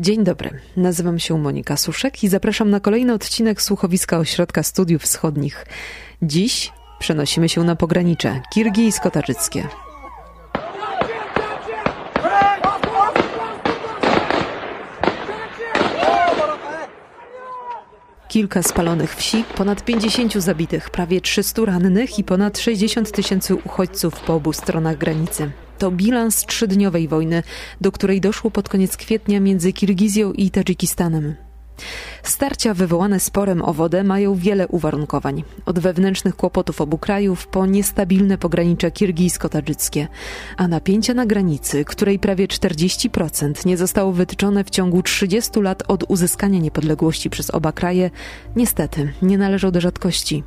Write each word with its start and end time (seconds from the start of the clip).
Dzień 0.00 0.24
dobry, 0.24 0.50
nazywam 0.76 1.18
się 1.18 1.38
Monika 1.38 1.76
Suszek 1.76 2.24
i 2.24 2.28
zapraszam 2.28 2.70
na 2.70 2.80
kolejny 2.80 3.12
odcinek 3.12 3.62
słuchowiska 3.62 4.18
Ośrodka 4.18 4.62
Studiów 4.62 5.02
Wschodnich. 5.02 5.66
Dziś 6.22 6.72
przenosimy 6.98 7.48
się 7.48 7.64
na 7.64 7.76
pogranicze 7.76 8.40
kirgijsko-tadżyckie. 8.54 9.68
Kilka 18.28 18.62
spalonych 18.62 19.16
wsi, 19.16 19.44
ponad 19.56 19.84
50 19.84 20.34
zabitych, 20.34 20.90
prawie 20.90 21.20
300 21.20 21.64
rannych 21.64 22.18
i 22.18 22.24
ponad 22.24 22.58
60 22.58 23.12
tysięcy 23.12 23.54
uchodźców 23.54 24.20
po 24.20 24.34
obu 24.34 24.52
stronach 24.52 24.98
granicy. 24.98 25.50
To 25.78 25.90
bilans 25.90 26.46
trzydniowej 26.46 27.08
wojny, 27.08 27.42
do 27.80 27.92
której 27.92 28.20
doszło 28.20 28.50
pod 28.50 28.68
koniec 28.68 28.96
kwietnia 28.96 29.40
między 29.40 29.72
Kirgizją 29.72 30.32
i 30.32 30.50
Tadżykistanem. 30.50 31.34
Starcia 32.22 32.74
wywołane 32.74 33.20
sporem 33.20 33.62
o 33.62 33.74
wodę 33.74 34.04
mają 34.04 34.34
wiele 34.34 34.68
uwarunkowań. 34.68 35.44
Od 35.66 35.78
wewnętrznych 35.78 36.36
kłopotów 36.36 36.80
obu 36.80 36.98
krajów 36.98 37.46
po 37.46 37.66
niestabilne 37.66 38.38
pogranicze 38.38 38.90
kirgijsko-tadżyckie, 38.90 40.06
a 40.56 40.68
napięcia 40.68 41.14
na 41.14 41.26
granicy, 41.26 41.84
której 41.84 42.18
prawie 42.18 42.48
40% 42.48 43.66
nie 43.66 43.76
zostało 43.76 44.12
wytyczone 44.12 44.64
w 44.64 44.70
ciągu 44.70 45.02
30 45.02 45.60
lat 45.60 45.82
od 45.88 46.04
uzyskania 46.08 46.58
niepodległości 46.58 47.30
przez 47.30 47.50
oba 47.50 47.72
kraje, 47.72 48.10
niestety 48.56 49.12
nie 49.22 49.38
należą 49.38 49.70
do 49.70 49.80
rzadkości. 49.80 50.42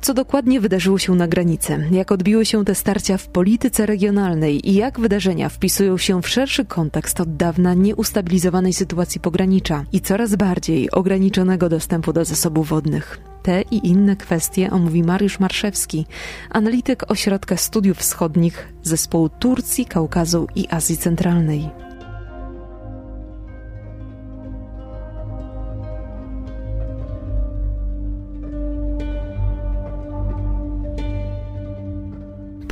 Co 0.00 0.14
dokładnie 0.14 0.60
wydarzyło 0.60 0.98
się 0.98 1.14
na 1.14 1.28
granicy? 1.28 1.88
Jak 1.90 2.12
odbiły 2.12 2.46
się 2.46 2.64
te 2.64 2.74
starcia 2.74 3.16
w 3.16 3.28
polityce 3.28 3.86
regionalnej 3.86 4.70
i 4.70 4.74
jak 4.74 5.00
wydarzenia 5.00 5.48
wpisują 5.48 5.98
się 5.98 6.22
w 6.22 6.28
szerszy 6.28 6.64
kontekst 6.64 7.20
od 7.20 7.36
dawna 7.36 7.74
nieustabilizowanej 7.74 8.72
sytuacji 8.72 9.20
pogranicza 9.20 9.84
i 9.92 10.00
coraz 10.00 10.36
bardziej 10.36 10.90
ograniczonego 10.90 11.68
dostępu 11.68 12.12
do 12.12 12.24
zasobów 12.24 12.68
wodnych? 12.68 13.20
Te 13.42 13.62
i 13.62 13.88
inne 13.88 14.16
kwestie 14.16 14.70
omówi 14.70 15.02
Mariusz 15.02 15.40
Marszewski, 15.40 16.06
analityk 16.50 17.10
Ośrodka 17.10 17.56
Studiów 17.56 17.98
Wschodnich 17.98 18.68
Zespołu 18.82 19.28
Turcji, 19.28 19.86
Kaukazu 19.86 20.46
i 20.54 20.68
Azji 20.70 20.96
Centralnej. 20.96 21.83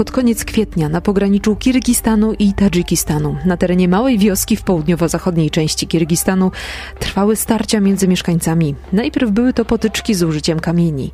Pod 0.02 0.10
koniec 0.10 0.44
kwietnia 0.44 0.88
na 0.88 1.00
pograniczu 1.00 1.56
Kirgistanu 1.56 2.32
i 2.38 2.52
Tadżykistanu, 2.52 3.36
na 3.44 3.56
terenie 3.56 3.88
małej 3.88 4.18
wioski 4.18 4.56
w 4.56 4.62
południowo-zachodniej 4.62 5.50
części 5.50 5.86
Kirgistanu, 5.86 6.50
trwały 6.98 7.36
starcia 7.36 7.80
między 7.80 8.08
mieszkańcami. 8.08 8.74
Najpierw 8.92 9.30
były 9.30 9.52
to 9.52 9.64
potyczki 9.64 10.14
z 10.14 10.22
użyciem 10.22 10.60
kamieni, 10.60 11.10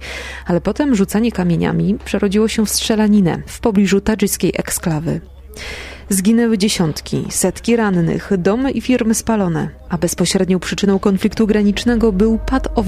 ale 0.46 0.60
potem 0.60 0.94
rzucanie 0.94 1.32
kamieniami 1.32 1.98
przerodziło 2.04 2.48
się 2.48 2.66
w 2.66 2.70
strzelaninę 2.70 3.42
w 3.46 3.60
pobliżu 3.60 4.00
tadżyckiej 4.00 4.52
eksklawy. 4.56 5.20
Zginęły 6.08 6.58
dziesiątki, 6.58 7.24
setki 7.30 7.76
rannych, 7.76 8.30
domy 8.38 8.70
i 8.70 8.80
firmy 8.80 9.14
spalone, 9.14 9.68
a 9.88 9.98
bezpośrednią 9.98 10.58
przyczyną 10.58 10.98
konfliktu 10.98 11.46
granicznego 11.46 12.12
był 12.12 12.38
pad 12.38 12.68
o. 12.74 12.84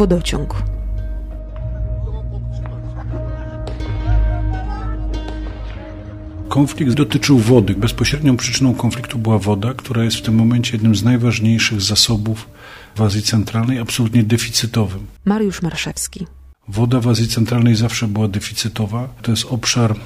Konflikt 6.50 6.92
dotyczył 6.92 7.38
wody. 7.38 7.74
Bezpośrednią 7.74 8.36
przyczyną 8.36 8.74
konfliktu 8.74 9.18
była 9.18 9.38
woda, 9.38 9.74
która 9.74 10.04
jest 10.04 10.16
w 10.16 10.22
tym 10.22 10.34
momencie 10.34 10.72
jednym 10.72 10.94
z 10.94 11.02
najważniejszych 11.02 11.80
zasobów 11.80 12.48
w 12.96 13.02
Azji 13.02 13.22
Centralnej, 13.22 13.78
absolutnie 13.78 14.22
deficytowym. 14.22 15.06
Mariusz 15.24 15.62
Marszewski. 15.62 16.26
Woda 16.68 17.00
w 17.00 17.08
Azji 17.08 17.28
Centralnej 17.28 17.74
zawsze 17.74 18.08
była 18.08 18.28
deficytowa. 18.28 19.08
To 19.22 19.30
jest 19.30 19.44
obszar 19.44 19.96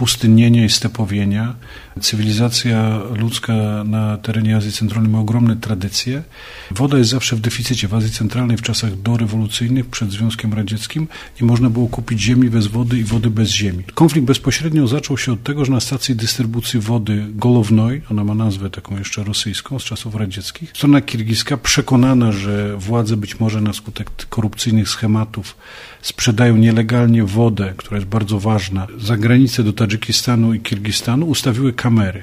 pustynnienia 0.00 0.64
i 0.64 0.68
stepowienia. 0.68 1.54
Cywilizacja 2.00 3.00
ludzka 3.14 3.52
na 3.84 4.16
terenie 4.16 4.56
Azji 4.56 4.72
Centralnej 4.72 5.12
ma 5.12 5.20
ogromne 5.20 5.56
tradycje. 5.56 6.22
Woda 6.70 6.98
jest 6.98 7.10
zawsze 7.10 7.36
w 7.36 7.40
deficycie. 7.40 7.88
W 7.88 7.94
Azji 7.94 8.10
Centralnej 8.10 8.56
w 8.56 8.62
czasach 8.62 9.00
dorewolucyjnych 9.00 9.86
przed 9.86 10.12
Związkiem 10.12 10.54
Radzieckim 10.54 11.08
nie 11.40 11.46
można 11.46 11.70
było 11.70 11.88
kupić 11.88 12.20
ziemi 12.20 12.50
bez 12.50 12.66
wody 12.66 12.98
i 12.98 13.04
wody 13.04 13.30
bez 13.30 13.50
ziemi. 13.50 13.84
Konflikt 13.94 14.26
bezpośrednio 14.26 14.86
zaczął 14.86 15.18
się 15.18 15.32
od 15.32 15.42
tego, 15.42 15.64
że 15.64 15.72
na 15.72 15.80
stacji 15.80 16.16
dystrybucji 16.16 16.80
wody 16.80 17.26
Golownoj, 17.34 18.02
ona 18.10 18.24
ma 18.24 18.34
nazwę 18.34 18.70
taką 18.70 18.98
jeszcze 18.98 19.24
rosyjską 19.24 19.78
z 19.78 19.84
czasów 19.84 20.14
radzieckich, 20.14 20.70
strona 20.74 21.00
kirgiska 21.00 21.56
przekonana, 21.56 22.32
że 22.32 22.76
władze 22.76 23.16
być 23.16 23.40
może 23.40 23.60
na 23.60 23.72
skutek 23.72 24.10
korupcyjnych 24.28 24.88
schematów 24.88 25.56
sprzedają 26.02 26.56
nielegalnie 26.56 27.24
wodę, 27.24 27.74
która 27.76 27.96
jest 27.96 28.08
bardzo 28.08 28.40
ważna, 28.40 28.86
za 28.98 29.16
granicę 29.16 29.62
do 29.62 29.72
Tadżykistanu 29.72 30.54
i 30.54 30.60
Kirgistanu, 30.60 31.26
ustawiły 31.26 31.72
kamery. 31.72 32.22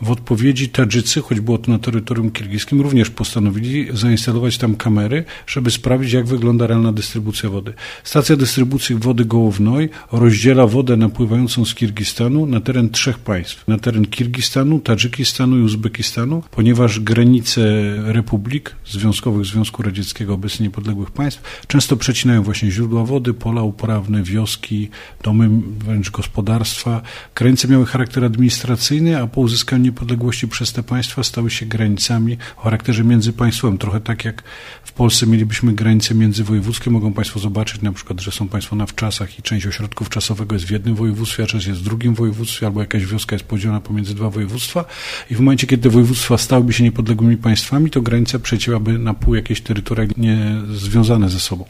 W 0.00 0.10
odpowiedzi 0.10 0.68
Tadżycy, 0.68 1.20
choć 1.20 1.40
było 1.40 1.58
to 1.58 1.70
na 1.70 1.78
terytorium 1.78 2.30
kirgiskim, 2.30 2.80
również 2.80 3.10
postanowili 3.10 3.86
zainstalować 3.92 4.58
tam 4.58 4.74
kamery, 4.74 5.24
żeby 5.46 5.70
sprawdzić, 5.70 6.12
jak 6.12 6.26
wygląda 6.26 6.66
realna 6.66 6.92
dystrybucja 6.92 7.50
wody. 7.50 7.72
Stacja 8.04 8.36
dystrybucji 8.36 8.96
wody 8.96 9.24
Gołownoj 9.24 9.88
rozdziela 10.12 10.66
wodę 10.66 10.96
napływającą 10.96 11.64
z 11.64 11.74
Kirgistanu 11.74 12.46
na 12.46 12.60
teren 12.60 12.90
trzech 12.90 13.18
państw. 13.18 13.68
Na 13.68 13.78
teren 13.78 14.06
Kirgistanu, 14.06 14.80
Tadżykistanu 14.80 15.58
i 15.58 15.62
Uzbekistanu, 15.62 16.42
ponieważ 16.50 17.00
granice 17.00 17.62
republik 17.96 18.76
związkowych 18.86 19.44
Związku 19.46 19.82
Radzieckiego, 19.82 20.34
obecnie 20.34 20.66
niepodległych 20.66 21.10
państw, 21.10 21.66
często 21.66 21.96
przecinają 21.96 22.42
właśnie 22.42 22.70
źródła 22.70 23.04
wody, 23.04 23.34
pola 23.34 23.62
uprawne, 23.62 24.22
wioski, 24.22 24.88
domy, 25.24 25.50
wręcz 25.78 26.10
gospodarstwa. 26.10 27.02
Granice 27.34 27.68
miały 27.68 27.86
charakter 27.86 28.24
administracyjny, 28.24 29.20
a 29.20 29.26
po 29.26 29.40
uzyskaniu 29.40 29.85
niepodległości 29.86 30.48
przez 30.48 30.72
te 30.72 30.82
państwa 30.82 31.22
stały 31.22 31.50
się 31.50 31.66
granicami 31.66 32.38
o 32.56 32.62
charakterze 32.62 33.04
międzypaństwowym. 33.04 33.78
Trochę 33.78 34.00
tak 34.00 34.24
jak 34.24 34.42
w 34.84 34.92
Polsce 34.92 35.26
mielibyśmy 35.26 35.72
granice 35.72 36.14
międzywojewódzkie. 36.14 36.90
Mogą 36.90 37.12
Państwo 37.12 37.40
zobaczyć 37.40 37.82
na 37.82 37.92
przykład, 37.92 38.20
że 38.20 38.30
są 38.30 38.48
Państwo 38.48 38.76
na 38.76 38.86
wczasach 38.86 39.38
i 39.38 39.42
część 39.42 39.66
ośrodków 39.66 40.08
czasowego 40.08 40.54
jest 40.54 40.66
w 40.66 40.70
jednym 40.70 40.94
województwie, 40.94 41.42
a 41.42 41.46
część 41.46 41.66
jest 41.66 41.80
w 41.80 41.84
drugim 41.84 42.14
województwie, 42.14 42.66
albo 42.66 42.80
jakaś 42.80 43.06
wioska 43.06 43.34
jest 43.34 43.44
podzielona 43.44 43.80
pomiędzy 43.80 44.14
dwa 44.14 44.30
województwa. 44.30 44.84
I 45.30 45.34
w 45.34 45.40
momencie, 45.40 45.66
kiedy 45.66 45.82
te 45.82 45.90
województwa 45.90 46.38
stałyby 46.38 46.72
się 46.72 46.84
niepodległymi 46.84 47.36
państwami, 47.36 47.90
to 47.90 48.02
granica 48.02 48.38
przecięłaby 48.38 48.98
na 48.98 49.14
pół 49.14 49.34
jakieś 49.34 49.60
terytoria 49.60 50.06
nie 50.16 50.38
związane 50.74 51.28
ze 51.28 51.40
sobą. 51.40 51.64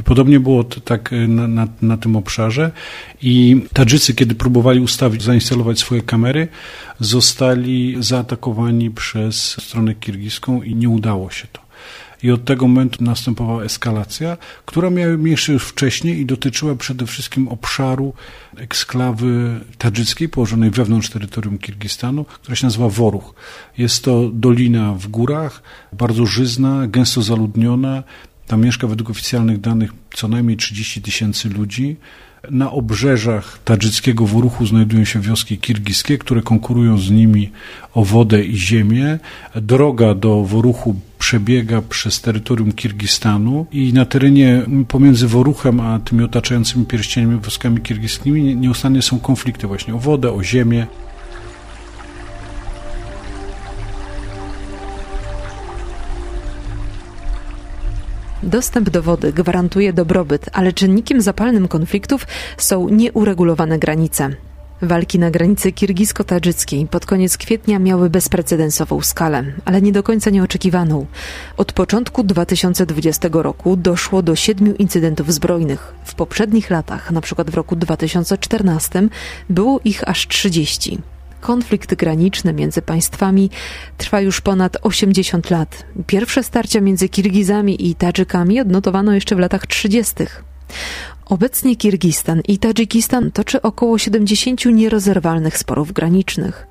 I 0.00 0.02
podobnie 0.02 0.40
było 0.40 0.64
tak 0.64 1.10
na, 1.28 1.48
na, 1.48 1.68
na 1.82 1.96
tym 1.96 2.16
obszarze. 2.16 2.70
I 3.22 3.62
Tadżycy, 3.72 4.14
kiedy 4.14 4.34
próbowali 4.34 4.80
ustawić, 4.80 5.22
zainstalować 5.22 5.78
swoje 5.78 6.02
kamery, 6.02 6.48
zostali 7.00 7.96
zaatakowani 8.00 8.90
przez 8.90 9.62
stronę 9.62 9.94
kirgiską 9.94 10.62
i 10.62 10.74
nie 10.74 10.88
udało 10.88 11.30
się 11.30 11.46
to. 11.52 11.66
I 12.22 12.30
od 12.30 12.44
tego 12.44 12.68
momentu 12.68 13.04
następowała 13.04 13.62
eskalacja, 13.62 14.36
która 14.66 14.90
miała 14.90 15.16
miejsce 15.16 15.52
już 15.52 15.64
wcześniej 15.64 16.20
i 16.20 16.26
dotyczyła 16.26 16.74
przede 16.74 17.06
wszystkim 17.06 17.48
obszaru 17.48 18.12
eksklawy 18.56 19.60
tadżyckiej 19.78 20.28
położonej 20.28 20.70
wewnątrz 20.70 21.10
terytorium 21.10 21.58
Kirgistanu, 21.58 22.24
która 22.24 22.56
się 22.56 22.66
nazywa 22.66 22.88
Woruch. 22.88 23.34
Jest 23.78 24.04
to 24.04 24.30
dolina 24.32 24.92
w 24.92 25.08
górach, 25.08 25.62
bardzo 25.92 26.26
żyzna, 26.26 26.86
gęsto 26.86 27.22
zaludniona. 27.22 28.02
Tam 28.46 28.64
mieszka 28.64 28.86
według 28.86 29.10
oficjalnych 29.10 29.60
danych 29.60 29.92
co 30.14 30.28
najmniej 30.28 30.56
30 30.56 31.02
tysięcy 31.02 31.48
ludzi. 31.48 31.96
Na 32.50 32.70
obrzeżach 32.70 33.58
tadżyckiego 33.64 34.26
Woruchu 34.26 34.66
znajdują 34.66 35.04
się 35.04 35.20
wioski 35.20 35.58
kirgiskie, 35.58 36.18
które 36.18 36.42
konkurują 36.42 36.98
z 36.98 37.10
nimi 37.10 37.50
o 37.94 38.04
wodę 38.04 38.44
i 38.44 38.56
ziemię. 38.56 39.18
Droga 39.54 40.14
do 40.14 40.42
Woruchu 40.42 40.94
przebiega 41.18 41.82
przez 41.82 42.20
terytorium 42.20 42.72
Kirgistanu 42.72 43.66
i 43.72 43.92
na 43.92 44.04
terenie 44.04 44.62
pomiędzy 44.88 45.28
Woruchem 45.28 45.80
a 45.80 45.98
tymi 45.98 46.24
otaczającymi 46.24 46.84
pierścieniami 46.84 47.40
wioskami 47.40 47.80
kirgiskimi 47.80 48.56
nieustannie 48.56 49.02
są 49.02 49.18
konflikty 49.18 49.66
właśnie 49.66 49.94
o 49.94 49.98
wodę, 49.98 50.32
o 50.32 50.42
ziemię. 50.42 50.86
Dostęp 58.42 58.90
do 58.90 59.02
wody 59.02 59.32
gwarantuje 59.32 59.92
dobrobyt, 59.92 60.50
ale 60.52 60.72
czynnikiem 60.72 61.20
zapalnym 61.20 61.68
konfliktów 61.68 62.26
są 62.58 62.88
nieuregulowane 62.88 63.78
granice. 63.78 64.30
Walki 64.82 65.18
na 65.18 65.30
granicy 65.30 65.72
kirgisko-tadżyckiej 65.72 66.86
pod 66.86 67.06
koniec 67.06 67.36
kwietnia 67.36 67.78
miały 67.78 68.10
bezprecedensową 68.10 69.00
skalę, 69.00 69.44
ale 69.64 69.82
nie 69.82 69.92
do 69.92 70.02
końca 70.02 70.30
nieoczekiwaną. 70.30 71.06
Od 71.56 71.72
początku 71.72 72.22
2020 72.22 73.28
roku 73.32 73.76
doszło 73.76 74.22
do 74.22 74.36
siedmiu 74.36 74.74
incydentów 74.74 75.32
zbrojnych. 75.32 75.94
W 76.04 76.14
poprzednich 76.14 76.70
latach, 76.70 77.12
przykład 77.20 77.50
w 77.50 77.54
roku 77.54 77.76
2014, 77.76 79.08
było 79.50 79.80
ich 79.84 80.08
aż 80.08 80.28
30. 80.28 80.98
Konflikt 81.40 81.94
graniczny 81.94 82.52
między 82.52 82.82
państwami 82.82 83.50
trwa 83.96 84.20
już 84.20 84.40
ponad 84.40 84.76
80 84.82 85.50
lat. 85.50 85.86
Pierwsze 86.06 86.42
starcia 86.42 86.80
między 86.80 87.08
Kirgizami 87.08 87.88
i 87.88 87.94
Tadżykami 87.94 88.60
odnotowano 88.60 89.12
jeszcze 89.12 89.36
w 89.36 89.38
latach 89.38 89.66
30. 89.66 90.14
Obecnie 91.26 91.76
Kirgistan 91.76 92.40
i 92.48 92.58
Tadżykistan 92.58 93.30
toczy 93.30 93.62
około 93.62 93.98
70 93.98 94.64
nierozerwalnych 94.64 95.58
sporów 95.58 95.92
granicznych. 95.92 96.66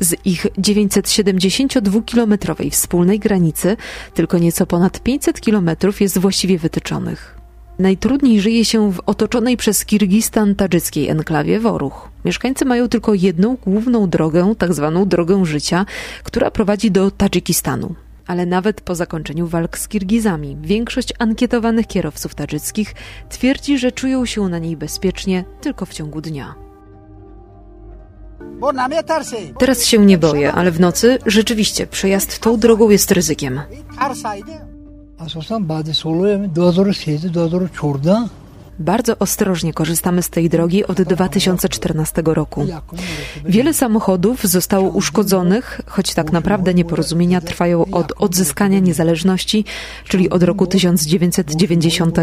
Z 0.00 0.26
ich 0.26 0.46
972-kilometrowej 0.46 2.70
wspólnej 2.70 3.18
granicy 3.18 3.76
tylko 4.14 4.38
nieco 4.38 4.66
ponad 4.66 5.02
500 5.02 5.40
kilometrów 5.40 6.00
jest 6.00 6.18
właściwie 6.18 6.58
wytyczonych. 6.58 7.39
Najtrudniej 7.80 8.40
żyje 8.40 8.64
się 8.64 8.92
w 8.92 9.00
otoczonej 9.06 9.56
przez 9.56 9.84
Kirgistan 9.84 10.54
tadżyckiej 10.54 11.08
enklawie 11.08 11.60
Woruch. 11.60 12.08
Mieszkańcy 12.24 12.64
mają 12.64 12.88
tylko 12.88 13.14
jedną 13.14 13.56
główną 13.56 14.08
drogę, 14.10 14.54
tak 14.58 14.74
zwaną 14.74 15.08
drogę 15.08 15.44
życia, 15.44 15.86
która 16.24 16.50
prowadzi 16.50 16.90
do 16.90 17.10
Tadżykistanu. 17.10 17.94
Ale 18.26 18.46
nawet 18.46 18.80
po 18.80 18.94
zakończeniu 18.94 19.46
walk 19.46 19.78
z 19.78 19.88
Kirgizami, 19.88 20.56
większość 20.62 21.12
ankietowanych 21.18 21.86
kierowców 21.86 22.34
tadżyckich 22.34 22.94
twierdzi, 23.28 23.78
że 23.78 23.92
czują 23.92 24.26
się 24.26 24.48
na 24.48 24.58
niej 24.58 24.76
bezpiecznie 24.76 25.44
tylko 25.60 25.86
w 25.86 25.94
ciągu 25.94 26.20
dnia. 26.20 26.54
Teraz 29.58 29.84
się 29.84 29.98
nie 29.98 30.18
boję, 30.18 30.52
ale 30.52 30.70
w 30.70 30.80
nocy 30.80 31.18
rzeczywiście 31.26 31.86
przejazd 31.86 32.38
tą 32.38 32.58
drogą 32.58 32.90
jest 32.90 33.10
ryzykiem. 33.10 33.60
Bardzo 38.78 39.18
ostrożnie 39.18 39.72
korzystamy 39.72 40.22
z 40.22 40.30
tej 40.30 40.48
drogi 40.48 40.86
od 40.86 41.02
2014 41.02 42.22
roku. 42.24 42.66
Wiele 43.44 43.74
samochodów 43.74 44.44
zostało 44.44 44.90
uszkodzonych, 44.90 45.80
choć 45.86 46.14
tak 46.14 46.32
naprawdę 46.32 46.74
nieporozumienia 46.74 47.40
trwają 47.40 47.84
od 47.92 48.12
odzyskania 48.18 48.78
niezależności, 48.78 49.64
czyli 50.04 50.30
od 50.30 50.42
roku 50.42 50.66
1990. 50.66 52.18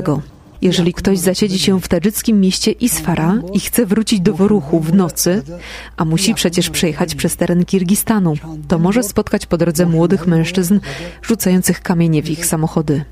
Jeżeli 0.62 0.94
ktoś 0.94 1.20
zasiedzi 1.20 1.60
się 1.60 1.80
w 1.80 1.88
tadżyckim 1.88 2.42
mieście 2.42 2.72
Isfara 2.72 3.40
i 3.54 3.60
chce 3.60 3.86
wrócić 3.86 4.22
do 4.22 4.34
Woruchu 4.34 4.80
w 4.80 4.94
nocy, 4.94 5.44
a 5.98 6.06
musi 6.06 6.34
przecież 6.34 6.70
przejechać 6.70 7.16
przez 7.16 7.36
teren 7.36 7.66
Kirgistanu, 7.66 8.34
to 8.68 8.80
może 8.80 9.04
spotkać 9.04 9.46
po 9.46 9.58
drodze 9.58 9.86
młodych 9.86 10.28
mężczyzn 10.28 10.80
rzucających 11.22 11.82
kamienie 11.82 12.24
w 12.24 12.30
ich 12.30 12.46
samochody. 12.46 13.06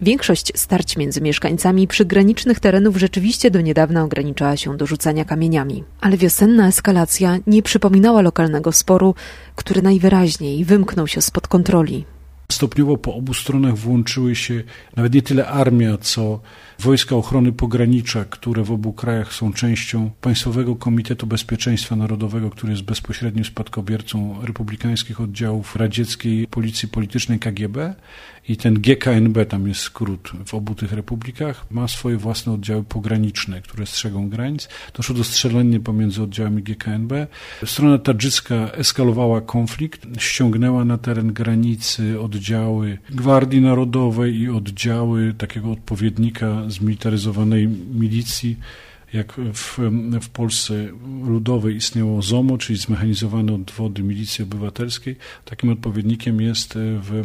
Większość 0.00 0.52
starć 0.56 0.96
między 0.96 1.20
mieszkańcami 1.20 1.88
przygranicznych 1.88 2.60
terenów 2.60 2.96
rzeczywiście 2.96 3.50
do 3.50 3.60
niedawna 3.60 4.04
ograniczała 4.04 4.56
się 4.56 4.76
do 4.76 4.86
rzucania 4.86 5.24
kamieniami, 5.24 5.84
ale 6.00 6.16
wiosenna 6.16 6.68
eskalacja 6.68 7.38
nie 7.46 7.62
przypominała 7.62 8.22
lokalnego 8.22 8.72
sporu, 8.72 9.14
który 9.56 9.82
najwyraźniej 9.82 10.64
wymknął 10.64 11.06
się 11.06 11.22
spod 11.22 11.48
kontroli. 11.48 12.04
Stopniowo 12.52 12.96
po 12.96 13.14
obu 13.14 13.34
stronach 13.34 13.76
włączyły 13.76 14.36
się 14.36 14.62
nawet 14.96 15.14
nie 15.14 15.22
tyle 15.22 15.46
armia, 15.46 15.98
co 15.98 16.40
wojska 16.78 17.16
ochrony 17.16 17.52
pogranicza, 17.52 18.24
które 18.24 18.64
w 18.64 18.72
obu 18.72 18.92
krajach 18.92 19.32
są 19.32 19.52
częścią 19.52 20.10
Państwowego 20.20 20.76
Komitetu 20.76 21.26
Bezpieczeństwa 21.26 21.96
Narodowego, 21.96 22.50
który 22.50 22.72
jest 22.72 22.84
bezpośrednim 22.84 23.44
spadkobiercą 23.44 24.36
republikańskich 24.42 25.20
oddziałów 25.20 25.76
radzieckiej 25.76 26.46
policji 26.46 26.88
politycznej 26.88 27.38
KGB 27.38 27.94
i 28.48 28.56
ten 28.56 28.74
GKNB, 28.74 29.46
tam 29.48 29.68
jest 29.68 29.80
skrót 29.80 30.30
w 30.46 30.54
obu 30.54 30.74
tych 30.74 30.92
republikach, 30.92 31.66
ma 31.70 31.88
swoje 31.88 32.16
własne 32.16 32.52
oddziały 32.52 32.84
pograniczne, 32.84 33.62
które 33.62 33.86
strzegą 33.86 34.28
granic. 34.28 34.68
Doszło 34.94 35.14
do 35.14 35.24
strzelania 35.24 35.80
pomiędzy 35.80 36.22
oddziałami 36.22 36.62
GKNB. 36.62 37.12
Strona 37.64 37.98
tadżycka 37.98 38.54
eskalowała 38.54 39.40
konflikt, 39.40 40.06
ściągnęła 40.18 40.84
na 40.84 40.98
teren 40.98 41.32
granicy 41.32 42.20
oddziały 42.20 42.98
Gwardii 43.10 43.60
Narodowej 43.60 44.36
i 44.36 44.48
oddziały 44.48 45.34
takiego 45.34 45.70
odpowiednika 45.70 46.61
zmilitaryzowanej 46.68 47.68
milicji 47.68 48.56
jak 49.12 49.32
w, 49.52 49.78
w 50.22 50.28
Polsce 50.28 50.74
ludowej 51.24 51.76
istniało 51.76 52.22
ZOMO, 52.22 52.58
czyli 52.58 52.78
zmechanizowane 52.78 53.54
odwody 53.54 54.02
milicji 54.02 54.44
obywatelskiej, 54.44 55.16
takim 55.44 55.70
odpowiednikiem 55.70 56.40
jest 56.40 56.74
w 56.76 57.22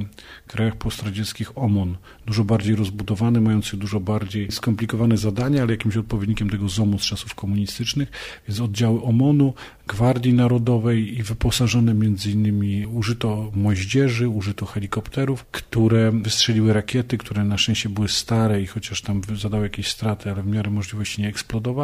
krajach 0.47 0.75
postradzieckich 0.75 1.57
OMON, 1.57 1.97
dużo 2.25 2.43
bardziej 2.43 2.75
rozbudowany, 2.75 3.41
mający 3.41 3.77
dużo 3.77 3.99
bardziej 3.99 4.51
skomplikowane 4.51 5.17
zadania, 5.17 5.61
ale 5.61 5.71
jakimś 5.71 5.97
odpowiednikiem 5.97 6.49
tego 6.49 6.69
ZOMO 6.69 6.99
z 6.99 7.01
czasów 7.01 7.35
komunistycznych, 7.35 8.11
więc 8.47 8.59
oddziały 8.59 9.03
OMON-u, 9.03 9.53
Gwardii 9.87 10.33
Narodowej 10.33 11.17
i 11.17 11.23
wyposażone 11.23 11.93
między 11.93 12.31
innymi 12.31 12.85
użyto 12.85 13.51
moździerzy, 13.55 14.29
użyto 14.29 14.65
helikopterów, 14.65 15.45
które 15.45 16.11
wystrzeliły 16.11 16.73
rakiety, 16.73 17.17
które 17.17 17.43
na 17.43 17.57
szczęście 17.57 17.89
były 17.89 18.07
stare 18.07 18.61
i 18.61 18.67
chociaż 18.67 19.01
tam 19.01 19.21
zadały 19.35 19.63
jakieś 19.63 19.87
straty, 19.87 20.31
ale 20.31 20.43
w 20.43 20.47
miarę 20.47 20.71
możliwości 20.71 21.21
nie 21.21 21.27
eksplodowały 21.27 21.76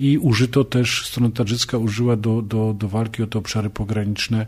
i 0.00 0.18
użyto 0.18 0.64
też, 0.64 1.06
strona 1.06 1.30
tadżycka 1.30 1.78
użyła 1.78 2.16
do, 2.16 2.42
do, 2.42 2.74
do 2.78 2.88
walki 2.88 3.22
o 3.22 3.26
te 3.26 3.38
obszary 3.38 3.70
pograniczne 3.70 4.46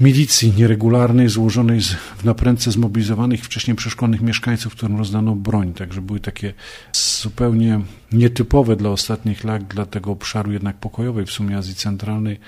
milicji 0.00 0.52
nieregularnej 0.56 1.28
złożonej 1.28 1.82
z, 1.82 1.92
w 1.92 2.24
naprędce 2.24 2.70
zmobilizowanych 2.70 3.44
wcześniej 3.44 3.76
przeszkolonych 3.76 4.20
mieszkańców, 4.20 4.74
którym 4.74 4.96
rozdano 4.96 5.34
broń. 5.34 5.74
Także 5.74 6.00
były 6.00 6.20
takie 6.20 6.54
zupełnie 6.92 7.80
nietypowe 8.12 8.76
dla 8.76 8.90
ostatnich 8.90 9.44
lat, 9.44 9.64
dla 9.64 9.86
tego 9.86 10.10
obszaru 10.10 10.52
jednak 10.52 10.76
pokojowej 10.76 11.26
w 11.26 11.30
sumie 11.30 11.56
Azji 11.56 11.74
Centralnej 11.74 12.40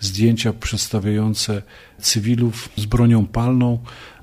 zdjęcia 0.00 0.52
przedstawiające 0.52 1.62
cywilów 1.98 2.68
z 2.76 2.84
bronią 2.84 3.26
palną, 3.26 3.78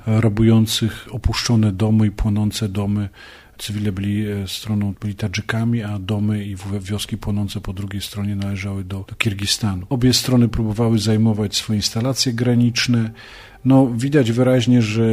rabujących 0.08 1.08
opuszczone 1.12 1.72
domy 1.72 2.08
i 2.08 2.12
płonące 2.12 2.70
domy 2.70 3.10
Cywile 3.58 3.92
byli 3.92 4.28
e, 4.28 4.48
stroną, 4.48 4.94
byli 5.02 5.16
Tadżykami, 5.16 5.84
a 5.84 6.00
domy 6.00 6.46
i 6.46 6.56
wioski 6.82 7.18
płonące 7.18 7.62
po 7.62 7.74
drugiej 7.74 8.02
stronie 8.02 8.36
należały 8.36 8.84
do, 8.84 9.06
do 9.10 9.16
Kirgistanu. 9.16 9.86
Obie 9.90 10.14
strony 10.14 10.48
próbowały 10.48 11.00
zajmować 11.00 11.56
swoje 11.56 11.78
instalacje 11.78 12.34
graniczne. 12.34 13.12
No, 13.66 13.88
widać 13.88 14.32
wyraźnie, 14.32 14.82
że 14.82 15.04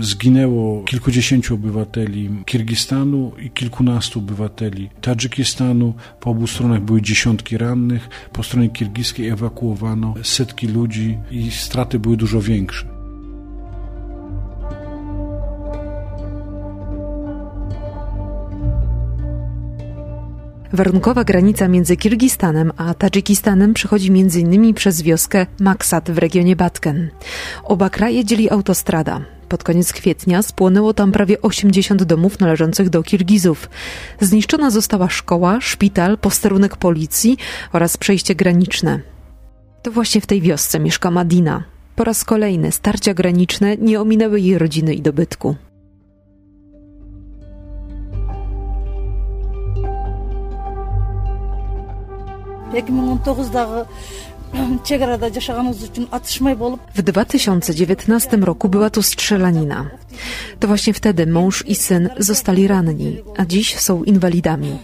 zginęło 0.00 0.84
kilkudziesięciu 0.84 1.54
obywateli 1.54 2.30
Kirgistanu 2.44 3.32
i 3.38 3.50
kilkunastu 3.50 4.18
obywateli 4.18 4.90
Tadżykistanu. 5.00 5.94
Po 6.20 6.30
obu 6.30 6.46
stronach 6.46 6.80
były 6.80 7.02
dziesiątki 7.02 7.58
rannych. 7.58 8.08
Po 8.32 8.42
stronie 8.42 8.70
kirgiskiej 8.70 9.28
ewakuowano 9.28 10.14
setki 10.22 10.68
ludzi 10.68 11.18
i 11.30 11.50
straty 11.50 11.98
były 11.98 12.16
dużo 12.16 12.40
większe. 12.40 12.91
Warunkowa 20.72 21.24
granica 21.24 21.68
między 21.68 21.96
Kirgistanem 21.96 22.72
a 22.76 22.94
Tadżykistanem 22.94 23.74
przechodzi 23.74 24.08
m.in. 24.08 24.74
przez 24.74 25.02
wioskę 25.02 25.46
Maksat 25.60 26.10
w 26.10 26.18
regionie 26.18 26.56
Batken. 26.56 27.10
Oba 27.64 27.90
kraje 27.90 28.24
dzieli 28.24 28.50
autostrada. 28.50 29.20
Pod 29.48 29.64
koniec 29.64 29.92
kwietnia 29.92 30.42
spłonęło 30.42 30.94
tam 30.94 31.12
prawie 31.12 31.42
80 31.42 32.02
domów 32.02 32.40
należących 32.40 32.90
do 32.90 33.02
Kirgizów. 33.02 33.70
Zniszczona 34.20 34.70
została 34.70 35.08
szkoła, 35.08 35.60
szpital, 35.60 36.18
posterunek 36.18 36.76
policji 36.76 37.36
oraz 37.72 37.96
przejście 37.96 38.34
graniczne. 38.34 39.00
To 39.82 39.90
właśnie 39.90 40.20
w 40.20 40.26
tej 40.26 40.40
wiosce 40.40 40.80
mieszka 40.80 41.10
Madina. 41.10 41.64
Po 41.96 42.04
raz 42.04 42.24
kolejny 42.24 42.72
starcia 42.72 43.14
graniczne 43.14 43.76
nie 43.76 44.00
ominęły 44.00 44.40
jej 44.40 44.58
rodziny 44.58 44.94
i 44.94 45.02
dobytku. 45.02 45.56
W 56.94 57.02
2019 57.02 58.36
roku 58.36 58.68
była 58.68 58.90
tu 58.90 59.02
strzelanina. 59.02 59.90
To 60.60 60.68
właśnie 60.68 60.94
wtedy 60.94 61.26
mąż 61.26 61.66
i 61.66 61.74
syn 61.74 62.08
zostali 62.18 62.68
ranni, 62.68 63.22
a 63.36 63.44
dziś 63.44 63.78
są 63.78 64.04
inwalidami. 64.04 64.78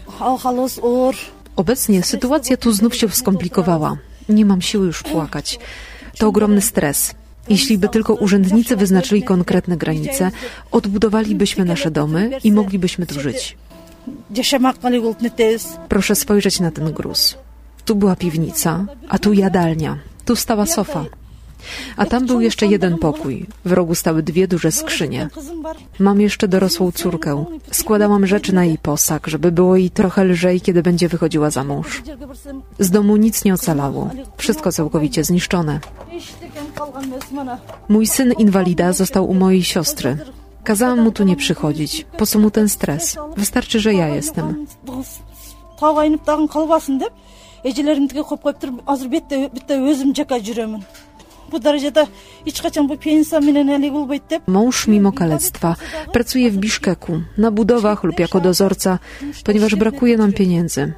Obecnie 1.57 2.03
sytuacja 2.03 2.57
tu 2.57 2.73
znów 2.73 2.95
się 2.95 3.09
skomplikowała. 3.09 3.97
Nie 4.29 4.45
mam 4.45 4.63
siły 4.63 4.87
już 4.87 5.03
płakać. 5.03 5.59
To 6.19 6.29
ogromny 6.29 6.61
stres. 6.61 7.15
Jeśli 7.49 7.79
by 7.79 7.89
tylko 7.89 8.15
urzędnicy 8.15 8.77
wyznaczyli 8.77 9.23
konkretne 9.23 9.77
granice, 9.77 10.31
odbudowalibyśmy 10.71 11.65
nasze 11.65 11.91
domy 11.91 12.31
i 12.45 12.53
moglibyśmy 12.53 13.07
tu 13.07 13.21
żyć. 13.21 13.57
Proszę 15.89 16.15
spojrzeć 16.15 16.61
na 16.61 16.71
ten 16.71 16.93
gruz. 16.93 17.37
Tu 17.89 17.95
była 17.95 18.17
piwnica, 18.17 18.85
a 19.09 19.19
tu 19.19 19.33
jadalnia. 19.33 19.99
Tu 20.25 20.37
stała 20.37 20.67
sofa. 20.67 21.05
A 21.97 22.07
tam 22.07 22.27
był 22.27 22.41
jeszcze 22.41 22.67
jeden 22.67 22.99
pokój. 22.99 23.47
W 23.65 23.73
rogu 23.73 23.95
stały 23.95 24.23
dwie 24.23 24.49
duże 24.49 24.73
skrzynie. 24.73 25.29
Mam 25.99 26.21
jeszcze 26.21 26.49
dorosłą 26.49 26.93
córkę. 26.93 27.45
Składałam 27.71 28.27
rzeczy 28.27 28.55
na 28.55 28.65
jej 28.65 28.79
posag, 28.79 29.27
żeby 29.27 29.53
było 29.53 29.77
jej 29.77 29.91
trochę 29.91 30.25
lżej, 30.25 30.61
kiedy 30.61 30.83
będzie 30.83 31.09
wychodziła 31.09 31.51
za 31.51 31.65
mąż. 31.65 32.03
Z 32.79 32.91
domu 32.91 33.17
nic 33.17 33.45
nie 33.45 33.55
ocalało. 33.55 34.11
Wszystko 34.37 34.73
całkowicie 34.73 35.25
zniszczone. 35.25 35.81
Mój 37.89 38.07
syn 38.07 38.33
inwalida 38.39 38.93
został 38.93 39.31
u 39.31 39.35
mojej 39.35 39.65
siostry. 39.65 40.17
Kazałam 40.65 41.01
mu 41.01 41.13
tu 41.13 41.25
nie 41.25 41.37
przychodzić. 41.37 42.07
Po 42.19 42.27
co 42.27 42.39
mu 42.39 42.51
ten 42.51 42.69
stres? 42.69 43.17
Wystarczy, 43.37 43.81
że 43.81 43.95
ja 43.95 44.09
jestem 44.09 44.67
эжелеримдиге 47.64 48.24
коюп 48.24 48.42
коюп 48.42 48.60
туруп 48.60 48.82
азыр 48.86 49.08
бетте 49.10 49.50
бетте 49.54 49.80
өзүм 49.80 50.16
жака 50.16 50.40
жүрөмүн 50.40 50.84
bu 51.52 51.64
darajada 51.64 52.08
hech 52.46 52.60
qachon 52.66 52.90
bu 52.90 52.96
pensiya 53.06 53.40
менен 53.48 53.70
эле 53.70 53.90
болбойт 53.92 54.24
деп 54.30 54.42
Mąż 54.48 54.88
mimo 54.88 55.12
kalectwa 55.12 55.76
pracuje 56.14 56.50
w 56.52 56.58
Biszkeku, 56.58 57.22
na 57.38 57.52
budowach 57.52 58.04
lub 58.04 58.20
jako 58.20 58.40
dozorca, 58.40 59.00
ponieważ 59.46 59.76
brakuje 59.76 60.18
nam 60.18 60.34
pieniędzy. 60.34 60.94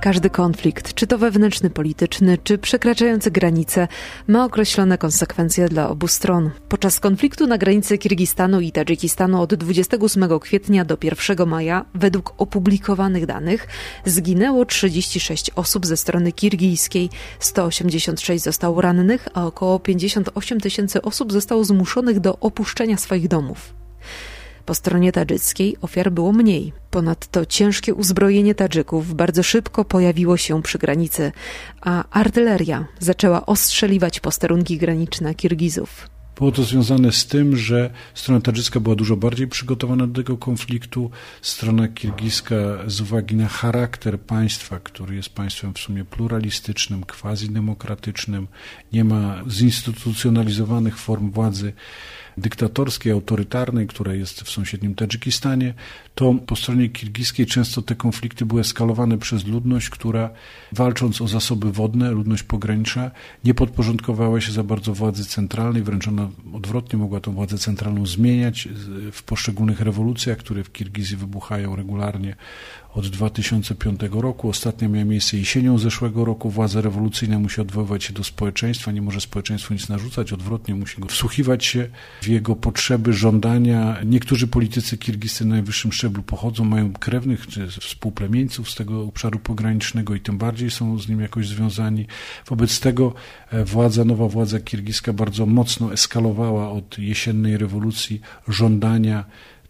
Każdy 0.00 0.30
konflikt, 0.30 0.94
czy 0.94 1.06
to 1.06 1.18
wewnętrzny 1.18 1.70
polityczny, 1.70 2.38
czy 2.44 2.58
przekraczający 2.58 3.30
granice, 3.30 3.88
ma 4.28 4.44
określone 4.44 4.98
konsekwencje 4.98 5.68
dla 5.68 5.88
obu 5.88 6.08
stron. 6.08 6.50
Podczas 6.68 7.00
konfliktu 7.00 7.46
na 7.46 7.58
granicy 7.58 7.98
Kirgistanu 7.98 8.60
i 8.60 8.72
Tadżykistanu 8.72 9.40
od 9.40 9.54
28 9.54 10.38
kwietnia 10.40 10.84
do 10.84 10.98
1 11.02 11.48
maja, 11.48 11.84
według 11.94 12.34
opublikowanych 12.38 13.26
danych, 13.26 13.66
zginęło 14.04 14.64
36 14.64 15.50
osób 15.50 15.86
ze 15.86 15.96
strony 15.96 16.32
kirgijskiej, 16.32 17.10
186 17.40 18.44
zostało 18.44 18.80
rannych, 18.80 19.28
a 19.34 19.46
około 19.46 19.78
58 19.80 20.60
tysięcy 20.60 21.02
osób 21.02 21.32
zostało 21.32 21.64
zmuszonych 21.64 22.20
do 22.20 22.38
opuszczenia 22.38 22.96
swoich 22.96 23.28
domów. 23.28 23.85
Po 24.66 24.74
stronie 24.74 25.12
tadżyckiej 25.12 25.76
ofiar 25.80 26.12
było 26.12 26.32
mniej. 26.32 26.72
Ponadto 26.90 27.46
ciężkie 27.46 27.94
uzbrojenie 27.94 28.54
Tadżyków 28.54 29.14
bardzo 29.14 29.42
szybko 29.42 29.84
pojawiło 29.84 30.36
się 30.36 30.62
przy 30.62 30.78
granicy, 30.78 31.32
a 31.80 32.04
artyleria 32.10 32.86
zaczęła 32.98 33.46
ostrzeliwać 33.46 34.20
posterunki 34.20 34.78
graniczne 34.78 35.34
Kirgizów. 35.34 36.08
Było 36.36 36.52
to 36.52 36.62
związane 36.62 37.12
z 37.12 37.26
tym, 37.26 37.56
że 37.56 37.90
strona 38.14 38.40
tadżycka 38.40 38.80
była 38.80 38.94
dużo 38.96 39.16
bardziej 39.16 39.48
przygotowana 39.48 40.06
do 40.06 40.22
tego 40.22 40.36
konfliktu. 40.36 41.10
Strona 41.42 41.88
kirgiska 41.88 42.56
z 42.86 43.00
uwagi 43.00 43.36
na 43.36 43.48
charakter 43.48 44.20
państwa, 44.20 44.80
który 44.80 45.16
jest 45.16 45.28
państwem 45.28 45.74
w 45.74 45.78
sumie 45.78 46.04
pluralistycznym, 46.04 47.04
quasi-demokratycznym, 47.04 48.46
nie 48.92 49.04
ma 49.04 49.42
zinstytucjonalizowanych 49.48 50.98
form 50.98 51.30
władzy 51.30 51.72
dyktatorskiej, 52.38 53.12
autorytarnej, 53.12 53.86
która 53.86 54.14
jest 54.14 54.40
w 54.40 54.50
sąsiednim 54.50 54.94
Tadżykistanie, 54.94 55.74
to 56.14 56.34
po 56.46 56.56
stronie 56.56 56.88
kirgiskiej 56.88 57.46
często 57.46 57.82
te 57.82 57.94
konflikty 57.94 58.46
były 58.46 58.60
eskalowane 58.60 59.18
przez 59.18 59.46
ludność, 59.46 59.90
która 59.90 60.30
walcząc 60.72 61.20
o 61.20 61.28
zasoby 61.28 61.72
wodne, 61.72 62.10
ludność 62.10 62.42
pogranicza, 62.42 63.10
nie 63.44 63.54
podporządkowała 63.54 64.40
się 64.40 64.52
za 64.52 64.62
bardzo 64.62 64.94
władzy 64.94 65.24
centralnej, 65.24 65.82
wręcz 65.82 66.08
ona 66.08 66.28
odwrotnie 66.52 66.98
mogła 66.98 67.20
tą 67.20 67.32
władzę 67.32 67.58
centralną 67.58 68.06
zmieniać 68.06 68.68
w 69.12 69.22
poszczególnych 69.22 69.80
rewolucjach, 69.80 70.38
które 70.38 70.64
w 70.64 70.72
Kirgizji 70.72 71.16
wybuchają 71.16 71.76
regularnie 71.76 72.36
od 72.96 73.08
2005 73.08 74.00
roku. 74.10 74.48
Ostatnia 74.48 74.88
miała 74.88 75.04
miejsce 75.04 75.36
jesienią 75.36 75.78
zeszłego 75.78 76.24
roku. 76.24 76.50
Władza 76.50 76.80
rewolucyjna 76.80 77.38
musi 77.38 77.60
odwoływać 77.60 78.04
się 78.04 78.12
do 78.12 78.24
społeczeństwa, 78.24 78.92
nie 78.92 79.02
może 79.02 79.20
społeczeństwu 79.20 79.74
nic 79.74 79.88
narzucać, 79.88 80.32
odwrotnie 80.32 80.74
musi 80.74 81.00
go 81.00 81.08
wsłuchiwać 81.08 81.64
się 81.64 81.88
w 82.22 82.26
jego 82.26 82.56
potrzeby, 82.56 83.12
żądania. 83.12 83.96
Niektórzy 84.04 84.46
politycy 84.46 84.98
kirgiscy 84.98 85.44
na 85.44 85.54
najwyższym 85.54 85.92
szczeblu 85.92 86.22
pochodzą, 86.22 86.64
mają 86.64 86.92
krewnych 86.92 87.46
czy 87.46 87.66
współplemieńców 87.66 88.70
z 88.70 88.74
tego 88.74 89.02
obszaru 89.02 89.38
pogranicznego 89.38 90.14
i 90.14 90.20
tym 90.20 90.38
bardziej 90.38 90.70
są 90.70 90.98
z 90.98 91.08
nim 91.08 91.20
jakoś 91.20 91.48
związani. 91.48 92.06
Wobec 92.46 92.80
tego 92.80 93.14
e, 93.50 93.64
władza, 93.64 94.04
nowa 94.04 94.28
władza 94.28 94.60
kirgiska 94.60 95.12
bardzo 95.12 95.46
mocno 95.46 95.92
eskalowała 95.92 96.70
od 96.70 96.98
jesiennej 96.98 97.56
rewolucji 97.56 98.20
żądania 98.48 99.24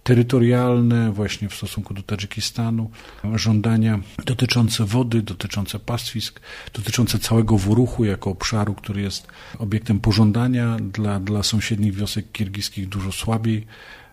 terytorialne 0.07 1.13
właśnie 1.13 1.49
w 1.49 1.55
stosunku 1.55 1.95
do 1.95 2.03
Tadżykistanu, 2.03 2.91
żądania 3.35 4.01
dotyczące 4.25 4.85
wody, 4.85 5.23
dotyczące 5.23 5.79
pastwisk, 5.79 6.41
dotyczące 6.75 7.19
całego 7.19 7.59
Wuruchu 7.59 8.05
jako 8.05 8.31
obszaru, 8.31 8.75
który 8.75 9.03
jest 9.03 9.27
obiektem 9.59 10.01
pożądania 10.01 10.77
dla, 10.93 11.21
dla 11.21 11.43
sąsiednich 11.43 11.95
wiosek 11.95 12.33
kirgiskich 12.33 12.89
dużo 12.89 13.13
słabiej 13.13 13.67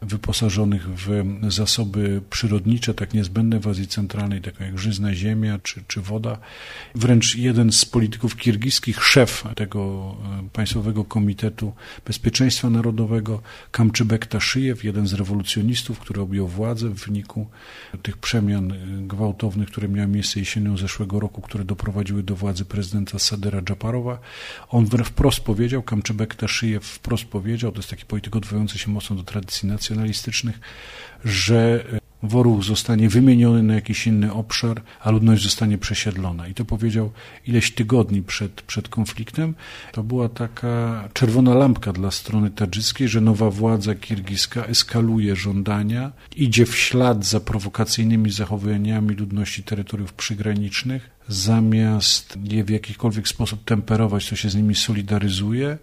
wyposażonych 0.05 0.89
w 0.89 1.23
zasoby 1.47 2.21
przyrodnicze, 2.29 2.93
tak 2.93 3.13
niezbędne 3.13 3.59
w 3.59 3.67
Azji 3.67 3.87
Centralnej, 3.87 4.41
takie 4.41 4.63
jak 4.63 4.79
żyzna 4.79 5.15
ziemia 5.15 5.59
czy, 5.59 5.83
czy 5.87 6.01
woda. 6.01 6.37
Wręcz 6.95 7.35
jeden 7.35 7.71
z 7.71 7.85
polityków 7.85 8.37
kirgiskich, 8.37 9.03
szef 9.03 9.43
tego 9.55 10.15
e, 10.45 10.49
Państwowego 10.53 11.03
Komitetu 11.03 11.73
Bezpieczeństwa 12.05 12.69
Narodowego, 12.69 13.41
Kamczybek 13.71 14.25
Taszyjew, 14.25 14.83
jeden 14.83 15.07
z 15.07 15.13
rewolucjonistów, 15.13 15.99
który 15.99 16.21
objął 16.21 16.47
władzę 16.47 16.89
w 16.89 17.05
wyniku 17.05 17.47
tych 18.01 18.17
przemian 18.17 18.71
e, 18.71 18.77
gwałtownych, 19.07 19.67
które 19.69 19.87
miały 19.87 20.07
miejsce 20.07 20.39
jesienią 20.39 20.77
zeszłego 20.77 21.19
roku, 21.19 21.41
które 21.41 21.65
doprowadziły 21.65 22.23
do 22.23 22.35
władzy 22.35 22.65
prezydenta 22.65 23.19
Sadera 23.19 23.61
Dżaparowa. 23.61 24.19
On 24.69 24.87
wprost 25.05 25.39
powiedział, 25.39 25.83
Kamczybek 25.83 26.35
Taszyjew 26.35 26.85
wprost 26.85 27.25
powiedział, 27.25 27.71
to 27.71 27.79
jest 27.79 27.89
taki 27.89 28.05
polityk 28.05 28.35
odwołujący 28.35 28.77
się 28.77 28.91
mocno 28.91 29.15
do 29.15 29.23
tradycji 29.23 29.67
nacjonalnej, 29.67 29.92
nacjonalistycznych, 29.93 30.59
że 31.25 31.85
Woruch 32.23 32.63
zostanie 32.63 33.09
wymieniony 33.09 33.63
na 33.63 33.75
jakiś 33.75 34.07
inny 34.07 34.33
obszar, 34.33 34.81
a 35.01 35.11
ludność 35.11 35.43
zostanie 35.43 35.77
przesiedlona. 35.77 36.47
I 36.47 36.53
to 36.53 36.65
powiedział 36.65 37.11
ileś 37.47 37.71
tygodni 37.71 38.23
przed, 38.23 38.61
przed 38.61 38.89
konfliktem. 38.89 39.55
To 39.91 40.03
była 40.03 40.29
taka 40.29 41.09
czerwona 41.13 41.53
lampka 41.53 41.93
dla 41.93 42.11
strony 42.11 42.49
tadżyckiej, 42.49 43.07
że 43.07 43.21
nowa 43.21 43.49
władza 43.49 43.95
kirgiska 43.95 44.65
eskaluje 44.65 45.35
żądania, 45.35 46.11
idzie 46.35 46.65
w 46.65 46.77
ślad 46.77 47.25
za 47.25 47.39
prowokacyjnymi 47.39 48.31
zachowaniami 48.31 49.15
ludności 49.15 49.63
terytoriów 49.63 50.13
przygranicznych, 50.13 51.09
zamiast 51.27 52.37
je 52.43 52.63
w 52.63 52.69
jakikolwiek 52.69 53.27
sposób 53.27 53.63
temperować, 53.63 54.29
to 54.29 54.35
się 54.35 54.49
z 54.49 54.55
nimi 54.55 54.75
solidaryzuje. 54.75 55.77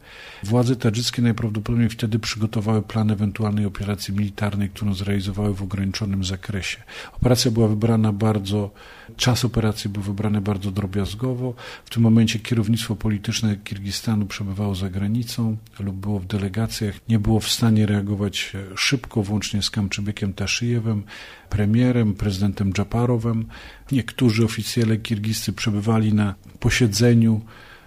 Władze 0.44 0.76
tadżyckie 0.76 1.23
najprawdopodobniej 1.23 1.90
wtedy 1.90 2.18
przygotowały 2.18 2.82
plan 2.82 3.11
ewentualnej 3.11 3.66
operacji 3.66 4.14
militarnej, 4.14 4.70
którą 4.70 4.94
zrealizowały 4.94 5.54
w 5.54 5.62
ograniczonym 5.62 6.25
zakresie. 6.25 6.78
Operacja 7.12 7.50
była 7.50 7.68
wybrana 7.68 8.12
bardzo, 8.12 8.70
czas 9.16 9.44
operacji 9.44 9.90
był 9.90 10.02
wybrany 10.02 10.40
bardzo 10.40 10.70
drobiazgowo. 10.70 11.54
W 11.85 11.90
tym 11.90 12.02
momencie 12.02 12.38
kierownictwo 12.38 12.97
polityczne 12.97 13.56
Kirgistanu 13.56 14.26
przebywało 14.26 14.75
za 14.75 14.90
granicą 14.90 15.56
lub 15.80 15.97
było 15.97 16.18
w 16.18 16.26
delegacjach, 16.26 16.94
nie 17.09 17.18
było 17.18 17.40
w 17.40 17.49
stanie 17.49 17.87
reagować 17.87 18.52
szybko, 18.76 19.23
włącznie 19.23 19.62
z 19.62 19.70
Kamczybykiem 19.70 20.32
Taszyjewem, 20.32 21.02
premierem, 21.50 22.14
prezydentem 22.14 22.73
Dżaparowem. 22.73 23.47
Niektórzy 23.92 24.44
oficjele 24.44 24.97
kirgiscy 24.97 25.52
przebywali 25.52 26.14
na 26.14 26.35
posiedzeniu 26.61 27.40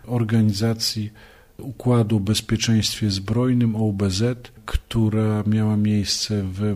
organizacji 0.06 1.12
Układu 1.58 2.18
o 2.18 2.20
Bezpieczeństwie 2.20 3.12
Zbrojnym 3.12 3.76
OBZ, 3.76 4.24
która 4.66 5.44
miała 5.48 5.78
miejsce 5.78 6.44
w, 6.44 6.76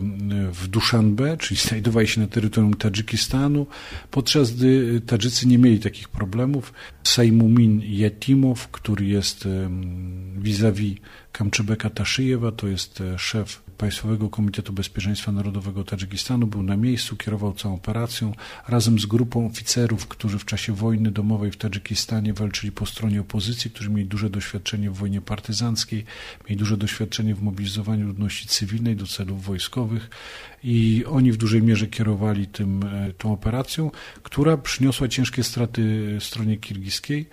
w 0.52 0.68
Duszanbe, 0.68 1.36
czyli 1.36 1.60
znajdowała 1.60 2.06
się 2.06 2.20
na 2.20 2.26
terytorium 2.26 2.74
Tadżykistanu, 2.74 3.66
podczas 4.10 4.52
gdy 4.52 5.00
Tadżycy 5.06 5.48
nie 5.48 5.58
mieli 5.58 5.80
takich 5.80 6.08
problemów. 6.08 6.72
Sajmumin 7.04 7.82
Yetimow, 7.84 8.68
który 8.68 9.06
jest 9.06 9.48
vis-a-vis 10.38 10.98
Kamczybeka 11.32 11.90
Taszyjewa, 11.90 12.52
to 12.52 12.68
jest 12.68 13.00
e, 13.00 13.18
szef 13.18 13.67
Państwowego 13.78 14.30
Komitetu 14.30 14.72
Bezpieczeństwa 14.72 15.32
Narodowego 15.32 15.84
Tadżykistanu, 15.84 16.46
był 16.46 16.62
na 16.62 16.76
miejscu, 16.76 17.16
kierował 17.16 17.52
całą 17.52 17.74
operacją. 17.74 18.32
Razem 18.68 18.98
z 18.98 19.06
grupą 19.06 19.46
oficerów, 19.46 20.08
którzy 20.08 20.38
w 20.38 20.44
czasie 20.44 20.72
wojny 20.72 21.10
domowej 21.10 21.50
w 21.50 21.56
Tadżykistanie 21.56 22.34
walczyli 22.34 22.72
po 22.72 22.86
stronie 22.86 23.20
opozycji, 23.20 23.70
którzy 23.70 23.90
mieli 23.90 24.08
duże 24.08 24.30
doświadczenie 24.30 24.90
w 24.90 24.94
wojnie 24.94 25.20
partyzanckiej, 25.20 26.04
mieli 26.44 26.56
duże 26.56 26.76
doświadczenie 26.76 27.34
w 27.34 27.42
mobilizowaniu 27.42 28.06
ludności 28.06 28.48
cywilnej 28.48 28.96
do 28.96 29.06
celów 29.06 29.44
wojskowych 29.44 30.10
i 30.64 31.04
oni 31.06 31.32
w 31.32 31.36
dużej 31.36 31.62
mierze 31.62 31.86
kierowali 31.86 32.46
tym, 32.46 32.82
e, 32.82 33.12
tą 33.12 33.32
operacją, 33.32 33.90
która 34.22 34.56
przyniosła 34.56 35.08
ciężkie 35.08 35.44
straty 35.44 36.16
stronie 36.20 36.56
kirgiskiej 36.56 37.26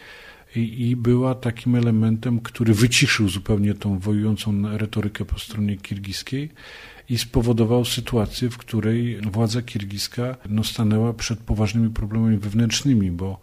i, 0.56 0.90
i 0.90 0.96
była 0.96 1.36
takim 1.36 1.76
elementem, 1.76 2.40
który 2.40 2.74
wyciszył 2.74 3.30
zupełnie 3.30 3.74
tą 3.74 4.00
wojującą 4.00 4.78
retorykę 4.78 5.26
po 5.26 5.40
stronie 5.40 5.78
kirgiskiej 5.78 6.50
i 7.10 7.18
spowodował 7.18 7.86
sytuację, 7.86 8.50
w 8.50 8.58
której 8.58 9.22
władza 9.22 9.62
kirgiska 9.62 10.38
no, 10.50 10.64
stanęła 10.64 11.14
przed 11.14 11.40
poważnymi 11.40 11.90
problemami 11.90 12.38
wewnętrznymi, 12.38 13.12
bo 13.12 13.40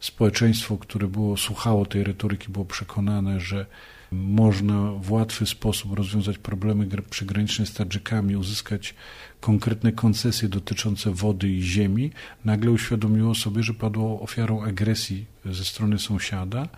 społeczeństwo, 0.00 0.78
które 0.78 1.08
było 1.08 1.36
słuchało 1.36 1.86
tej 1.86 2.04
retoryki, 2.04 2.52
było 2.52 2.64
przekonane, 2.64 3.40
że 3.40 3.66
można 4.12 4.92
w 4.92 5.12
łatwy 5.12 5.46
sposób 5.46 5.92
rozwiązać 5.92 6.38
problemy 6.38 6.88
przygraniczne 7.10 7.66
z 7.66 7.72
Tadżykami, 7.72 8.36
uzyskać 8.36 8.94
konkretne 9.40 9.92
koncesje 9.92 10.48
dotyczące 10.48 11.10
wody 11.10 11.48
i 11.48 11.62
ziemi, 11.62 12.10
nagle 12.44 12.70
uświadomiło 12.70 13.34
sobie, 13.34 13.62
że 13.62 13.74
padło 13.74 14.20
ofiarą 14.20 14.62
agresji 14.62 15.24
ze 15.44 15.64
strony 15.64 15.98
sąsiada, 15.98 16.68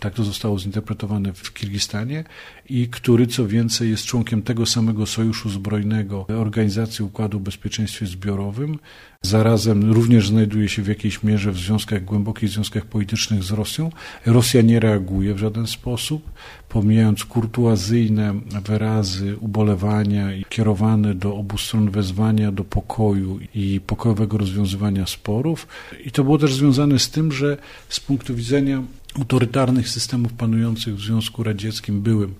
tak 0.00 0.14
to 0.14 0.24
zostało 0.24 0.58
zinterpretowane 0.58 1.32
w 1.32 1.52
Kirgistanie 1.52 2.24
i 2.68 2.88
który 2.88 3.26
co 3.26 3.46
więcej 3.46 3.90
jest 3.90 4.04
członkiem 4.04 4.42
tego 4.42 4.66
samego 4.66 5.06
sojuszu 5.06 5.50
zbrojnego 5.50 6.26
Organizacji 6.26 7.04
Układu 7.04 7.36
o 7.36 7.40
Bezpieczeństwie 7.40 8.06
Zbiorowym. 8.06 8.78
Zarazem 9.22 9.92
również 9.92 10.28
znajduje 10.28 10.68
się 10.68 10.82
w 10.82 10.88
jakiejś 10.88 11.22
mierze 11.22 11.52
w 11.52 11.58
związkach, 11.58 12.04
głębokich 12.04 12.48
związkach 12.48 12.84
politycznych 12.84 13.42
z 13.42 13.50
Rosją. 13.50 13.90
Rosja 14.26 14.62
nie 14.62 14.80
reaguje 14.80 15.34
w 15.34 15.38
żaden 15.38 15.66
sposób, 15.66 16.30
pomijając 16.68 17.24
kurtuazyjne 17.24 18.34
wyrazy 18.64 19.36
ubolewania 19.36 20.28
kierowane 20.48 21.14
do 21.14 21.36
obu 21.36 21.58
stron 21.58 21.90
wezwania 21.96 22.52
do 22.52 22.64
pokoju 22.64 23.38
i 23.54 23.80
pokojowego 23.86 24.38
rozwiązywania 24.38 25.06
sporów. 25.06 25.66
I 26.04 26.10
to 26.10 26.24
było 26.24 26.38
też 26.38 26.54
związane 26.54 26.98
z 26.98 27.10
tym, 27.10 27.32
że 27.32 27.56
z 27.88 28.00
punktu 28.00 28.34
widzenia 28.34 28.82
autorytarnych 29.18 29.88
systemów 29.88 30.32
panujących 30.32 30.96
w 30.96 31.00
Związku 31.00 31.42
Radzieckim 31.42 32.02
byłym 32.02 32.34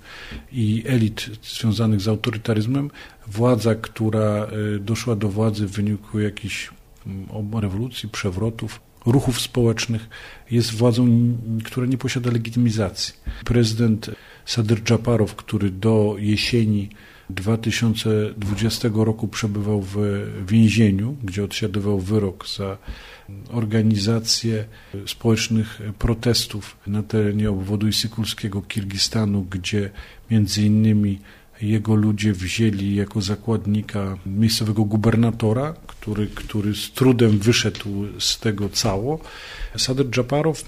i 0.52 0.82
elit 0.86 1.30
związanych 1.42 2.00
z 2.00 2.08
autorytaryzmem, 2.08 2.90
władza, 3.26 3.74
która 3.74 4.46
y, 4.76 4.80
doszła 4.80 5.16
do 5.16 5.28
władzy 5.28 5.66
w 5.66 5.70
wyniku 5.70 6.20
jakichś 6.20 6.70
mm, 7.06 7.60
rewolucji, 7.60 8.08
przewrotów, 8.08 8.80
ruchów 9.06 9.40
społecznych, 9.40 10.08
jest 10.50 10.70
władzą, 10.70 11.08
która 11.64 11.86
nie 11.86 11.98
posiada 11.98 12.30
legitymizacji. 12.30 13.14
Prezydent 13.44 14.10
Sadyr 14.46 14.82
Dżaparow, 14.82 15.34
który 15.34 15.70
do 15.70 16.16
jesieni 16.18 16.88
2020 17.30 18.88
roku 18.94 19.28
przebywał 19.28 19.82
w 19.82 19.96
więzieniu, 20.48 21.16
gdzie 21.24 21.44
odsiadywał 21.44 22.00
wyrok 22.00 22.48
za 22.48 22.78
organizację 23.50 24.64
społecznych 25.06 25.80
protestów 25.98 26.76
na 26.86 27.02
terenie 27.02 27.50
obwodu 27.50 27.88
Isykulskiego 27.88 28.62
Kirgistanu, 28.62 29.46
gdzie 29.50 29.90
między 30.30 30.62
innymi 30.62 31.18
jego 31.62 31.94
ludzie 31.94 32.32
wzięli 32.32 32.94
jako 32.94 33.20
zakładnika 33.20 34.18
miejscowego 34.26 34.84
gubernatora, 34.84 35.74
który, 35.86 36.26
który 36.26 36.74
z 36.74 36.90
trudem 36.90 37.38
wyszedł 37.38 38.06
z 38.18 38.38
tego 38.38 38.68
cało. 38.68 39.20
Sadyr 39.76 40.10
Dżaparow 40.10 40.64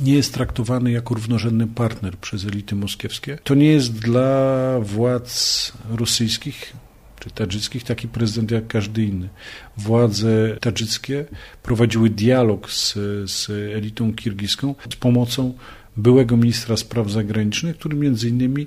nie 0.00 0.14
jest 0.14 0.34
traktowany 0.34 0.90
jako 0.90 1.14
równorzędny 1.14 1.66
partner 1.66 2.18
przez 2.18 2.44
elity 2.44 2.74
moskiewskie. 2.74 3.38
To 3.44 3.54
nie 3.54 3.72
jest 3.72 3.92
dla 3.92 4.80
władz 4.80 5.72
rosyjskich 5.90 6.72
czy 7.20 7.30
tadżyckich 7.30 7.84
taki 7.84 8.08
prezydent 8.08 8.50
jak 8.50 8.66
każdy 8.66 9.04
inny. 9.04 9.28
Władze 9.76 10.56
tadżyckie 10.60 11.24
prowadziły 11.62 12.10
dialog 12.10 12.70
z, 12.70 12.94
z 13.30 13.50
elitą 13.76 14.14
kirgiską 14.14 14.74
z 14.92 14.96
pomocą 14.96 15.54
byłego 15.96 16.36
ministra 16.36 16.76
spraw 16.76 17.10
zagranicznych, 17.10 17.78
który 17.78 17.96
między 17.96 18.28
innymi 18.28 18.66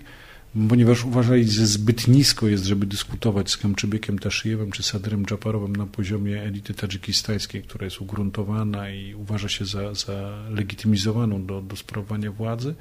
ponieważ 0.70 1.06
uważali, 1.06 1.52
że 1.52 1.68
zbyt 1.68 2.08
nisko 2.08 2.48
jest, 2.48 2.66
żeby 2.66 2.86
dyskutować 2.86 3.52
z 3.52 3.58
Kamczybiekiem 3.58 4.20
Taszyjewem 4.20 4.72
czy 4.72 4.84
Sadrem 4.84 5.26
Dżaparowem 5.26 5.76
na 5.76 5.86
poziomie 5.86 6.42
elity 6.42 6.74
tadżykistańskiej, 6.74 7.64
która 7.64 7.86
jest 7.86 8.02
ugruntowana 8.02 8.90
i 8.90 9.14
uważa 9.14 9.50
się 9.50 9.66
za, 9.66 9.94
za 9.94 10.44
legitymizowaną 10.50 11.46
do, 11.46 11.62
do 11.62 11.76
sprawowania 11.76 12.32
władzy. 12.32 12.76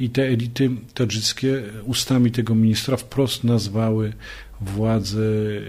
I 0.00 0.10
te 0.10 0.22
elity 0.22 0.70
tadżyckie 0.94 1.62
ustami 1.84 2.30
tego 2.30 2.54
ministra 2.54 2.96
wprost 2.96 3.44
nazwały 3.44 4.12
władze 4.60 5.20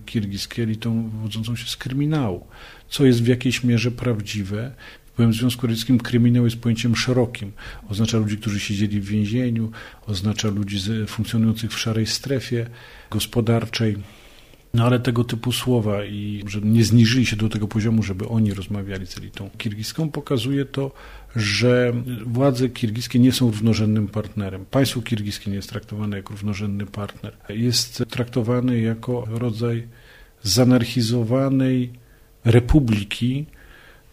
kirgiskie 0.06 0.64
elitą 0.64 1.10
wodzącą 1.10 1.56
się 1.56 1.68
z 1.68 1.78
kryminału, 1.78 2.48
co 2.90 3.06
jest 3.06 3.24
w 3.24 3.28
jakiejś 3.28 3.64
mierze 3.64 3.92
prawdziwe, 3.92 4.72
w 5.18 5.34
Związku 5.34 5.68
Radzieckim 5.68 6.00
kryminał 6.00 6.46
jest 6.46 6.58
pojęciem 6.58 6.96
szerokim. 6.96 7.52
Oznacza 7.90 8.18
ludzi, 8.18 8.38
którzy 8.38 8.60
siedzieli 8.60 9.02
w 9.02 9.06
więzieniu, 9.06 9.72
oznacza 10.08 10.48
ludzi 10.50 10.80
funkcjonujących 11.08 11.72
w 11.72 11.80
szarej 11.80 12.06
strefie 12.06 12.70
gospodarczej. 13.12 13.98
No 14.74 14.86
ale 14.86 15.00
tego 15.00 15.24
typu 15.24 15.52
słowa 15.52 16.06
i 16.06 16.44
że 16.48 16.62
nie 16.62 16.84
zniżyli 16.84 17.26
się 17.26 17.36
do 17.36 17.50
tego 17.50 17.68
poziomu, 17.68 18.04
żeby 18.04 18.28
oni 18.28 18.54
rozmawiali 18.54 19.08
z 19.08 19.18
elitą 19.18 19.50
kirgiską, 19.58 20.10
pokazuje 20.10 20.66
to, 20.66 20.92
że 21.36 21.94
władze 22.26 22.70
kirgiskie 22.70 23.20
nie 23.20 23.32
są 23.32 23.46
równorzędnym 23.46 24.08
partnerem. 24.08 24.66
Państwo 24.66 25.02
kirgiskie 25.02 25.50
nie 25.50 25.56
jest 25.56 25.70
traktowane 25.70 26.18
jako 26.18 26.34
równorzędny 26.34 26.86
partner. 26.86 27.38
Jest 27.50 28.04
traktowane 28.10 28.80
jako 28.80 29.28
rodzaj 29.30 29.88
zanarchizowanej 30.44 31.92
republiki, 32.46 33.46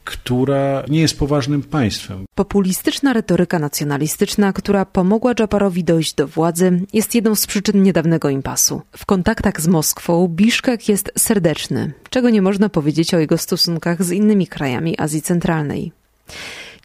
która 0.05 0.83
nie 0.89 1.01
jest 1.01 1.19
poważnym 1.19 1.63
państwem. 1.63 2.25
Populistyczna 2.35 3.13
retoryka 3.13 3.59
nacjonalistyczna, 3.59 4.53
która 4.53 4.85
pomogła 4.85 5.35
Dżaparowi 5.35 5.85
dojść 5.85 6.15
do 6.15 6.29
władzy, 6.29 6.81
jest 6.93 7.15
jedną 7.15 7.35
z 7.35 7.47
przyczyn 7.47 7.83
niedawnego 7.83 8.29
impasu. 8.29 8.83
W 8.97 9.07
kontaktach 9.07 9.61
z 9.61 9.67
Moskwą 9.67 10.29
Biszkek 10.29 10.89
jest 10.89 11.13
serdeczny, 11.19 11.93
czego 12.11 12.31
nie 12.31 12.43
można 12.43 12.69
powiedzieć 12.69 13.15
o 13.15 13.19
jego 13.19 13.39
stosunkach 13.39 14.05
z 14.05 14.13
innymi 14.13 14.47
krajami 14.47 15.01
Azji 15.01 15.23
Centralnej. 15.23 15.93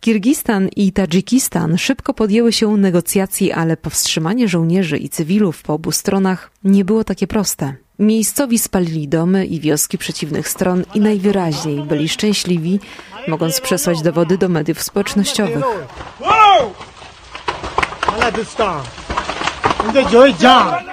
Kirgistan 0.02 0.70
i 0.76 0.92
Tadżykistan 0.92 1.78
szybko 1.78 2.14
podjęły 2.14 2.54
się 2.54 2.78
negocjacji, 2.78 3.52
ale 3.52 3.78
powstrzymanie 3.78 4.48
żołnierzy 4.48 4.98
i 4.98 5.10
cywilów 5.10 5.64
po 5.64 5.74
obu 5.74 5.92
stronach 5.92 6.52
nie 6.64 6.86
było 6.86 7.04
takie 7.04 7.28
proste. 7.28 7.76
Miejscowi 8.00 8.60
spalili 8.60 9.08
domy 9.08 9.46
i 9.46 9.60
wioski 9.60 9.98
przeciwnych 9.98 10.50
stron 10.50 10.84
i 10.94 11.00
najwyraźniej 11.00 11.84
byli 11.84 12.10
szczęśliwi, 12.10 12.80
mogąc 13.28 13.62
przesłać 13.62 14.02
dowody 14.02 14.38
do 14.38 14.50
mediów 14.50 14.84
społecznościowych. 14.84 15.64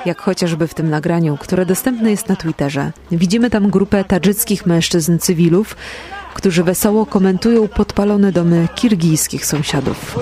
Jak 0.05 0.21
chociażby 0.21 0.69
w 0.69 0.75
tym 0.75 0.90
nagraniu, 0.90 1.37
które 1.40 1.66
dostępne 1.66 2.11
jest 2.11 2.29
na 2.29 2.37
Twitterze. 2.37 2.92
Widzimy 3.12 3.51
tam 3.51 3.71
grupę 3.71 4.05
tadżyckich 4.05 4.66
mężczyzn 4.66 5.19
cywilów, 5.19 5.77
którzy 6.35 6.64
wesoło 6.64 7.07
komentują 7.07 7.69
podpalone 7.69 8.33
domy 8.33 8.69
kirgijskich 8.75 9.47
sąsiadów. 9.47 10.19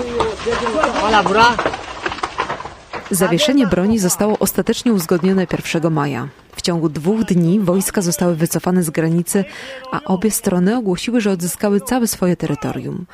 Zawieszenie 3.11 3.67
broni 3.67 3.99
zostało 3.99 4.39
ostatecznie 4.39 4.93
uzgodnione 4.93 5.47
1 5.73 5.93
maja. 5.93 6.27
Ciągu 6.65 6.89
dwóch 6.89 7.23
dni 7.23 7.59
wojska 7.59 8.01
zostały 8.01 8.35
wycofane 8.35 8.83
z 8.83 8.89
granicy, 8.89 9.45
a 9.91 10.01
obie 10.03 10.31
strony 10.31 10.77
ogłosiły, 10.77 11.21
że 11.21 11.31
odzyskały 11.31 11.81
całe 11.81 12.07
swoje 12.07 12.35
terytorium. 12.35 13.05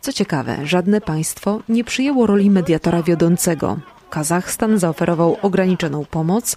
Co 0.00 0.12
ciekawe, 0.12 0.58
żadne 0.64 1.00
państwo 1.00 1.60
nie 1.68 1.84
przyjęło 1.84 2.26
roli 2.26 2.50
mediatora 2.50 3.02
wiodącego. 3.02 3.78
Kazachstan 4.10 4.78
zaoferował 4.78 5.36
ograniczoną 5.42 6.04
pomoc, 6.04 6.56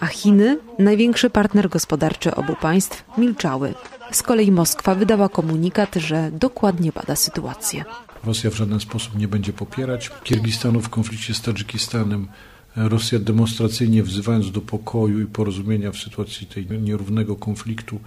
a 0.00 0.06
Chiny, 0.06 0.58
największy 0.78 1.30
partner 1.30 1.68
gospodarczy 1.68 2.34
obu 2.34 2.54
państw, 2.60 3.04
milczały. 3.18 3.74
Z 4.12 4.22
kolei 4.22 4.52
Moskwa 4.52 4.94
wydała 4.94 5.28
komunikat, 5.28 5.94
że 5.94 6.30
dokładnie 6.32 6.92
bada 6.92 7.16
sytuację. 7.16 7.84
Rosja 8.24 8.50
w 8.50 8.54
żaden 8.54 8.80
sposób 8.80 9.18
nie 9.18 9.28
będzie 9.28 9.52
popierać 9.52 10.10
Kirgistanu 10.24 10.80
w 10.80 10.88
konflikcie 10.88 11.34
z 11.34 11.40
Tadżykistanem. 11.40 12.28
Rosja 12.76 13.18
demonstracyjnie 13.18 14.02
wzywając 14.02 14.50
do 14.50 14.60
pokoju 14.60 15.20
i 15.20 15.26
porozumienia 15.26 15.92
w 15.92 15.96
sytuacji 15.96 16.46
tej 16.46 16.66
nierównego 16.66 17.36
konfliktu, 17.36 18.00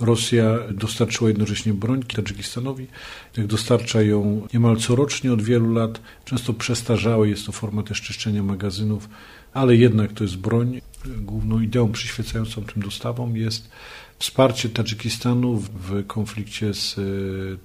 Rosja 0.00 0.58
dostarczyła 0.70 1.30
jednocześnie 1.30 1.74
broń 1.74 2.02
Tadżykistanowi. 2.02 2.86
Dostarcza 3.36 4.02
ją 4.02 4.46
niemal 4.54 4.76
corocznie 4.76 5.32
od 5.32 5.42
wielu 5.42 5.72
lat, 5.72 6.00
często 6.24 6.52
przestarzałe, 6.52 7.28
jest 7.28 7.46
to 7.46 7.52
forma 7.52 7.82
też 7.82 8.02
czyszczenia 8.02 8.42
magazynów, 8.42 9.08
ale 9.52 9.76
jednak 9.76 10.12
to 10.12 10.24
jest 10.24 10.36
broń. 10.36 10.80
Główną 11.20 11.60
ideą 11.60 11.92
przyświecającą 11.92 12.64
tym 12.64 12.82
dostawom 12.82 13.36
jest 13.36 13.70
wsparcie 14.18 14.68
Tadżykistanu 14.68 15.56
w 15.56 16.06
konflikcie 16.06 16.74
z 16.74 16.98
e, 16.98 17.02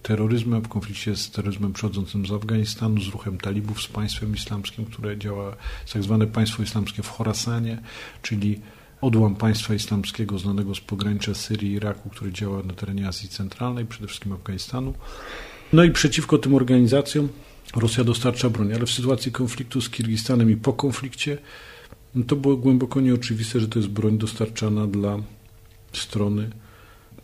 terroryzmem, 0.04 0.62
w 0.62 0.68
konflikcie 0.68 1.16
z 1.16 1.32
terroryzmem 1.32 1.74
przychodzącym 1.74 2.26
z 2.26 2.32
Afganistanu, 2.32 3.02
z 3.02 3.08
ruchem 3.08 3.38
talibów, 3.38 3.82
z 3.82 3.88
państwem 3.88 4.36
islamskim, 4.36 4.86
które 4.86 5.18
działa, 5.18 5.56
tak 5.94 6.04
zwane 6.04 6.28
państwo 6.28 6.64
islamskie 6.64 7.04
w 7.04 7.08
Chorasanie, 7.08 7.82
czyli 8.22 8.60
odłam 9.02 9.36
państwa 9.36 9.74
islamskiego 9.74 10.40
znanego 10.40 10.76
z 10.76 10.80
pogranicza 10.80 11.34
Syrii 11.34 11.72
i 11.72 11.74
Iraku, 11.74 12.10
który 12.10 12.32
działa 12.32 12.64
na 12.64 12.74
terenie 12.74 13.08
Azji 13.08 13.30
Centralnej, 13.30 13.86
przede 13.86 14.08
wszystkim 14.08 14.32
Afganistanu. 14.32 14.94
No 15.74 15.84
i 15.84 15.92
przeciwko 15.92 16.38
tym 16.38 16.56
organizacjom 16.56 17.30
Rosja 17.76 18.04
dostarcza 18.04 18.50
broń, 18.50 18.74
ale 18.74 18.86
w 18.86 18.92
sytuacji 18.92 19.32
konfliktu 19.32 19.82
z 19.82 19.90
Kirgistanem 19.90 20.52
i 20.52 20.56
po 20.56 20.74
konflikcie 20.74 21.38
no 22.16 22.24
to 22.24 22.36
było 22.36 22.58
głęboko 22.58 23.02
nieoczywiste, 23.02 23.60
że 23.60 23.68
to 23.68 23.80
jest 23.80 23.90
broń 23.90 24.18
dostarczana 24.18 24.88
dla 24.88 25.18
strony 25.98 26.50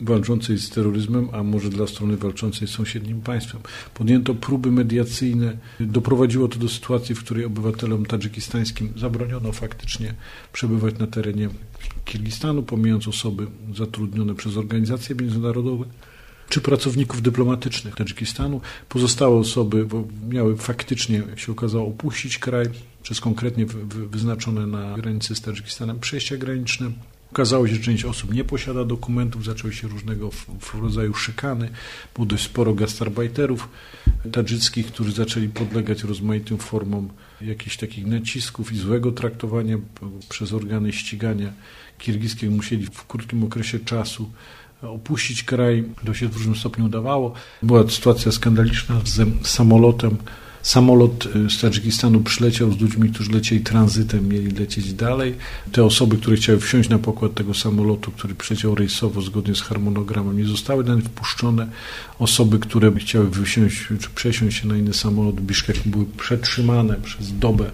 walczącej 0.01 0.57
z 0.57 0.69
terroryzmem, 0.69 1.29
a 1.31 1.43
może 1.43 1.69
dla 1.69 1.87
strony 1.87 2.17
walczącej 2.17 2.67
z 2.67 2.71
sąsiednim 2.71 3.21
państwem. 3.21 3.61
Podjęto 3.93 4.35
próby 4.35 4.71
mediacyjne. 4.71 5.57
Doprowadziło 5.79 6.47
to 6.47 6.59
do 6.59 6.69
sytuacji, 6.69 7.15
w 7.15 7.23
której 7.23 7.45
obywatelom 7.45 8.05
tadżykistańskim 8.05 8.93
zabroniono 8.95 9.51
faktycznie 9.51 10.13
przebywać 10.53 10.97
na 10.99 11.07
terenie 11.07 11.49
Kirgistanu, 12.05 12.63
pomijając 12.63 13.07
osoby 13.07 13.47
zatrudnione 13.75 14.35
przez 14.35 14.57
organizacje 14.57 15.15
międzynarodowe 15.15 15.85
czy 16.49 16.61
pracowników 16.61 17.21
dyplomatycznych 17.21 17.95
Tadżykistanu. 17.95 18.61
Pozostałe 18.89 19.35
osoby 19.35 19.87
miały 20.29 20.57
faktycznie, 20.57 21.23
jak 21.29 21.39
się 21.39 21.51
okazało, 21.51 21.87
opuścić 21.87 22.37
kraj 22.37 22.65
przez 23.03 23.21
konkretnie 23.21 23.65
wyznaczone 24.11 24.67
na 24.67 24.95
granicy 24.95 25.35
z 25.35 25.41
Tadżykistanem 25.41 25.99
przejścia 25.99 26.37
graniczne. 26.37 26.91
Okazało 27.31 27.67
się, 27.67 27.75
że 27.75 27.81
część 27.81 28.05
osób 28.05 28.33
nie 28.33 28.43
posiada 28.43 28.85
dokumentów, 28.85 29.45
zaczęły 29.45 29.73
się 29.73 29.87
różnego 29.87 30.29
rodzaju 30.81 31.13
szykany. 31.13 31.69
Było 32.15 32.25
dość 32.25 32.43
sporo 32.43 32.73
gastarbajterów 32.73 33.69
tadżyckich, 34.31 34.87
którzy 34.87 35.11
zaczęli 35.11 35.49
podlegać 35.49 36.03
rozmaitym 36.03 36.57
formom 36.57 37.09
jakichś 37.41 37.77
takich 37.77 38.07
nacisków 38.07 38.71
i 38.71 38.77
złego 38.77 39.11
traktowania 39.11 39.77
przez 40.29 40.53
organy 40.53 40.93
ścigania 40.93 41.53
kirgiskie. 41.97 42.49
Musieli 42.49 42.85
w 42.85 43.07
krótkim 43.07 43.43
okresie 43.43 43.79
czasu 43.79 44.31
opuścić 44.81 45.43
kraj. 45.43 45.83
To 46.05 46.13
się 46.13 46.27
w 46.27 46.33
różnym 46.33 46.55
stopniu 46.55 46.85
udawało. 46.85 47.33
Była 47.63 47.89
sytuacja 47.89 48.31
skandaliczna 48.31 49.01
z 49.05 49.47
samolotem 49.47 50.17
Samolot 50.61 51.25
y, 51.35 51.49
z 51.49 51.61
Tadżykistanu 51.61 52.19
przyleciał 52.19 52.71
z 52.71 52.81
ludźmi, 52.81 53.09
którzy 53.09 53.31
lecieli 53.31 53.61
tranzytem, 53.61 54.27
mieli 54.27 54.51
lecieć 54.51 54.93
dalej. 54.93 55.35
Te 55.71 55.83
osoby, 55.83 56.17
które 56.17 56.37
chciały 56.37 56.59
wsiąść 56.59 56.89
na 56.89 56.99
pokład 56.99 57.33
tego 57.33 57.53
samolotu, 57.53 58.11
który 58.11 58.35
przyleciał 58.35 58.75
rejsowo 58.75 59.21
zgodnie 59.21 59.55
z 59.55 59.61
harmonogramem, 59.61 60.37
nie 60.37 60.45
zostały 60.45 60.83
nawet 60.83 61.05
wpuszczone. 61.05 61.67
Osoby, 62.19 62.59
które 62.59 62.91
chciały 62.95 63.29
wysiąść 63.29 63.87
czy 63.99 64.09
przesiąść 64.15 64.57
się 64.57 64.67
na 64.67 64.77
inny 64.77 64.93
samolot 64.93 65.35
w 65.35 65.89
były 65.89 66.05
przetrzymane 66.05 66.95
przez 66.95 67.39
dobę 67.39 67.71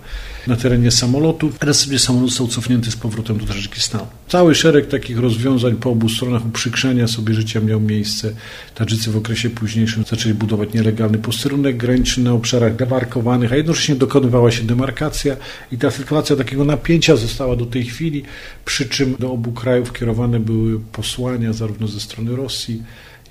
na 0.48 0.56
terenie 0.56 0.92
samolotu. 0.92 1.52
Teraz 1.60 1.80
sobie 1.80 2.00
samolot 2.00 2.30
został 2.30 2.48
cofnięty 2.48 2.92
z 2.92 2.96
powrotem 2.96 3.38
do 3.38 3.46
Tadżykistanu. 3.46 4.08
Cały 4.28 4.56
szereg 4.56 4.88
takich 4.88 5.20
rozwiązań 5.20 5.76
po 5.76 5.90
obu 5.90 6.10
stronach 6.10 6.46
uprzykrzenia 6.46 7.08
sobie 7.08 7.34
życia 7.34 7.60
miał 7.60 7.80
miejsce. 7.80 8.34
Tadżycy 8.76 9.12
w 9.12 9.18
okresie 9.18 9.50
późniejszym 9.50 10.04
zaczęli 10.06 10.34
budować 10.36 10.74
nielegalny 10.74 11.18
posterunek 11.18 11.78
graniczny 11.78 12.24
na 12.24 12.32
obszarach 12.32 12.76
demarkowanych, 12.76 13.54
a 13.54 13.56
jednocześnie 13.56 13.96
dokonywała 13.96 14.52
się 14.52 14.64
demarkacja 14.64 15.38
i 15.72 15.78
ta 15.78 15.92
sytuacja 15.92 16.36
takiego 16.36 16.66
napięcia 16.66 17.16
została 17.16 17.56
do 17.56 17.66
tej 17.66 17.86
chwili, 17.86 18.24
przy 18.66 18.90
czym 18.90 19.16
do 19.20 19.32
obu 19.32 19.52
krajów 19.52 19.94
kierowane 19.94 20.40
były 20.40 20.80
posłania 20.80 21.54
zarówno 21.54 21.88
ze 21.88 22.00
strony 22.00 22.36
Rosji, 22.36 22.84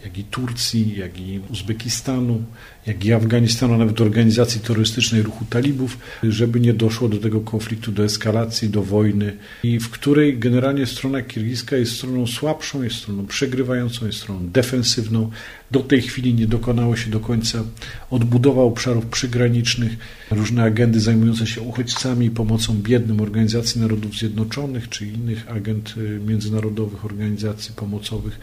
jak 0.05 0.19
i 0.19 0.25
Turcji, 0.25 0.97
jak 0.97 1.21
i 1.21 1.41
Uzbekistanu, 1.51 2.43
jak 2.87 3.05
i 3.05 3.13
Afganistanu, 3.13 3.79
nawet 3.79 4.01
organizacji 4.01 4.61
terrorystycznej 4.61 5.23
ruchu 5.23 5.45
talibów, 5.51 5.99
żeby 6.23 6.61
nie 6.61 6.73
doszło 6.73 7.09
do 7.09 7.19
tego 7.19 7.41
konfliktu, 7.41 7.93
do 7.93 8.05
eskalacji, 8.05 8.69
do 8.69 8.83
wojny 8.83 9.37
i 9.63 9.79
w 9.79 9.91
której 9.91 10.39
generalnie 10.39 10.87
strona 10.87 11.23
kirgiska 11.23 11.77
jest 11.77 11.93
stroną 11.93 12.27
słabszą, 12.27 12.83
jest 12.83 12.97
stroną 12.97 13.27
przegrywającą, 13.27 14.07
jest 14.07 14.19
stroną 14.19 14.49
defensywną. 14.49 15.31
Do 15.71 15.81
tej 15.81 16.03
chwili 16.03 16.35
nie 16.35 16.47
dokonało 16.47 16.97
się 16.97 17.11
do 17.11 17.21
końca 17.21 17.65
odbudowa 18.11 18.63
obszarów 18.63 19.07
przygranicznych, 19.07 19.97
różne 20.31 20.63
agendy 20.63 21.01
zajmujące 21.01 21.47
się 21.47 21.61
uchodźcami, 21.61 22.31
pomocą 22.31 22.75
biednym 22.83 23.21
Organizacji 23.21 23.81
Narodów 23.81 24.19
Zjednoczonych 24.19 24.89
czy 24.89 25.07
innych 25.07 25.51
agent 25.51 25.95
y, 25.97 26.21
międzynarodowych 26.27 27.05
organizacji 27.05 27.75
pomocowych 27.77 28.41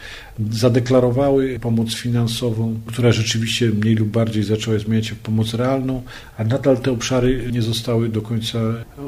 zadeklarowały 0.50 1.58
pomoc 1.60 1.94
finansową, 1.94 2.80
która 2.86 3.12
rzeczywiście 3.12 3.70
mniej 3.70 3.94
lub 3.94 4.08
bardziej 4.08 4.31
bardziej 4.32 4.56
zaczęła 4.56 4.78
zmieniać 4.78 5.12
pomoc 5.22 5.54
realną, 5.54 6.02
a 6.38 6.44
nadal 6.44 6.78
te 6.78 6.92
obszary 6.92 7.50
nie 7.52 7.62
zostały 7.62 8.08
do 8.08 8.22
końca 8.22 8.58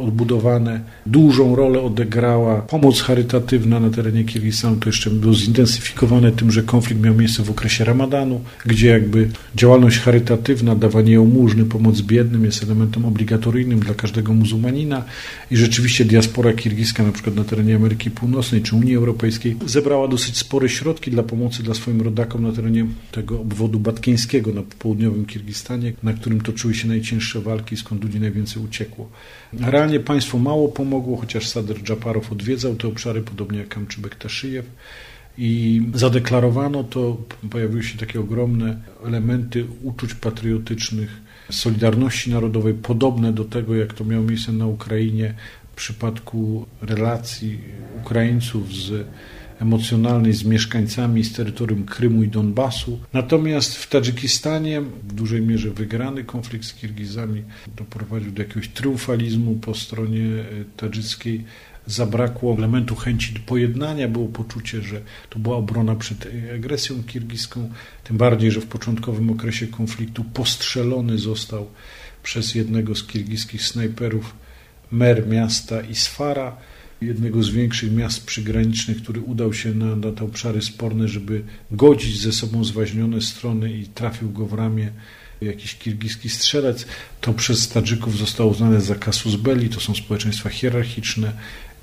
odbudowane. 0.01 0.81
Dużą 1.07 1.57
rolę 1.57 1.81
odegrała 1.81 2.63
pomoc 2.63 3.01
charytatywna 3.01 3.81
na 3.81 3.91
terenie 3.91 4.25
Kirgistanu, 4.25 4.77
to 4.77 4.89
jeszcze 4.89 5.11
było 5.11 5.35
zintensyfikowane 5.35 6.33
tym, 6.33 6.51
że 6.51 6.63
konflikt 6.63 7.03
miał 7.03 7.15
miejsce 7.15 7.43
w 7.43 7.51
okresie 7.51 7.85
ramadanu, 7.85 8.41
gdzie 8.67 8.89
jakby 8.89 9.29
działalność 9.57 9.99
charytatywna, 9.99 10.75
dawanie 10.77 11.13
jałmużny, 11.13 11.65
pomoc 11.65 12.01
biednym 12.01 12.45
jest 12.45 12.63
elementem 12.63 13.05
obligatoryjnym 13.05 13.81
dla 13.81 13.95
każdego 13.95 14.35
muzułmanina 14.35 15.05
i 15.51 15.57
rzeczywiście 15.57 16.05
diaspora 16.05 16.53
kirgiska 16.53 17.03
na 17.03 17.13
przykład 17.13 17.37
na 17.37 17.45
terenie 17.45 17.77
Ameryki 17.77 18.11
Północnej 18.11 18.63
czy 18.63 18.77
Unii 18.77 18.97
Europejskiej 18.97 19.57
zebrała 19.67 20.09
dosyć 20.09 20.39
spore 20.39 20.69
środki 20.69 21.11
dla 21.11 21.23
pomocy 21.23 21.63
dla 21.63 21.75
swoim 21.75 22.03
rodakom 22.03 22.43
na 22.43 22.53
terenie 22.53 22.87
tego 23.13 23.41
obwodu 23.41 23.81
batkeńskiego 23.81 24.53
na 24.53 24.63
południowym 24.79 25.14
południowym 25.15 25.27
Kirgistanie, 25.27 25.93
na 26.03 26.13
którym 26.13 26.41
toczyły 26.41 26.75
się 26.75 26.89
najcięższe 26.89 27.41
walki, 27.41 27.77
skąd 27.77 28.05
ludzi 28.05 28.21
najwięcej 28.21 28.63
uciekło. 28.63 29.11
Realnie 29.53 30.01
państwo 30.01 30.39
mało 30.39 30.69
pomogło, 30.69 31.17
chociaż 31.17 31.49
Sadr 31.49 31.83
Dżaparow 31.83 32.33
odwiedzał 32.33 32.77
te 32.77 32.89
obszary, 32.89 33.23
podobnie 33.23 33.59
jak 33.59 33.69
Kamczybek 33.69 34.15
Taszyjew 34.15 34.67
i 35.39 35.83
zadeklarowano 35.95 36.85
to, 36.85 37.17
pojawiły 37.51 37.83
się 37.83 37.99
takie 37.99 38.21
ogromne 38.21 38.81
elementy 39.07 39.67
uczuć 39.83 40.15
patriotycznych, 40.15 41.21
solidarności 41.51 42.31
narodowej, 42.31 42.75
podobne 42.75 43.33
do 43.33 43.45
tego, 43.45 43.75
jak 43.75 43.93
to 43.93 44.05
miało 44.05 44.25
miejsce 44.25 44.53
na 44.53 44.67
Ukrainie 44.67 45.35
w 45.73 45.77
przypadku 45.77 46.67
relacji 46.81 47.59
Ukraińców 48.03 48.73
z 48.73 49.07
emocjonalnej 49.61 50.33
z 50.33 50.45
mieszkańcami 50.45 51.25
z 51.25 51.33
terytorium 51.33 51.85
Krymu 51.85 52.23
i 52.23 52.29
Donbasu. 52.29 52.99
Natomiast 53.13 53.77
w 53.77 53.89
Tadżykistanie 53.89 54.81
w 54.81 55.13
dużej 55.13 55.43
mierze 55.43 55.71
wygrany 55.71 56.25
konflikt 56.25 56.65
z 56.65 56.75
Kirgizami 56.75 57.43
doprowadził 57.77 58.33
do 58.33 58.43
jakiegoś 58.43 58.69
triumfalizmu 58.69 59.55
po 59.55 59.75
stronie 59.75 60.25
e, 60.25 60.45
tadżyckiej. 60.77 61.45
Zabrakło 61.87 62.55
elementu 62.55 62.95
chęci 62.95 63.35
pojednania, 63.47 64.09
było 64.09 64.29
poczucie, 64.29 64.83
że 64.83 65.01
to 65.31 65.39
była 65.39 65.57
obrona 65.57 65.95
przed 65.95 66.29
agresją 66.55 67.03
kirgiską, 67.03 67.71
tym 68.05 68.17
bardziej, 68.17 68.51
że 68.51 68.61
w 68.61 68.67
początkowym 68.67 69.31
okresie 69.31 69.67
konfliktu 69.67 70.25
postrzelony 70.25 71.19
został 71.19 71.67
przez 72.23 72.55
jednego 72.55 72.95
z 72.95 73.05
kirgiskich 73.05 73.63
snajperów 73.63 74.35
mer 74.91 75.27
miasta 75.29 75.81
Isfara 75.81 76.57
jednego 77.01 77.43
z 77.43 77.51
większych 77.51 77.93
miast 77.93 78.27
przygranicznych, 78.27 79.03
który 79.03 79.21
udał 79.21 79.53
się 79.53 79.75
na, 79.75 79.97
na 79.97 80.13
te 80.13 80.25
obszary 80.25 80.63
sporne, 80.63 81.09
żeby 81.09 81.43
godzić 81.71 82.21
ze 82.21 82.33
sobą 82.33 82.65
zwaźnione 82.65 83.21
strony 83.21 83.73
i 83.73 83.87
trafił 83.87 84.31
go 84.31 84.47
w 84.47 84.53
ramię 84.53 84.93
jakiś 85.41 85.75
kirgiski 85.75 86.29
strzelec. 86.31 86.87
To 87.21 87.33
przez 87.33 87.69
Tadżyków 87.69 88.19
zostało 88.19 88.51
uznane 88.51 88.81
za 88.81 88.95
kasus 88.95 89.37
belli, 89.37 89.69
to 89.69 89.81
są 89.81 89.95
społeczeństwa 89.95 90.49
hierarchiczne, 90.49 91.33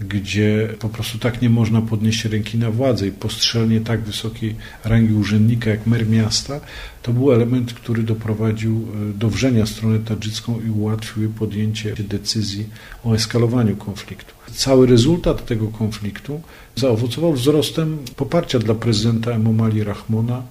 gdzie 0.10 0.70
po 0.80 0.90
prostu 0.90 1.18
tak 1.18 1.42
nie 1.42 1.50
można 1.50 1.82
podnieść 1.82 2.26
ręki 2.26 2.58
na 2.58 2.72
władzę 2.72 3.08
i 3.08 3.12
postrzelnie 3.12 3.82
tak 3.82 4.02
wysokiej 4.02 4.56
rangi 4.84 5.14
urzędnika 5.14 5.70
jak 5.70 5.88
mer 5.88 6.08
miasta, 6.08 6.60
to 7.02 7.14
był 7.14 7.32
element, 7.32 7.74
który 7.74 8.04
doprowadził 8.04 8.88
e, 9.12 9.14
do 9.14 9.30
wrzenia 9.30 9.66
stronę 9.66 10.00
tadżycką 10.00 10.60
i 10.68 10.70
ułatwił 10.70 11.30
podjęcie 11.30 11.96
decyzji 12.00 12.70
o 13.04 13.14
eskalowaniu 13.14 13.76
konfliktu. 13.76 14.34
Cały 14.54 14.88
rezultat 14.88 15.46
tego 15.46 15.68
konfliktu 15.68 16.42
zaowocował 16.76 17.34
wzrostem 17.34 17.98
poparcia 18.16 18.60
dla 18.60 18.76
prezydenta 18.76 19.32
Emomali 19.32 19.84
Rahmona, 19.84 20.44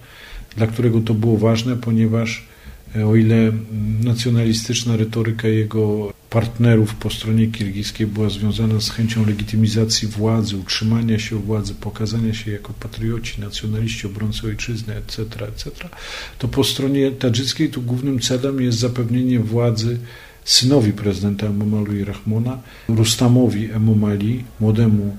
dla 0.56 0.66
którego 0.66 1.00
to 1.00 1.14
było 1.14 1.38
ważne, 1.38 1.76
ponieważ 1.76 2.49
o 3.06 3.16
ile 3.16 3.52
nacjonalistyczna 4.00 4.96
retoryka 4.96 5.48
jego 5.48 6.12
partnerów 6.30 6.94
po 6.94 7.10
stronie 7.10 7.46
kirgiskiej 7.46 8.06
była 8.06 8.30
związana 8.30 8.80
z 8.80 8.90
chęcią 8.90 9.26
legitymizacji 9.26 10.08
władzy, 10.08 10.56
utrzymania 10.56 11.18
się 11.18 11.36
władzy, 11.36 11.74
pokazania 11.74 12.34
się 12.34 12.50
jako 12.50 12.72
patrioci, 12.72 13.40
nacjonaliści, 13.40 14.06
obrońcy 14.06 14.46
ojczyzny, 14.46 14.94
etc., 14.94 15.22
etc., 15.22 15.70
to 16.38 16.48
po 16.48 16.64
stronie 16.64 17.10
tadżyckiej 17.10 17.70
tu 17.70 17.82
głównym 17.82 18.20
celem 18.20 18.60
jest 18.60 18.78
zapewnienie 18.78 19.40
władzy 19.40 19.98
synowi 20.44 20.92
prezydenta 20.92 21.46
Emomali 21.46 22.04
Rahmona, 22.04 22.58
Rustamowi 22.88 23.70
Emomali, 23.70 24.44
młodemu 24.60 25.16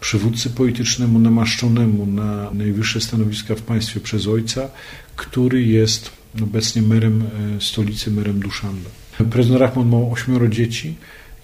przywódcy 0.00 0.50
politycznemu 0.50 1.18
namaszczonemu 1.18 2.06
na 2.06 2.50
najwyższe 2.50 3.00
stanowiska 3.00 3.54
w 3.54 3.62
państwie 3.62 4.00
przez 4.00 4.26
ojca, 4.26 4.68
który 5.16 5.62
jest 5.62 6.23
obecnie 6.42 6.82
merem 6.82 7.22
e, 7.22 7.60
stolicy, 7.60 8.10
merem 8.10 8.40
Duszanbe. 8.40 8.90
Prezydent 9.30 9.60
Rahman 9.60 9.88
ma 9.88 9.96
ośmioro 9.96 10.48
dzieci 10.48 10.94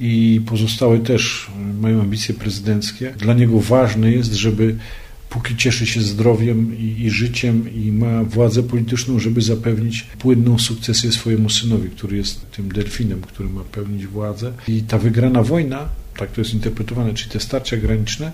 i 0.01 0.41
pozostałe 0.47 0.99
też 0.99 1.51
mają 1.81 2.01
ambicje 2.01 2.35
prezydenckie. 2.35 3.15
Dla 3.19 3.35
niego 3.35 3.61
ważne 3.61 4.11
jest, 4.11 4.33
żeby 4.33 4.77
póki 5.29 5.57
cieszy 5.57 5.87
się 5.87 6.01
zdrowiem 6.01 6.79
i, 6.79 7.03
i, 7.03 7.11
życiem 7.11 7.75
i 7.75 7.93
ma 7.93 8.25
władzę 8.25 8.63
polityczną, 8.63 9.19
żeby 9.19 9.43
zapewnić 9.43 10.07
płynną 10.19 10.59
sukcesję 10.59 11.13
swojemu 11.13 11.51
synowi, 11.51 11.91
który 11.91 12.17
jest 12.17 12.51
tym 12.51 12.73
delfinem, 12.73 13.21
który 13.21 13.49
ma 13.49 13.65
pełnić 13.65 14.07
władzę. 14.07 14.53
I 14.69 14.83
ta 14.83 14.99
wygrana 14.99 15.43
wojna 15.43 15.89
tak 16.17 16.33
to 16.33 16.41
jest 16.41 16.55
interpretowane, 16.55 17.15
czyli 17.15 17.31
te 17.31 17.41
starcia 17.41 17.77
graniczne, 17.77 18.33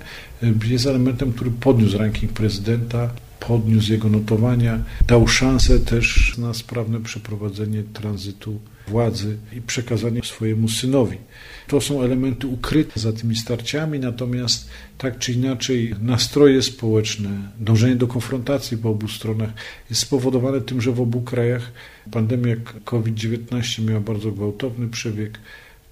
jest 0.67 0.87
elementem, 0.87 1.33
który 1.33 1.51
podniósł 1.51 1.99
ranking 1.99 2.33
prezydenta, 2.33 3.11
podniósł 3.41 3.93
jego 3.93 4.09
notowania, 4.09 4.79
dał 5.07 5.29
szansę 5.29 5.81
też 5.81 6.35
na 6.39 6.55
sprawne 6.55 7.01
przeprowadzenie 7.01 7.83
tranzytu 7.83 8.61
władzy 8.89 9.37
i 9.57 9.61
przekazanie 9.61 10.21
swojemu 10.25 10.69
synowi. 10.69 11.19
To 11.67 11.81
są 11.81 12.03
elementy 12.03 12.47
ukryte 12.47 13.01
za 13.01 13.13
tymi 13.13 13.37
starciami, 13.37 13.99
natomiast 13.99 14.69
tak 14.99 15.19
czy 15.19 15.33
inaczej 15.33 15.95
nastroje 16.03 16.63
społeczne, 16.63 17.31
dążenie 17.61 17.97
do 17.97 18.07
konfrontacji 18.07 18.79
po 18.79 18.91
obu 18.91 19.09
stronach 19.09 19.51
jest 19.91 20.03
spowodowane 20.03 20.61
tym, 20.61 20.81
że 20.81 20.93
w 20.93 21.01
obu 21.01 21.21
krajach 21.21 21.73
pandemia 22.11 22.57
COVID-19 22.85 23.85
miała 23.85 24.01
bardzo 24.01 24.33
gwałtowny 24.33 24.89
przebieg. 24.89 25.39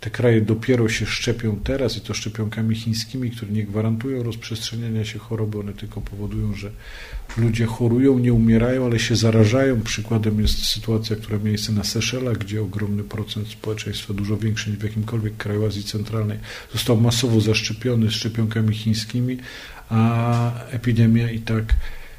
Te 0.04 0.10
kraje 0.10 0.40
dopiero 0.40 0.88
się 0.88 1.06
szczepią 1.06 1.60
teraz 1.64 1.96
i 1.96 2.00
to 2.00 2.14
szczepionkami 2.14 2.74
chińskimi, 2.74 3.30
które 3.30 3.52
nie 3.52 3.64
gwarantują 3.64 4.22
rozprzestrzeniania 4.22 5.04
się 5.04 5.18
choroby, 5.18 5.58
one 5.58 5.72
tylko 5.72 6.00
powodują, 6.00 6.54
że 6.54 6.70
ludzie 7.36 7.66
chorują, 7.66 8.18
nie 8.18 8.32
umierają, 8.32 8.86
ale 8.86 8.98
się 8.98 9.16
zarażają. 9.16 9.80
Przykładem 9.80 10.40
jest 10.40 10.66
sytuacja, 10.66 11.16
która 11.16 11.38
ma 11.38 11.44
miejsce 11.44 11.72
na 11.72 11.84
Seszelach, 11.84 12.38
gdzie 12.38 12.62
ogromny 12.62 13.04
procent 13.04 13.48
społeczeństwa, 13.48 14.14
dużo 14.14 14.36
większy 14.36 14.70
niż 14.70 14.78
w 14.78 14.82
jakimkolwiek 14.82 15.36
kraju 15.36 15.66
Azji 15.66 15.84
Centralnej, 15.84 16.38
został 16.72 17.00
masowo 17.00 17.40
zaszczepiony 17.40 18.10
szczepionkami 18.10 18.74
chińskimi, 18.74 19.38
a 19.90 20.64
epidemia 20.70 21.30
i 21.30 21.38
tak 21.38 21.64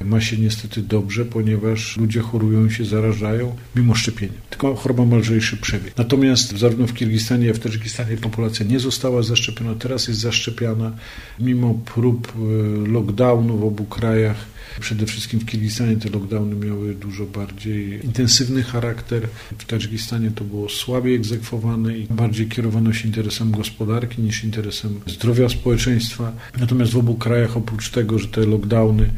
ma 0.00 0.20
się 0.20 0.36
niestety 0.36 0.82
dobrze, 0.82 1.24
ponieważ 1.24 1.96
ludzie 1.96 2.20
chorują 2.20 2.66
i 2.66 2.70
się 2.70 2.84
zarażają 2.84 3.56
mimo 3.76 3.94
szczepienia. 3.94 4.32
Tylko 4.50 4.74
choroba 4.74 5.04
ma 5.04 5.16
lżejszy 5.16 5.56
przebieg. 5.56 5.96
Natomiast 5.96 6.58
zarówno 6.58 6.86
w 6.86 6.94
Kirgistanie, 6.94 7.46
jak 7.46 7.56
i 7.56 7.58
w 7.58 7.62
Tadżykistanie 7.62 8.16
populacja 8.16 8.66
nie 8.66 8.80
została 8.80 9.22
zaszczepiona, 9.22 9.74
teraz 9.74 10.08
jest 10.08 10.20
zaszczepiana. 10.20 10.92
Mimo 11.40 11.74
prób 11.74 12.32
e, 12.36 12.88
lockdownu 12.88 13.58
w 13.58 13.64
obu 13.64 13.84
krajach, 13.84 14.56
Przede 14.80 15.06
wszystkim 15.06 15.40
w 15.40 15.46
Kirgistanie 15.46 15.96
te 15.96 16.10
lockdowny 16.10 16.66
miały 16.66 16.94
dużo 16.94 17.26
bardziej 17.26 18.04
intensywny 18.04 18.62
charakter. 18.62 19.28
W 19.58 19.64
Tadżykistanie 19.64 20.30
to 20.30 20.44
było 20.44 20.68
słabiej 20.68 21.14
egzekwowane 21.14 21.98
i 21.98 22.06
bardziej 22.10 22.48
kierowano 22.48 22.92
się 22.92 23.06
interesem 23.08 23.50
gospodarki 23.50 24.22
niż 24.22 24.44
interesem 24.44 25.00
zdrowia 25.06 25.48
społeczeństwa. 25.48 26.32
Natomiast 26.60 26.92
w 26.92 26.96
obu 26.96 27.14
krajach 27.14 27.56
oprócz 27.56 27.90
tego, 27.90 28.18
że 28.18 28.28
te 28.28 28.46
lockdowny 28.46 29.10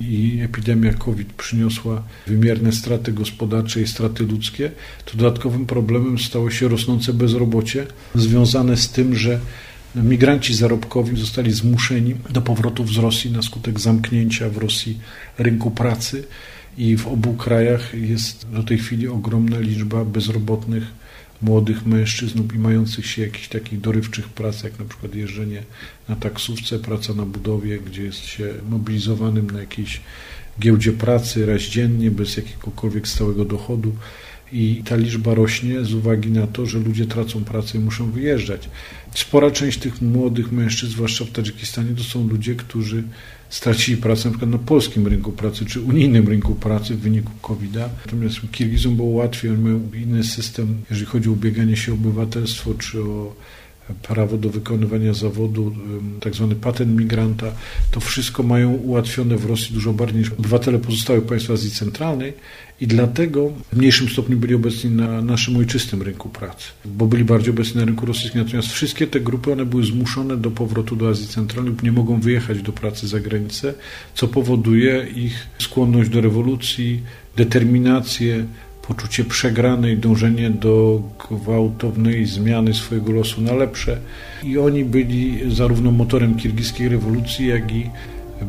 i 0.00 0.40
epidemia 0.42 0.92
COVID 0.92 1.32
przyniosła 1.32 2.02
wymierne 2.26 2.72
straty 2.72 3.12
gospodarcze 3.12 3.80
i 3.80 3.86
straty 3.86 4.24
ludzkie, 4.24 4.70
to 5.04 5.16
dodatkowym 5.16 5.66
problemem 5.66 6.18
stało 6.18 6.50
się 6.50 6.68
rosnące 6.68 7.12
bezrobocie 7.12 7.86
związane 8.14 8.76
z 8.76 8.88
tym, 8.88 9.16
że 9.16 9.40
migranci 9.94 10.54
zarobkowi 10.54 11.16
zostali 11.16 11.52
zmuszeni 11.52 12.14
do 12.30 12.42
powrotów 12.42 12.92
z 12.92 12.96
Rosji 12.96 13.30
na 13.30 13.42
skutek 13.42 13.80
zamknięcia 13.80 14.50
w 14.50 14.56
Rosji 14.56 14.98
rynku 15.38 15.70
pracy 15.70 16.24
i 16.78 16.96
w 16.96 17.06
obu 17.06 17.34
krajach 17.34 17.94
jest 17.94 18.50
do 18.50 18.62
tej 18.62 18.78
chwili 18.78 19.08
ogromna 19.08 19.58
liczba 19.58 20.04
bezrobotnych 20.04 21.03
młodych 21.44 21.86
mężczyzn 21.86 22.42
i 22.54 22.58
mających 22.58 23.06
się 23.06 23.22
jakichś 23.22 23.48
takich 23.48 23.80
dorywczych 23.80 24.28
prac, 24.28 24.62
jak 24.62 24.78
na 24.78 24.84
przykład 24.84 25.14
jeżdżenie 25.14 25.62
na 26.08 26.16
taksówce, 26.16 26.78
praca 26.78 27.14
na 27.14 27.26
budowie, 27.26 27.78
gdzie 27.78 28.02
jest 28.02 28.24
się 28.24 28.54
mobilizowanym 28.70 29.50
na 29.50 29.60
jakiejś 29.60 30.00
giełdzie 30.60 30.92
pracy 30.92 31.46
raz 31.46 31.62
dziennie, 31.62 32.10
bez 32.10 32.36
jakiegokolwiek 32.36 33.08
stałego 33.08 33.44
dochodu. 33.44 33.92
I 34.52 34.82
ta 34.84 34.96
liczba 34.96 35.34
rośnie 35.34 35.84
z 35.84 35.94
uwagi 35.94 36.30
na 36.30 36.46
to, 36.46 36.66
że 36.66 36.78
ludzie 36.78 37.06
tracą 37.06 37.44
pracę 37.44 37.78
i 37.78 37.80
muszą 37.80 38.10
wyjeżdżać. 38.10 38.68
Spora 39.14 39.50
część 39.50 39.78
tych 39.78 40.02
młodych 40.02 40.52
mężczyzn, 40.52 40.92
zwłaszcza 40.92 41.24
w 41.24 41.30
Tadżykistanie, 41.30 41.90
to 41.96 42.04
są 42.04 42.28
ludzie, 42.28 42.54
którzy 42.54 43.02
stracili 43.54 43.96
pracę 43.96 44.24
na 44.24 44.30
przykład 44.30 44.50
na 44.50 44.58
polskim 44.58 45.06
rynku 45.06 45.32
pracy 45.32 45.66
czy 45.66 45.80
unijnym 45.80 46.28
rynku 46.28 46.54
pracy 46.54 46.94
w 46.94 47.00
wyniku 47.00 47.30
COVID-a. 47.42 47.88
Natomiast 48.06 48.36
Kirgizom 48.52 48.96
było 48.96 49.08
łatwiej, 49.08 49.50
oni 49.50 49.60
mają 49.60 49.80
inny 49.94 50.24
system, 50.24 50.82
jeżeli 50.90 51.06
chodzi 51.06 51.28
o 51.28 51.32
ubieganie 51.32 51.76
się 51.76 51.92
o 51.92 51.94
obywatelstwo 51.94 52.74
czy 52.74 53.02
o 53.02 53.34
prawo 54.02 54.36
do 54.36 54.50
wykonywania 54.50 55.14
zawodu, 55.14 55.74
tak 56.20 56.34
zwany 56.34 56.54
patent 56.54 57.00
migranta, 57.00 57.46
to 57.90 58.00
wszystko 58.00 58.42
mają 58.42 58.72
ułatwione 58.72 59.36
w 59.36 59.44
Rosji 59.44 59.74
dużo 59.74 59.92
bardziej 59.92 60.18
niż 60.18 60.30
obywatele 60.30 60.78
pozostałych 60.78 61.24
państw 61.24 61.50
Azji 61.50 61.70
Centralnej 61.70 62.32
i 62.80 62.86
dlatego 62.86 63.52
w 63.72 63.76
mniejszym 63.76 64.08
stopniu 64.08 64.36
byli 64.36 64.54
obecni 64.54 64.90
na 64.90 65.22
naszym 65.22 65.56
ojczystym 65.56 66.02
rynku 66.02 66.28
pracy, 66.28 66.66
bo 66.84 67.06
byli 67.06 67.24
bardziej 67.24 67.50
obecni 67.50 67.80
na 67.80 67.86
rynku 67.86 68.06
rosyjskim. 68.06 68.40
Natomiast 68.40 68.68
wszystkie 68.68 69.06
te 69.06 69.20
grupy, 69.20 69.52
one 69.52 69.66
były 69.66 69.84
zmuszone 69.84 70.36
do 70.36 70.50
powrotu 70.50 70.96
do 70.96 71.08
Azji 71.08 71.26
Centralnej, 71.26 71.74
nie 71.82 71.92
mogą 71.92 72.20
wyjechać 72.20 72.62
do 72.62 72.72
pracy 72.72 73.08
za 73.08 73.20
granicę, 73.20 73.74
co 74.14 74.28
powoduje 74.28 75.06
ich 75.16 75.46
skłonność 75.58 76.10
do 76.10 76.20
rewolucji, 76.20 77.02
determinację, 77.36 78.46
poczucie 78.86 79.24
przegranej, 79.24 79.98
dążenie 79.98 80.50
do 80.50 81.02
gwałtownej 81.30 82.26
zmiany 82.26 82.74
swojego 82.74 83.12
losu 83.12 83.40
na 83.40 83.54
lepsze. 83.54 83.98
I 84.42 84.58
oni 84.58 84.84
byli 84.84 85.54
zarówno 85.54 85.90
motorem 85.90 86.36
kirgiskiej 86.36 86.88
rewolucji, 86.88 87.46
jak 87.46 87.72
i 87.72 87.90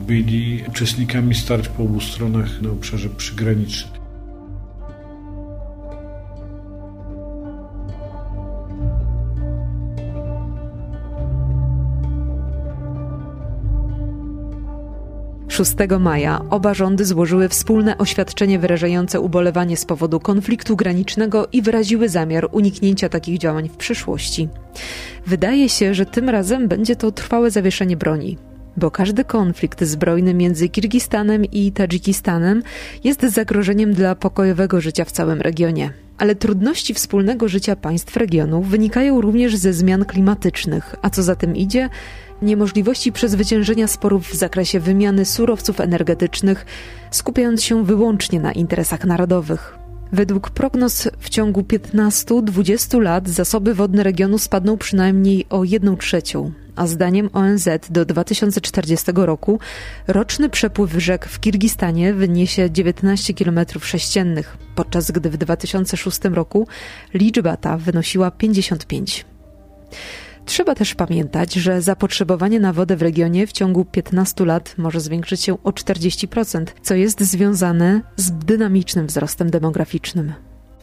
byli 0.08 0.64
uczestnikami 0.70 1.36
starć 1.36 1.68
po 1.68 1.84
obu 1.84 2.02
stronach 2.02 2.62
na 2.62 2.70
obszarze 2.70 3.10
przygranicznym. 3.10 4.05
6 15.56 15.74
maja 16.00 16.42
oba 16.50 16.74
rządy 16.74 17.06
złożyły 17.06 17.50
wspólne 17.50 17.98
oświadczenie 17.98 18.60
wyrażające 18.60 19.20
ubolewanie 19.20 19.78
z 19.78 19.86
powodu 19.86 20.20
konfliktu 20.20 20.76
granicznego 20.76 21.48
i 21.52 21.62
wyraziły 21.62 22.10
zamiar 22.10 22.50
uniknięcia 22.52 23.10
takich 23.10 23.38
działań 23.38 23.70
w 23.70 23.78
przyszłości. 23.78 24.48
Wydaje 25.28 25.70
się, 25.70 25.94
że 25.94 26.06
tym 26.06 26.30
razem 26.30 26.68
będzie 26.68 26.96
to 26.96 27.12
trwałe 27.12 27.52
zawieszenie 27.52 27.98
broni 27.98 28.38
bo 28.78 28.92
każdy 28.92 29.24
konflikt 29.24 29.84
zbrojny 29.84 30.34
między 30.34 30.70
Kirgistanem 30.70 31.46
i 31.46 31.72
Tadżykistanem 31.72 32.64
jest 33.04 33.22
zagrożeniem 33.22 33.94
dla 33.94 34.16
pokojowego 34.16 34.82
życia 34.82 35.06
w 35.06 35.12
całym 35.12 35.42
regionie. 35.42 35.94
Ale 36.18 36.36
trudności 36.36 36.94
wspólnego 36.94 37.48
życia 37.48 37.76
państw 37.76 38.18
regionu 38.18 38.62
wynikają 38.62 39.22
również 39.22 39.56
ze 39.56 39.74
zmian 39.74 40.06
klimatycznych, 40.06 40.96
a 41.02 41.10
co 41.10 41.24
za 41.24 41.36
tym 41.36 41.56
idzie, 41.56 41.90
niemożliwości 42.42 43.12
przezwyciężenia 43.12 43.88
sporów 43.88 44.28
w 44.28 44.36
zakresie 44.36 44.80
wymiany 44.80 45.26
surowców 45.26 45.82
energetycznych, 45.82 46.66
skupiając 47.12 47.64
się 47.64 47.86
wyłącznie 47.86 48.40
na 48.40 48.52
interesach 48.52 49.06
narodowych. 49.06 49.85
Według 50.12 50.50
prognoz 50.50 51.10
w 51.20 51.30
ciągu 51.30 51.62
15-20 51.62 53.02
lat 53.02 53.30
zasoby 53.30 53.74
wodne 53.74 54.04
regionu 54.04 54.38
spadną 54.38 54.78
przynajmniej 54.78 55.46
o 55.50 55.64
1 55.64 55.98
trzecią, 55.98 56.52
a 56.76 56.88
zdaniem 56.88 57.30
ONZ 57.34 57.70
do 57.90 58.06
2040 58.06 59.12
roku 59.16 59.60
roczny 60.08 60.50
przepływ 60.50 60.92
rzek 60.92 61.26
w 61.26 61.40
Kirgistanie 61.40 62.14
wyniesie 62.14 62.72
19 62.72 63.34
km 63.34 63.60
sześciennych, 63.82 64.58
podczas 64.76 65.12
gdy 65.12 65.30
w 65.30 65.38
2006 65.38 66.20
roku 66.24 66.68
liczba 67.14 67.58
ta 67.58 67.78
wynosiła 67.78 68.32
55. 68.32 69.26
Trzeba 70.46 70.76
też 70.76 70.96
pamiętać, 70.96 71.54
że 71.54 71.82
zapotrzebowanie 71.82 72.60
na 72.60 72.74
wodę 72.74 72.96
w 72.96 73.02
regionie 73.02 73.48
w 73.48 73.52
ciągu 73.52 73.86
15 73.86 74.46
lat 74.46 74.76
może 74.78 75.00
zwiększyć 75.00 75.42
się 75.42 75.54
o 75.64 75.72
40%, 75.72 76.66
co 76.82 76.96
jest 76.96 77.22
związane 77.22 78.02
z 78.16 78.32
dynamicznym 78.32 79.08
wzrostem 79.08 79.50
demograficznym. 79.50 80.34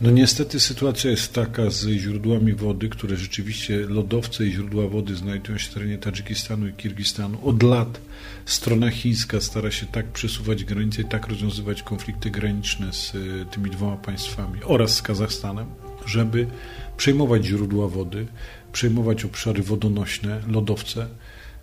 No 0.00 0.10
niestety 0.10 0.60
sytuacja 0.60 1.10
jest 1.10 1.32
taka 1.32 1.70
z 1.70 1.86
źródłami 1.86 2.52
wody, 2.52 2.88
które 2.88 3.16
rzeczywiście 3.16 3.76
lodowce 3.88 4.46
i 4.46 4.52
źródła 4.52 4.88
wody 4.88 5.16
znajdują 5.16 5.58
się 5.58 5.70
w 5.70 5.74
terenie 5.74 5.98
Tadżykistanu 5.98 6.68
i 6.68 6.72
Kirgistanu. 6.72 7.38
Od 7.44 7.62
lat 7.62 8.00
strona 8.46 8.90
chińska 8.90 9.40
stara 9.40 9.70
się 9.70 9.86
tak 9.86 10.06
przesuwać 10.06 10.64
granice 10.64 11.02
i 11.02 11.04
tak 11.04 11.26
rozwiązywać 11.28 11.82
konflikty 11.82 12.30
graniczne 12.30 12.92
z 12.92 13.14
y, 13.14 13.46
tymi 13.50 13.70
dwoma 13.70 13.96
państwami 13.96 14.60
oraz 14.64 14.94
z 14.94 15.02
Kazachstanem, 15.02 15.66
żeby 16.06 16.46
przejmować 16.96 17.44
źródła 17.44 17.88
wody, 17.88 18.26
przejmować 18.72 19.24
obszary 19.24 19.62
wodonośne, 19.62 20.40
lodowce 20.48 21.06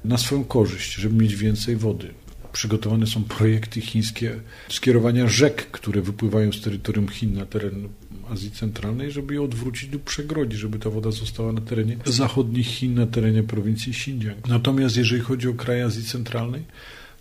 na 0.06 0.18
swoją 0.18 0.44
korzyść, 0.44 0.94
żeby 0.96 1.24
mieć 1.24 1.36
więcej 1.36 1.76
wody. 1.76 2.14
Przygotowane 2.54 3.08
są 3.08 3.24
projekty 3.24 3.82
chińskie 3.82 4.40
skierowania 4.70 5.28
rzek, 5.28 5.72
które 5.72 6.02
wypływają 6.02 6.52
z 6.52 6.62
terytorium 6.62 7.08
Chin 7.08 7.34
na 7.34 7.46
teren 7.46 7.90
Azji 8.30 8.52
Centralnej, 8.52 9.12
żeby 9.12 9.34
je 9.34 9.42
odwrócić 9.42 9.90
do 9.90 10.00
przegrodzi, 10.00 10.58
żeby 10.58 10.80
ta 10.80 10.90
woda 10.90 11.12
została 11.12 11.52
na 11.52 11.62
terenie 11.62 11.98
zachodnich 12.06 12.68
Chin, 12.68 12.94
na 12.94 13.08
terenie 13.08 13.44
prowincji 13.44 13.92
Xinjiang. 13.92 14.48
Natomiast 14.48 14.98
jeżeli 14.98 15.22
chodzi 15.22 15.48
o 15.48 15.54
kraje 15.54 15.86
Azji 15.86 16.04
Centralnej, 16.04 16.64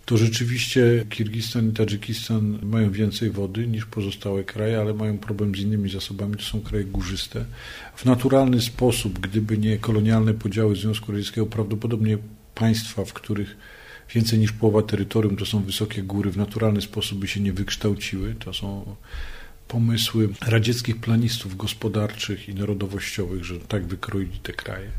to 0.09 0.17
rzeczywiście 0.17 1.05
Kirgistan 1.09 1.69
i 1.69 1.73
Tadżykistan 1.73 2.59
mają 2.63 2.91
więcej 2.91 3.31
wody 3.31 3.67
niż 3.67 3.85
pozostałe 3.85 4.43
kraje, 4.43 4.79
ale 4.79 4.93
mają 4.93 5.17
problem 5.17 5.55
z 5.55 5.59
innymi 5.59 5.89
zasobami. 5.89 6.35
To 6.35 6.43
są 6.43 6.61
kraje 6.61 6.83
górzyste. 6.83 7.45
W 7.95 8.05
naturalny 8.05 8.61
sposób, 8.61 9.19
gdyby 9.19 9.57
nie 9.57 9.77
kolonialne 9.77 10.33
podziały 10.33 10.75
Związku 10.75 11.11
Radzieckiego, 11.11 11.47
prawdopodobnie 11.47 12.17
państwa, 12.55 13.05
w 13.05 13.13
których 13.13 13.57
więcej 14.15 14.39
niż 14.39 14.51
połowa 14.51 14.81
terytorium 14.81 15.35
to 15.35 15.45
są 15.45 15.63
wysokie 15.63 16.03
góry, 16.03 16.31
w 16.31 16.37
naturalny 16.37 16.81
sposób 16.81 17.19
by 17.19 17.27
się 17.27 17.39
nie 17.39 17.53
wykształciły. 17.53 18.35
To 18.39 18.53
są 18.53 18.95
pomysły 19.67 20.29
radzieckich 20.41 20.97
planistów 20.97 21.57
gospodarczych 21.57 22.49
i 22.49 22.55
narodowościowych, 22.55 23.43
że 23.43 23.59
tak 23.59 23.87
wykroili 23.87 24.39
te 24.39 24.53
kraje. 24.53 24.89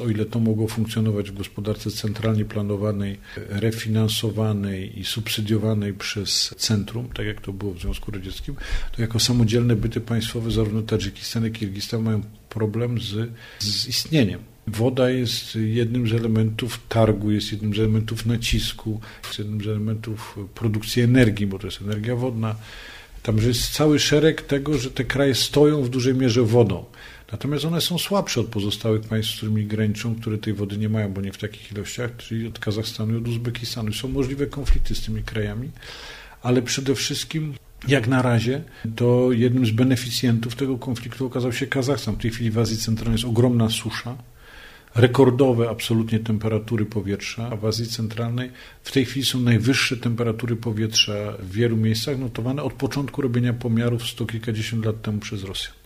O 0.00 0.08
ile 0.08 0.24
to 0.24 0.40
mogło 0.40 0.68
funkcjonować 0.68 1.30
w 1.30 1.34
gospodarce 1.34 1.90
centralnie 1.90 2.44
planowanej, 2.44 3.18
refinansowanej 3.36 5.00
i 5.00 5.04
subsydiowanej 5.04 5.94
przez 5.94 6.54
centrum, 6.58 7.08
tak 7.08 7.26
jak 7.26 7.40
to 7.40 7.52
było 7.52 7.74
w 7.74 7.80
Związku 7.80 8.10
Radzieckim, 8.10 8.54
to 8.96 9.02
jako 9.02 9.20
samodzielne 9.20 9.76
byty 9.76 10.00
państwowe 10.00 10.50
zarówno 10.50 10.82
Tadżykistan, 10.82 11.44
jak 11.44 11.56
i 11.56 11.58
Kirgistan 11.58 12.02
mają 12.02 12.22
problem 12.48 13.00
z, 13.00 13.30
z 13.58 13.88
istnieniem. 13.88 14.40
Woda 14.66 15.10
jest 15.10 15.54
jednym 15.54 16.08
z 16.08 16.12
elementów 16.12 16.80
targu, 16.88 17.30
jest 17.30 17.52
jednym 17.52 17.74
z 17.74 17.78
elementów 17.78 18.26
nacisku, 18.26 19.00
jest 19.24 19.38
jednym 19.38 19.64
z 19.64 19.66
elementów 19.66 20.38
produkcji 20.54 21.02
energii, 21.02 21.46
bo 21.46 21.58
to 21.58 21.66
jest 21.66 21.82
energia 21.82 22.16
wodna. 22.16 22.54
Tam 23.22 23.38
jest 23.38 23.70
cały 23.70 23.98
szereg 23.98 24.42
tego, 24.42 24.78
że 24.78 24.90
te 24.90 25.04
kraje 25.04 25.34
stoją 25.34 25.82
w 25.82 25.88
dużej 25.88 26.14
mierze 26.14 26.42
wodą. 26.42 26.84
Natomiast 27.32 27.64
one 27.64 27.80
są 27.80 27.98
słabsze 27.98 28.40
od 28.40 28.46
pozostałych 28.46 29.02
państw, 29.02 29.32
z 29.32 29.36
którymi 29.36 29.66
graniczą, 29.66 30.14
które 30.14 30.38
tej 30.38 30.54
wody 30.54 30.78
nie 30.78 30.88
mają, 30.88 31.12
bo 31.12 31.20
nie 31.20 31.32
w 31.32 31.38
takich 31.38 31.72
ilościach, 31.72 32.16
czyli 32.16 32.46
od 32.46 32.58
Kazachstanu 32.58 33.14
i 33.14 33.16
od 33.16 33.28
Uzbekistanu. 33.28 33.92
Są 33.92 34.08
możliwe 34.08 34.46
konflikty 34.46 34.94
z 34.94 35.00
tymi 35.00 35.22
krajami, 35.22 35.70
ale 36.42 36.62
przede 36.62 36.94
wszystkim 36.94 37.54
jak 37.88 38.08
na 38.08 38.22
razie, 38.22 38.62
to 38.96 39.32
jednym 39.32 39.66
z 39.66 39.70
beneficjentów 39.70 40.54
tego 40.54 40.78
konfliktu 40.78 41.26
okazał 41.26 41.52
się 41.52 41.66
Kazachstan. 41.66 42.14
W 42.14 42.18
tej 42.18 42.30
chwili 42.30 42.50
w 42.50 42.58
Azji 42.58 42.76
Centralnej 42.76 43.14
jest 43.14 43.24
ogromna 43.24 43.70
susza, 43.70 44.16
rekordowe 44.94 45.70
absolutnie 45.70 46.18
temperatury 46.18 46.86
powietrza, 46.86 47.48
a 47.52 47.56
w 47.56 47.64
Azji 47.64 47.86
Centralnej 47.86 48.50
w 48.82 48.92
tej 48.92 49.04
chwili 49.04 49.26
są 49.26 49.40
najwyższe 49.40 49.96
temperatury 49.96 50.56
powietrza 50.56 51.32
w 51.38 51.52
wielu 51.52 51.76
miejscach 51.76 52.18
notowane 52.18 52.62
od 52.62 52.72
początku 52.72 53.22
robienia 53.22 53.52
pomiarów 53.52 54.06
sto 54.06 54.26
kilkadziesiąt 54.26 54.84
lat 54.84 55.02
temu 55.02 55.18
przez 55.18 55.44
Rosjan 55.44 55.79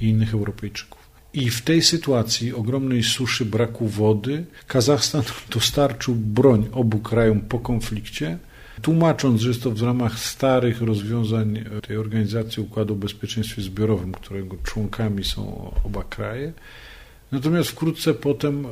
i 0.00 0.08
innych 0.08 0.34
Europejczyków. 0.34 1.08
I 1.34 1.50
w 1.50 1.62
tej 1.62 1.82
sytuacji 1.82 2.54
ogromnej 2.54 3.02
suszy, 3.02 3.44
braku 3.44 3.88
wody, 3.88 4.44
Kazachstan 4.66 5.22
dostarczył 5.54 6.14
broń 6.14 6.68
obu 6.72 6.98
krajom 6.98 7.40
po 7.40 7.58
konflikcie, 7.58 8.38
tłumacząc, 8.82 9.40
że 9.40 9.48
jest 9.48 9.62
to 9.62 9.70
w 9.70 9.82
ramach 9.82 10.18
starych 10.18 10.82
rozwiązań 10.82 11.64
tej 11.86 11.96
organizacji 11.96 12.62
Układu 12.62 12.94
o 12.94 12.96
Bezpieczeństwie 12.96 13.62
Zbiorowym, 13.62 14.12
którego 14.12 14.56
członkami 14.64 15.24
są 15.24 15.72
oba 15.84 16.04
kraje. 16.04 16.52
Natomiast 17.32 17.70
wkrótce 17.70 18.14
potem 18.14 18.66
e, 18.66 18.68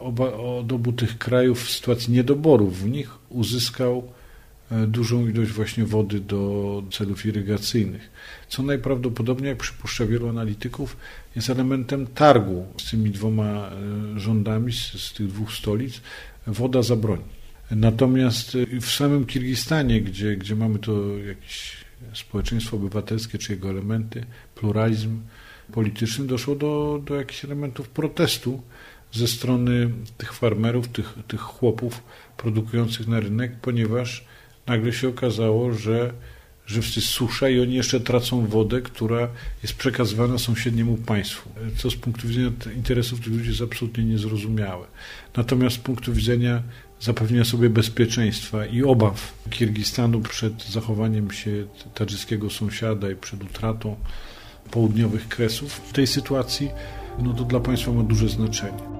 oba, 0.00 0.32
od 0.32 0.72
obu 0.72 0.92
tych 0.92 1.18
krajów 1.18 1.64
w 1.64 1.70
sytuacji 1.70 2.12
niedoborów 2.12 2.78
w 2.78 2.90
nich 2.90 3.10
uzyskał 3.28 4.12
dużą 4.86 5.28
ilość 5.28 5.50
właśnie 5.50 5.84
wody 5.84 6.20
do 6.20 6.82
celów 6.90 7.26
irygacyjnych, 7.26 8.10
co 8.48 8.62
najprawdopodobniej, 8.62 9.48
jak 9.48 9.58
przypuszcza 9.58 10.06
wielu 10.06 10.28
analityków, 10.28 10.96
jest 11.36 11.50
elementem 11.50 12.06
targu 12.06 12.66
z 12.76 12.90
tymi 12.90 13.10
dwoma 13.10 13.44
e, 13.44 13.70
rządami, 14.20 14.72
z, 14.72 14.92
z 14.92 15.12
tych 15.12 15.26
dwóch 15.26 15.52
stolic, 15.52 16.00
woda 16.46 16.82
za 16.82 16.96
broń. 16.96 17.20
Natomiast 17.70 18.56
w 18.80 18.86
samym 18.86 19.26
Kirgistanie, 19.26 20.00
gdzie, 20.00 20.36
gdzie 20.36 20.56
mamy 20.56 20.78
to 20.78 21.18
jakieś 21.18 21.76
społeczeństwo 22.12 22.76
obywatelskie, 22.76 23.38
czy 23.38 23.52
jego 23.52 23.70
elementy, 23.70 24.24
pluralizm, 24.54 25.20
politycznym 25.72 26.26
doszło 26.26 26.54
do, 26.54 27.02
do 27.04 27.14
jakichś 27.14 27.44
elementów 27.44 27.88
protestu 27.88 28.62
ze 29.12 29.28
strony 29.28 29.90
tych 30.18 30.32
farmerów, 30.32 30.88
tych, 30.88 31.14
tych 31.28 31.40
chłopów 31.40 32.02
produkujących 32.36 33.08
na 33.08 33.20
rynek, 33.20 33.52
ponieważ 33.62 34.24
nagle 34.68 34.92
się 34.92 35.08
okazało, 35.08 35.72
że, 35.72 36.12
jest 36.96 37.08
susza 37.08 37.48
i 37.48 37.60
oni 37.60 37.74
jeszcze 37.74 38.00
tracą 38.00 38.46
wodę, 38.46 38.80
która 38.82 39.28
jest 39.62 39.74
przekazywana 39.74 40.38
sąsiedniemu 40.38 40.96
państwu, 40.96 41.50
co 41.76 41.90
z 41.90 41.96
punktu 41.96 42.28
widzenia 42.28 42.50
interesów 42.76 43.20
tych 43.20 43.32
ludzi 43.32 43.48
jest 43.48 43.62
absolutnie 43.62 44.04
niezrozumiałe. 44.04 44.86
Natomiast 45.36 45.76
z 45.76 45.78
punktu 45.78 46.12
widzenia 46.12 46.62
zapewnienia 47.00 47.44
sobie 47.44 47.70
bezpieczeństwa 47.70 48.66
i 48.66 48.82
obaw 48.82 49.34
Kirgistanu 49.50 50.20
przed 50.20 50.64
zachowaniem 50.64 51.30
się 51.30 51.66
tadżyckiego 51.94 52.50
sąsiada 52.50 53.10
i 53.10 53.16
przed 53.16 53.42
utratą 53.42 53.96
południowych 54.70 55.28
kresów 55.28 55.72
w 55.72 55.92
tej 55.92 56.06
sytuacji, 56.06 56.70
no 57.18 57.34
to 57.34 57.44
dla 57.44 57.60
państwa 57.60 57.92
ma 57.92 58.02
duże 58.02 58.28
znaczenie. 58.28 58.97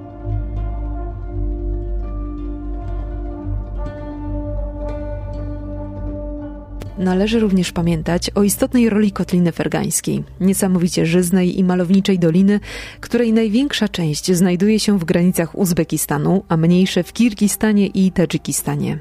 Należy 6.98 7.40
również 7.40 7.72
pamiętać 7.72 8.30
o 8.30 8.42
istotnej 8.42 8.90
roli 8.90 9.12
Kotliny 9.12 9.52
Fergańskiej, 9.52 10.24
niesamowicie 10.40 11.06
żyznej 11.06 11.58
i 11.58 11.64
malowniczej 11.64 12.18
doliny, 12.18 12.60
której 13.00 13.32
największa 13.32 13.88
część 13.88 14.32
znajduje 14.32 14.80
się 14.80 14.98
w 14.98 15.04
granicach 15.04 15.58
Uzbekistanu, 15.58 16.44
a 16.48 16.56
mniejsze 16.56 17.02
w 17.02 17.12
Kirgistanie 17.12 17.86
i 17.86 18.12
Tadżykistanie. 18.12 18.98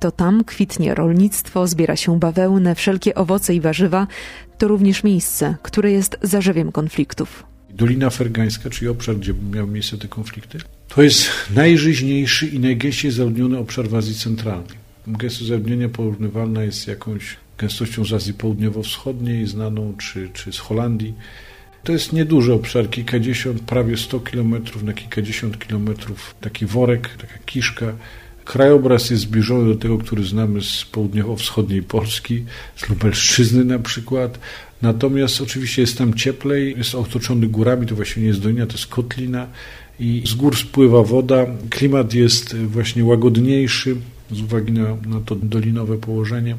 To 0.00 0.10
tam 0.10 0.44
kwitnie 0.44 0.94
rolnictwo, 0.94 1.66
zbiera 1.66 1.96
się 1.96 2.18
bawełnę, 2.18 2.74
wszelkie 2.74 3.14
owoce 3.14 3.54
i 3.54 3.60
warzywa. 3.60 4.06
To 4.58 4.68
również 4.68 5.04
miejsce, 5.04 5.56
które 5.62 5.92
jest 5.92 6.16
zarzewiem 6.22 6.72
konfliktów. 6.72 7.44
Dolina 7.70 8.10
Fergańska, 8.10 8.70
czyli 8.70 8.88
obszar, 8.88 9.16
gdzie 9.16 9.34
miały 9.52 9.70
miejsce 9.70 9.98
te 9.98 10.08
konflikty, 10.08 10.58
to 10.88 11.02
jest 11.02 11.30
najżyźniejszy 11.54 12.46
i 12.46 12.60
najgęściej 12.60 13.10
zaludniony 13.10 13.58
obszar 13.58 13.88
w 13.88 13.94
Azji 13.94 14.14
Centralnej. 14.14 14.81
Gęstość 15.06 15.48
zaludnienia 15.48 15.88
porównywalna 15.88 16.64
jest 16.64 16.78
z 16.78 16.86
jakąś 16.86 17.36
gęstością 17.58 18.04
z 18.04 18.12
Azji 18.12 18.34
Południowo-Wschodniej, 18.34 19.46
znaną, 19.46 19.94
czy, 19.98 20.28
czy 20.32 20.52
z 20.52 20.58
Holandii. 20.58 21.14
To 21.84 21.92
jest 21.92 22.12
nieduży 22.12 22.52
obszar, 22.52 22.90
kilkadziesiąt, 22.90 23.60
prawie 23.60 23.96
100 23.96 24.20
kilometrów 24.20 24.82
na 24.82 24.92
kilkadziesiąt 24.92 25.58
kilometrów, 25.58 26.34
taki 26.40 26.66
worek, 26.66 27.08
taka 27.08 27.38
kiszka, 27.46 27.92
Krajobraz 28.44 29.10
jest 29.10 29.22
zbliżony 29.22 29.74
do 29.74 29.80
tego, 29.80 29.98
który 29.98 30.24
znamy 30.24 30.62
z 30.62 30.84
południowo-wschodniej 30.92 31.82
Polski, 31.82 32.44
z 32.76 32.88
Lubelszczyzny 32.88 33.64
na 33.64 33.78
przykład. 33.78 34.38
Natomiast 34.82 35.40
oczywiście 35.40 35.82
jest 35.82 35.98
tam 35.98 36.14
cieplej, 36.14 36.74
jest 36.78 36.94
otoczony 36.94 37.46
górami, 37.46 37.86
to 37.86 37.94
właśnie 37.94 38.22
nie 38.22 38.28
jest 38.28 38.40
dolina, 38.40 38.66
to 38.66 38.72
jest 38.72 38.86
kotlina 38.86 39.46
i 40.00 40.22
z 40.26 40.34
gór 40.34 40.56
spływa 40.56 41.02
woda. 41.02 41.46
Klimat 41.70 42.14
jest 42.14 42.56
właśnie 42.56 43.04
łagodniejszy 43.04 43.96
z 44.32 44.40
uwagi 44.40 44.72
na, 44.72 44.82
na 44.82 45.20
to 45.24 45.36
dolinowe 45.36 45.98
położenie. 45.98 46.56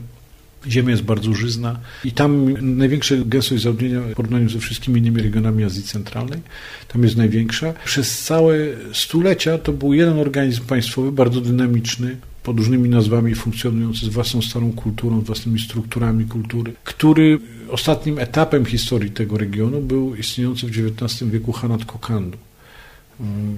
Ziemia 0.67 0.91
jest 0.91 1.03
bardzo 1.03 1.33
żyzna 1.33 1.79
i 2.05 2.11
tam 2.11 2.51
największa 2.77 3.15
gęstość 3.25 3.63
zaludnienia 3.63 4.01
w 4.01 4.13
porównaniu 4.13 4.49
ze 4.49 4.59
wszystkimi 4.59 4.99
innymi 4.99 5.21
regionami 5.21 5.63
Azji 5.63 5.83
Centralnej, 5.83 6.39
tam 6.87 7.03
jest 7.03 7.17
największa. 7.17 7.73
Przez 7.85 8.19
całe 8.19 8.55
stulecia 8.93 9.57
to 9.57 9.71
był 9.71 9.93
jeden 9.93 10.19
organizm 10.19 10.63
państwowy, 10.65 11.11
bardzo 11.11 11.41
dynamiczny, 11.41 12.17
pod 12.43 12.57
różnymi 12.57 12.89
nazwami 12.89 13.35
funkcjonujący 13.35 14.05
z 14.05 14.09
własną 14.09 14.41
starą 14.41 14.73
kulturą, 14.73 15.21
z 15.21 15.25
własnymi 15.25 15.59
strukturami 15.59 16.25
kultury, 16.25 16.73
który 16.83 17.39
ostatnim 17.69 18.19
etapem 18.19 18.65
historii 18.65 19.11
tego 19.11 19.37
regionu 19.37 19.81
był 19.81 20.15
istniejący 20.15 20.67
w 20.67 20.69
XIX 20.69 21.31
wieku 21.31 21.51
Hanat 21.51 21.85
Kokandu, 21.85 22.37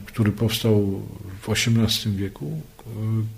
który 0.06 0.32
powstał 0.32 1.02
w 1.42 1.50
XVIII 1.50 2.16
wieku, 2.16 2.62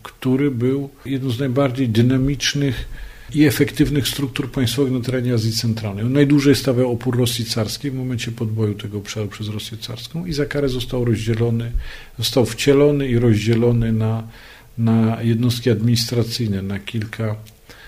który 0.04 0.52
był 0.52 0.90
jedną 1.06 1.30
z 1.30 1.40
najbardziej 1.40 1.90
dynamicznych 1.90 2.88
i 3.34 3.46
efektywnych 3.46 4.08
struktur 4.08 4.52
państwowych 4.52 4.94
na 4.94 5.00
terenie 5.00 5.34
Azji 5.34 5.52
Centralnej. 5.52 6.06
On 6.06 6.14
najdłużej 6.14 6.56
stawiał 6.56 6.92
opór 6.92 7.18
Rosji 7.18 7.46
carskiej 7.46 7.92
w 7.92 7.96
momencie 7.96 8.32
podboju 8.32 8.74
tego 8.74 8.98
obszaru 8.98 9.28
przez 9.28 9.48
Rosję 9.48 9.78
carską 9.78 10.26
i 10.26 10.34
za 10.34 10.46
karę 10.46 10.70
został 10.70 11.06
rozdzielony, 11.06 11.72
został 12.18 12.46
wcielony 12.46 13.08
i 13.08 13.20
rozdzielony 13.20 13.94
na, 13.94 14.28
na 14.78 15.22
jednostki 15.22 15.70
administracyjne, 15.70 16.62
na 16.62 16.80
kilka 16.80 17.36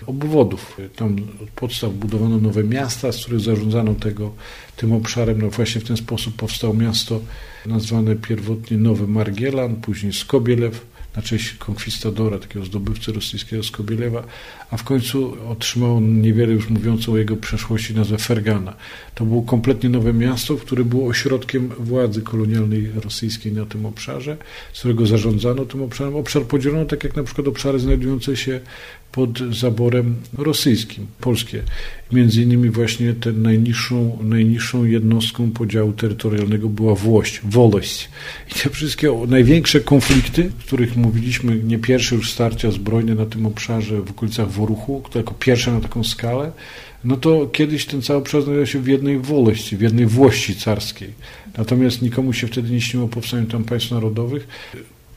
obwodów. 0.05 0.77
Tam 0.95 1.15
od 1.43 1.49
podstaw 1.49 1.93
budowano 1.93 2.37
nowe 2.37 2.63
miasta, 2.63 3.11
z 3.11 3.21
których 3.21 3.39
zarządzano 3.39 3.95
tego, 3.95 4.33
tym 4.75 4.93
obszarem. 4.93 5.41
No 5.41 5.49
właśnie 5.49 5.81
w 5.81 5.87
ten 5.87 5.97
sposób 5.97 6.35
powstało 6.35 6.73
miasto 6.73 7.19
nazwane 7.65 8.15
pierwotnie 8.15 8.77
Nowy 8.77 9.07
Margielan, 9.07 9.75
później 9.75 10.13
Skobielew, 10.13 10.85
na 11.15 11.21
cześć 11.21 11.53
konkwistadora, 11.53 12.39
takiego 12.39 12.65
zdobywcy 12.65 13.11
rosyjskiego 13.11 13.63
Skobielewa, 13.63 14.23
a 14.71 14.77
w 14.77 14.83
końcu 14.83 15.37
otrzymał 15.49 16.01
niewiele 16.01 16.53
już 16.53 16.69
mówiącą 16.69 17.13
o 17.13 17.17
jego 17.17 17.37
przeszłości 17.37 17.95
nazwę 17.95 18.17
Fergana. 18.17 18.75
To 19.15 19.25
było 19.25 19.41
kompletnie 19.41 19.89
nowe 19.89 20.13
miasto, 20.13 20.55
które 20.55 20.85
było 20.85 21.07
ośrodkiem 21.07 21.69
władzy 21.79 22.21
kolonialnej 22.21 22.91
rosyjskiej 23.03 23.51
na 23.53 23.65
tym 23.65 23.85
obszarze, 23.85 24.37
z 24.73 24.79
którego 24.79 25.05
zarządzano 25.05 25.65
tym 25.65 25.81
obszarem. 25.81 26.15
Obszar 26.15 26.43
podzielono 26.43 26.85
tak 26.85 27.03
jak 27.03 27.15
na 27.15 27.23
przykład 27.23 27.47
obszary 27.47 27.79
znajdujące 27.79 28.37
się 28.37 28.59
pod 29.11 29.39
zaborem 29.39 30.15
rosyjskim, 30.37 31.07
polskie. 31.21 31.63
Między 32.11 32.41
innymi 32.41 32.69
właśnie 32.69 33.13
tę 33.13 33.31
najniższą, 33.31 34.17
najniższą 34.23 34.83
jednostką 34.83 35.51
podziału 35.51 35.93
terytorialnego 35.93 36.69
była 36.69 36.95
Włość, 36.95 37.41
Wolość. 37.43 38.09
I 38.51 38.59
te 38.59 38.69
wszystkie 38.69 39.11
największe 39.27 39.79
konflikty, 39.79 40.51
o 40.59 40.63
których 40.63 40.95
mówiliśmy, 40.95 41.55
nie 41.63 41.77
pierwsze 41.77 42.15
już 42.15 42.31
starcia 42.31 42.71
zbrojne 42.71 43.15
na 43.15 43.25
tym 43.25 43.45
obszarze 43.45 44.01
w 44.01 44.09
okolicach 44.11 44.51
Woruchu, 44.51 45.03
jako 45.15 45.33
pierwsze 45.33 45.71
na 45.71 45.81
taką 45.81 46.03
skalę, 46.03 46.51
no 47.03 47.17
to 47.17 47.47
kiedyś 47.47 47.85
ten 47.85 48.01
cały 48.01 48.19
obszar 48.19 48.41
znajdował 48.41 48.67
się 48.67 48.79
w 48.79 48.87
jednej 48.87 49.19
Wolości, 49.19 49.77
w 49.77 49.81
jednej 49.81 50.05
Włości 50.05 50.55
carskiej. 50.55 51.13
Natomiast 51.57 52.01
nikomu 52.01 52.33
się 52.33 52.47
wtedy 52.47 52.69
nie 52.69 52.81
śniło 52.81 53.05
o 53.05 53.09
powstaniu 53.09 53.45
tam 53.45 53.63
państw 53.63 53.91
narodowych 53.91 54.47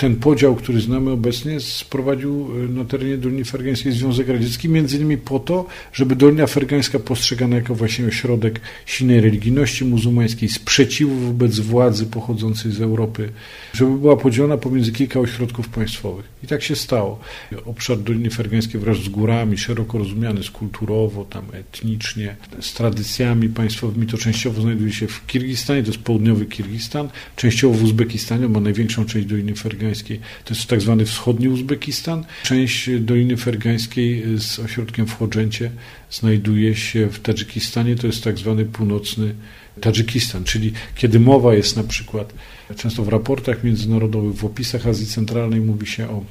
ten 0.02 0.16
podział, 0.16 0.54
który 0.54 0.80
znamy 0.80 1.10
obecnie, 1.10 1.60
sprowadził 1.60 2.48
e, 2.64 2.68
na 2.68 2.84
terenie 2.84 3.16
Doliny 3.16 3.44
Fergańskiej 3.44 3.92
Związek 3.92 4.28
Radziecki, 4.28 4.68
między 4.68 4.96
innymi 4.96 5.18
po 5.18 5.38
to, 5.38 5.66
żeby 5.92 6.16
Dolina 6.16 6.46
Fergańska 6.46 6.98
postrzegana 6.98 7.56
jako 7.56 7.74
właśnie 7.74 8.06
ośrodek 8.06 8.60
silnej 8.86 9.20
religijności 9.20 9.84
muzułmańskiej, 9.84 10.48
sprzeciwu 10.48 11.14
wobec 11.14 11.58
władzy 11.58 12.06
pochodzącej 12.06 12.72
z 12.72 12.80
Europy, 12.80 13.28
żeby 13.72 13.98
była 13.98 14.16
podzielona 14.16 14.56
pomiędzy 14.56 14.92
kilka 14.92 15.20
ośrodków 15.20 15.68
państwowych. 15.68 16.31
I 16.42 16.46
tak 16.46 16.62
się 16.62 16.76
stało. 16.76 17.20
Obszar 17.64 17.98
Doliny 17.98 18.30
Fergańskiej 18.30 18.80
wraz 18.80 18.98
z 18.98 19.08
górami, 19.08 19.58
szeroko 19.58 19.98
rozumiany 19.98 20.40
kulturowo, 20.52 21.24
tam 21.24 21.44
etnicznie, 21.52 22.36
z 22.60 22.72
tradycjami 22.72 23.48
państwowymi, 23.48 24.06
to 24.06 24.18
częściowo 24.18 24.62
znajduje 24.62 24.92
się 24.92 25.06
w 25.06 25.26
Kirgistanie, 25.26 25.82
to 25.82 25.88
jest 25.88 26.02
południowy 26.02 26.46
Kirgistan, 26.46 27.08
częściowo 27.36 27.74
w 27.74 27.82
Uzbekistanie, 27.82 28.48
ma 28.48 28.60
największą 28.60 29.04
część 29.04 29.26
Doliny 29.26 29.54
fergańskiej. 29.54 30.20
To 30.44 30.54
jest 30.54 30.66
tak 30.66 30.80
zwany 30.80 31.06
wschodni 31.06 31.48
Uzbekistan. 31.48 32.24
Część 32.42 32.90
Doliny 33.00 33.36
Fergańskiej 33.36 34.24
z 34.38 34.58
ośrodkiem 34.58 35.06
w 35.06 35.16
Chodżęcie 35.16 35.70
znajduje 36.10 36.74
się 36.74 37.08
w 37.08 37.20
Tadżykistanie. 37.20 37.96
To 37.96 38.06
jest 38.06 38.24
tak 38.24 38.38
zwany 38.38 38.64
północny 38.64 39.34
Tadżykistan, 39.80 40.44
czyli 40.44 40.72
kiedy 40.94 41.20
mowa 41.20 41.54
jest 41.54 41.76
na 41.76 41.84
przykład, 41.84 42.34
często 42.76 43.04
w 43.04 43.08
raportach 43.08 43.64
międzynarodowych, 43.64 44.34
w 44.34 44.44
opisach 44.44 44.86
Azji 44.86 45.06
Centralnej 45.06 45.60
mówi 45.60 45.86
się 45.86 46.08
o 46.10 46.24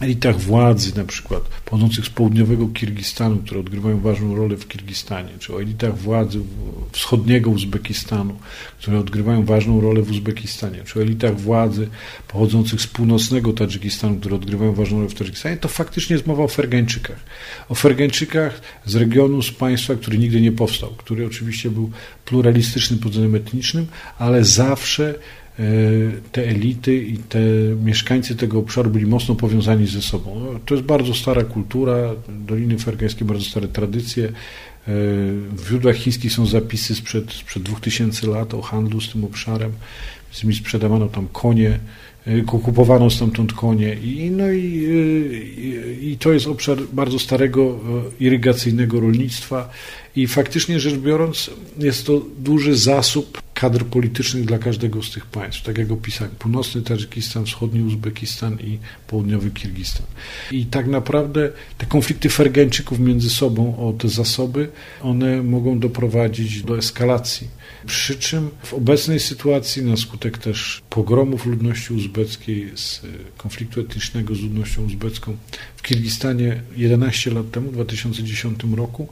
elitach 0.00 0.40
władzy, 0.40 0.96
na 0.96 1.04
przykład 1.04 1.42
pochodzących 1.64 2.06
z 2.06 2.10
południowego 2.10 2.68
Kirgistanu, 2.68 3.36
które 3.36 3.60
odgrywają 3.60 4.00
ważną 4.00 4.36
rolę 4.36 4.56
w 4.56 4.68
Kirgistanie, 4.68 5.30
czy 5.38 5.54
o 5.54 5.62
elitach 5.62 5.98
władzy 5.98 6.40
wschodniego 6.92 7.50
Uzbekistanu, 7.50 8.36
które 8.78 8.98
odgrywają 8.98 9.44
ważną 9.44 9.80
rolę 9.80 10.02
w 10.02 10.10
Uzbekistanie, 10.10 10.82
czy 10.84 10.98
o 10.98 11.02
elitach 11.02 11.40
władzy 11.40 11.88
pochodzących 12.28 12.80
z 12.80 12.86
północnego 12.86 13.52
Tadżykistanu, 13.52 14.16
które 14.16 14.36
odgrywają 14.36 14.72
ważną 14.72 14.98
rolę 14.98 15.10
w 15.10 15.14
Tadżykistanie, 15.14 15.56
to 15.56 15.68
faktycznie 15.68 16.14
jest 16.14 16.26
mowa 16.26 16.42
o 16.42 16.48
Fergańczykach. 16.48 17.20
O 17.68 17.74
Fergańczykach 17.74 18.60
z 18.86 18.94
regionu, 18.94 19.42
z 19.42 19.50
państwa, 19.50 19.94
który 19.94 20.18
nigdy 20.18 20.40
nie 20.40 20.52
powstał, 20.52 20.90
który 20.90 21.26
oczywiście 21.26 21.70
był 21.70 21.90
pluralistyczny 22.24 22.96
pod 22.96 23.12
względem 23.12 23.40
etnicznym, 23.40 23.86
ale 24.18 24.44
zawsze 24.44 25.14
te 26.32 26.48
elity 26.48 26.96
i 26.96 27.18
te 27.18 27.38
mieszkańcy 27.84 28.36
tego 28.36 28.58
obszaru 28.58 28.90
byli 28.90 29.06
mocno 29.06 29.34
powiązani 29.34 29.86
ze 29.86 30.02
sobą. 30.02 30.40
No, 30.40 30.58
to 30.66 30.74
jest 30.74 30.86
bardzo 30.86 31.14
stara 31.14 31.44
kultura, 31.44 31.96
Doliny 32.28 32.78
Fergańskie, 32.78 33.24
bardzo 33.24 33.44
stare 33.44 33.68
tradycje. 33.68 34.24
E, 34.24 34.30
w 35.52 35.64
źródłach 35.68 35.96
chińskich 35.96 36.32
są 36.32 36.46
zapisy 36.46 36.94
sprzed, 36.94 37.32
sprzed 37.32 37.62
2000 37.62 38.26
lat 38.26 38.54
o 38.54 38.62
handlu 38.62 39.00
z 39.00 39.12
tym 39.12 39.24
obszarem. 39.24 39.72
Z 40.30 40.42
nimi 40.42 40.54
sprzedawano 40.54 41.08
tam 41.08 41.28
konie, 41.32 41.70
e, 41.70 41.78
kupowano 42.46 43.10
stamtąd 43.10 43.52
konie. 43.52 43.94
I, 43.94 44.30
no 44.30 44.50
i, 44.50 44.64
i, 46.02 46.10
i 46.10 46.18
to 46.18 46.32
jest 46.32 46.46
obszar 46.46 46.78
bardzo 46.92 47.18
starego 47.18 47.80
irygacyjnego 48.20 49.00
rolnictwa 49.00 49.70
i 50.16 50.26
faktycznie 50.26 50.80
rzecz 50.80 50.94
biorąc 50.94 51.50
jest 51.78 52.06
to 52.06 52.22
duży 52.38 52.76
zasób 52.76 53.42
kadr 53.54 53.84
politycznych 53.84 54.44
dla 54.44 54.58
każdego 54.58 55.02
z 55.02 55.10
tych 55.10 55.26
państw, 55.26 55.62
tak 55.62 55.78
jak 55.78 55.90
opisałem, 55.90 56.34
północny 56.38 56.82
Tadżykistan, 56.82 57.44
wschodni 57.44 57.82
Uzbekistan 57.82 58.58
i 58.60 58.78
południowy 59.06 59.50
Kirgistan. 59.50 60.06
I 60.52 60.66
tak 60.66 60.86
naprawdę 60.86 61.50
te 61.78 61.86
konflikty 61.86 62.28
Fergańczyków 62.28 62.98
między 62.98 63.30
sobą 63.30 63.88
o 63.88 63.92
te 63.92 64.08
zasoby, 64.08 64.68
one 65.02 65.42
mogą 65.42 65.78
doprowadzić 65.78 66.62
do 66.62 66.78
eskalacji. 66.78 67.57
Przy 67.86 68.16
czym 68.16 68.50
w 68.62 68.74
obecnej 68.74 69.20
sytuacji, 69.20 69.82
na 69.82 69.96
skutek 69.96 70.38
też 70.38 70.82
pogromów 70.90 71.46
ludności 71.46 71.92
uzbeckiej, 71.94 72.72
z 72.74 73.02
konfliktu 73.36 73.80
etnicznego 73.80 74.34
z 74.34 74.40
ludnością 74.40 74.84
uzbecką 74.84 75.36
w 75.76 75.82
Kirgistanie 75.82 76.62
11 76.76 77.30
lat 77.30 77.50
temu, 77.50 77.70
w 77.70 77.74
2010 77.74 78.60
roku, 78.76 79.08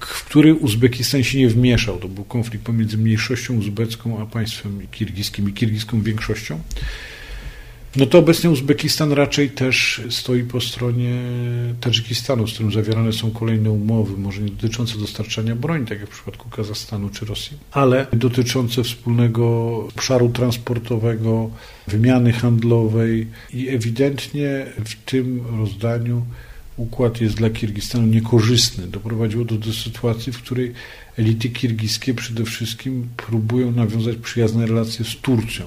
w 0.00 0.24
który 0.24 0.54
Uzbekistan 0.54 1.24
się 1.24 1.38
nie 1.38 1.48
wmieszał. 1.48 1.98
To 1.98 2.08
był 2.08 2.24
konflikt 2.24 2.64
pomiędzy 2.64 2.98
mniejszością 2.98 3.56
uzbecką 3.56 4.22
a 4.22 4.26
państwem 4.26 4.86
kirgiskim 4.92 5.48
i 5.48 5.52
kirgiską 5.52 6.02
większością. 6.02 6.60
No 7.96 8.06
to 8.06 8.18
obecnie 8.18 8.50
Uzbekistan 8.50 9.12
raczej 9.12 9.50
też 9.50 10.02
stoi 10.10 10.42
po 10.42 10.60
stronie 10.60 11.14
Tadżykistanu, 11.80 12.46
z 12.46 12.54
którym 12.54 12.72
zawierane 12.72 13.12
są 13.12 13.30
kolejne 13.30 13.70
umowy, 13.70 14.16
może 14.16 14.42
nie 14.42 14.50
dotyczące 14.50 14.98
dostarczania 14.98 15.56
broni, 15.56 15.86
tak 15.86 16.00
jak 16.00 16.08
w 16.08 16.12
przypadku 16.12 16.50
Kazachstanu 16.50 17.08
czy 17.08 17.26
Rosji, 17.26 17.56
ale 17.72 18.06
dotyczące 18.12 18.84
wspólnego 18.84 19.76
obszaru 19.96 20.28
transportowego, 20.28 21.50
wymiany 21.88 22.32
handlowej 22.32 23.26
i 23.52 23.68
ewidentnie 23.68 24.66
w 24.84 25.10
tym 25.10 25.44
rozdaniu 25.58 26.22
układ 26.76 27.20
jest 27.20 27.34
dla 27.34 27.50
Kirgistanu 27.50 28.06
niekorzystny. 28.06 28.86
Doprowadziło 28.86 29.44
to 29.44 29.54
do 29.54 29.72
sytuacji, 29.72 30.32
w 30.32 30.42
której 30.42 30.72
elity 31.18 31.48
kirgiskie 31.48 32.14
przede 32.14 32.44
wszystkim 32.44 33.08
próbują 33.16 33.72
nawiązać 33.72 34.16
przyjazne 34.16 34.66
relacje 34.66 35.04
z 35.04 35.16
Turcją. 35.16 35.64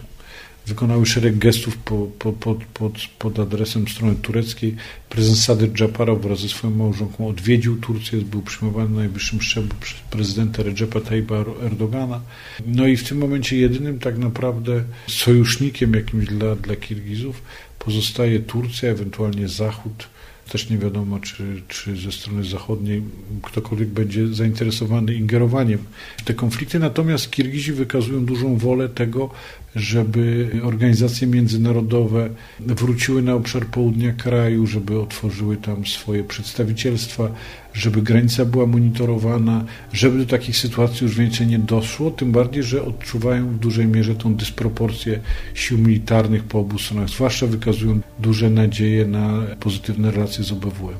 Wykonały 0.68 1.06
szereg 1.06 1.38
gestów 1.38 1.78
po, 1.78 2.08
po, 2.20 2.34
pod, 2.34 2.66
pod, 2.66 2.94
pod 3.20 3.40
adresem 3.40 3.88
strony 3.88 4.16
tureckiej. 4.16 4.76
Prezydent 5.10 5.40
Sadyr 5.40 5.72
Dżaparow 5.72 6.22
wraz 6.22 6.40
ze 6.40 6.50
swoją 6.50 6.76
małżonką 6.76 7.28
odwiedził 7.28 7.78
Turcję, 7.78 8.22
był 8.22 8.42
przyjmowany 8.42 8.90
na 8.90 8.96
najwyższym 8.96 9.42
szczeblu 9.42 9.76
przez 9.80 10.00
prezydenta 10.00 10.64
Recepa 10.64 11.02
Tayyipa 11.02 11.36
Erdogana. 11.64 12.22
No 12.66 12.88
i 12.88 12.98
w 12.98 13.04
tym 13.10 13.18
momencie 13.18 13.58
jedynym 13.58 14.00
tak 14.00 14.18
naprawdę 14.18 14.84
sojusznikiem 15.08 15.94
jakimś 15.94 16.26
dla, 16.26 16.56
dla 16.56 16.76
Kirgizów 16.76 17.42
pozostaje 17.80 18.40
Turcja, 18.40 18.90
ewentualnie 18.90 19.48
Zachód, 19.48 20.08
też 20.48 20.70
nie 20.70 20.78
wiadomo, 20.78 21.20
czy, 21.20 21.62
czy 21.68 21.98
ze 21.98 22.12
strony 22.12 22.44
zachodniej 22.44 23.02
ktokolwiek 23.42 23.90
będzie 23.90 24.28
zainteresowany 24.28 25.14
ingerowaniem 25.14 25.80
w 26.18 26.24
te 26.24 26.34
konflikty. 26.34 26.80
Natomiast 26.80 27.32
Kirgizi 27.32 27.74
wykazują 27.74 28.26
dużą 28.26 28.58
wolę 28.58 28.90
tego, 28.90 29.30
żeby 29.76 30.50
organizacje 30.64 31.28
międzynarodowe 31.28 32.30
wróciły 32.60 33.22
na 33.22 33.34
obszar 33.34 33.66
południa 33.66 34.14
kraju, 34.14 34.68
żeby 34.68 35.00
otworzyły 35.00 35.58
tam 35.58 35.86
swoje 35.86 36.24
przedstawicielstwa, 36.24 37.30
żeby 37.78 38.02
granica 38.02 38.46
była 38.46 38.66
monitorowana, 38.66 39.66
żeby 39.94 40.18
do 40.18 40.26
takich 40.26 40.58
sytuacji 40.58 41.04
już 41.04 41.16
więcej 41.16 41.48
nie 41.48 41.60
doszło, 41.60 42.12
tym 42.12 42.32
bardziej, 42.32 42.64
że 42.64 42.86
odczuwają 42.86 43.50
w 43.50 43.60
dużej 43.60 43.88
mierze 43.88 44.16
tą 44.16 44.36
dysproporcję 44.36 45.20
sił 45.54 45.78
militarnych 45.78 46.44
po 46.44 46.60
obu 46.60 46.80
stronach, 46.80 47.10
zwłaszcza 47.10 47.48
wykazują 47.48 48.00
duże 48.20 48.50
nadzieje 48.50 49.06
na 49.06 49.44
pozytywne 49.60 50.12
relacje 50.12 50.44
z 50.44 50.52
OBWE. 50.52 50.94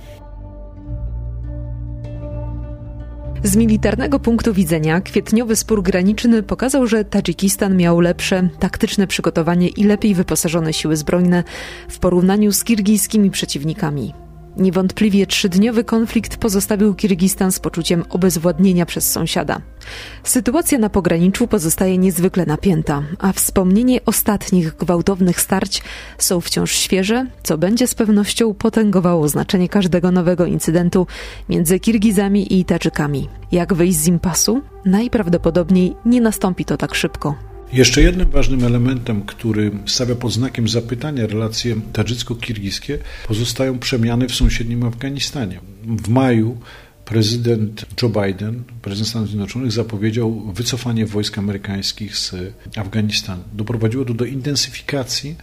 Z 3.44 3.56
militarnego 3.56 4.20
punktu 4.20 4.54
widzenia 4.54 5.02
kwietniowy 5.02 5.56
spór 5.56 5.84
graniczny 5.84 6.44
pokazał, 6.44 6.88
że 6.88 7.06
Tadżykistan 7.06 7.78
miał 7.78 8.00
lepsze 8.00 8.50
taktyczne 8.60 9.08
przygotowanie 9.08 9.68
i 9.68 9.84
lepiej 9.84 10.16
wyposażone 10.16 10.74
siły 10.74 10.98
zbrojne 10.98 11.44
w 11.90 12.00
porównaniu 12.00 12.52
z 12.52 12.64
kirgijskimi 12.64 13.32
przeciwnikami. 13.32 14.27
Niewątpliwie 14.60 15.28
trzydniowy 15.28 15.84
konflikt 15.84 16.38
pozostawił 16.38 16.96
Kirgistan 16.96 17.52
z 17.52 17.60
poczuciem 17.60 18.04
obezwładnienia 18.10 18.86
przez 18.86 19.12
sąsiada. 19.12 19.62
Sytuacja 20.24 20.78
na 20.78 20.90
pograniczu 20.90 21.48
pozostaje 21.48 21.98
niezwykle 21.98 22.46
napięta, 22.46 23.04
a 23.20 23.34
wspomnienie 23.34 24.06
ostatnich 24.06 24.76
gwałtownych 24.76 25.42
starć 25.42 25.82
są 26.18 26.42
wciąż 26.42 26.72
świeże, 26.72 27.26
co 27.44 27.58
będzie 27.58 27.88
z 27.88 27.96
pewnością 27.96 28.54
potęgowało 28.54 29.28
znaczenie 29.28 29.70
każdego 29.70 30.12
nowego 30.12 30.46
incydentu 30.46 31.08
między 31.50 31.80
Kirgizami 31.80 32.60
i 32.60 32.66
Tadżykami. 32.66 33.30
Jak 33.52 33.74
wyjść 33.74 33.98
z 33.98 34.08
impasu? 34.08 34.62
Najprawdopodobniej 34.86 35.96
nie 36.06 36.22
nastąpi 36.22 36.66
to 36.66 36.78
tak 36.78 36.96
szybko. 36.96 37.47
Jeszcze 37.74 38.02
jednym 38.02 38.30
ważnym 38.30 38.64
elementem, 38.64 39.22
który 39.22 39.72
stawia 39.86 40.16
pod 40.16 40.32
znakiem 40.32 40.68
zapytania 40.68 41.28
relacje 41.28 41.76
tadżycko-kirgijskie, 41.94 42.98
pozostają 43.28 43.80
przemiany 43.80 44.28
w 44.28 44.36
sąsiednim 44.36 44.84
Afganistanie. 44.84 45.60
W 45.84 46.10
maju 46.10 46.58
prezydent 47.06 47.86
Joe 48.02 48.10
Biden, 48.10 48.64
prezydent 48.82 49.10
Stanów 49.10 49.28
Zjednoczonych, 49.28 49.72
zapowiedział 49.72 50.52
wycofanie 50.54 51.06
wojsk 51.06 51.38
amerykańskich 51.38 52.18
z 52.18 52.36
Afganistanu. 52.76 53.44
Doprowadziło 53.54 54.06
to 54.06 54.14
do 54.14 54.26
intensyfikacji 54.26 55.36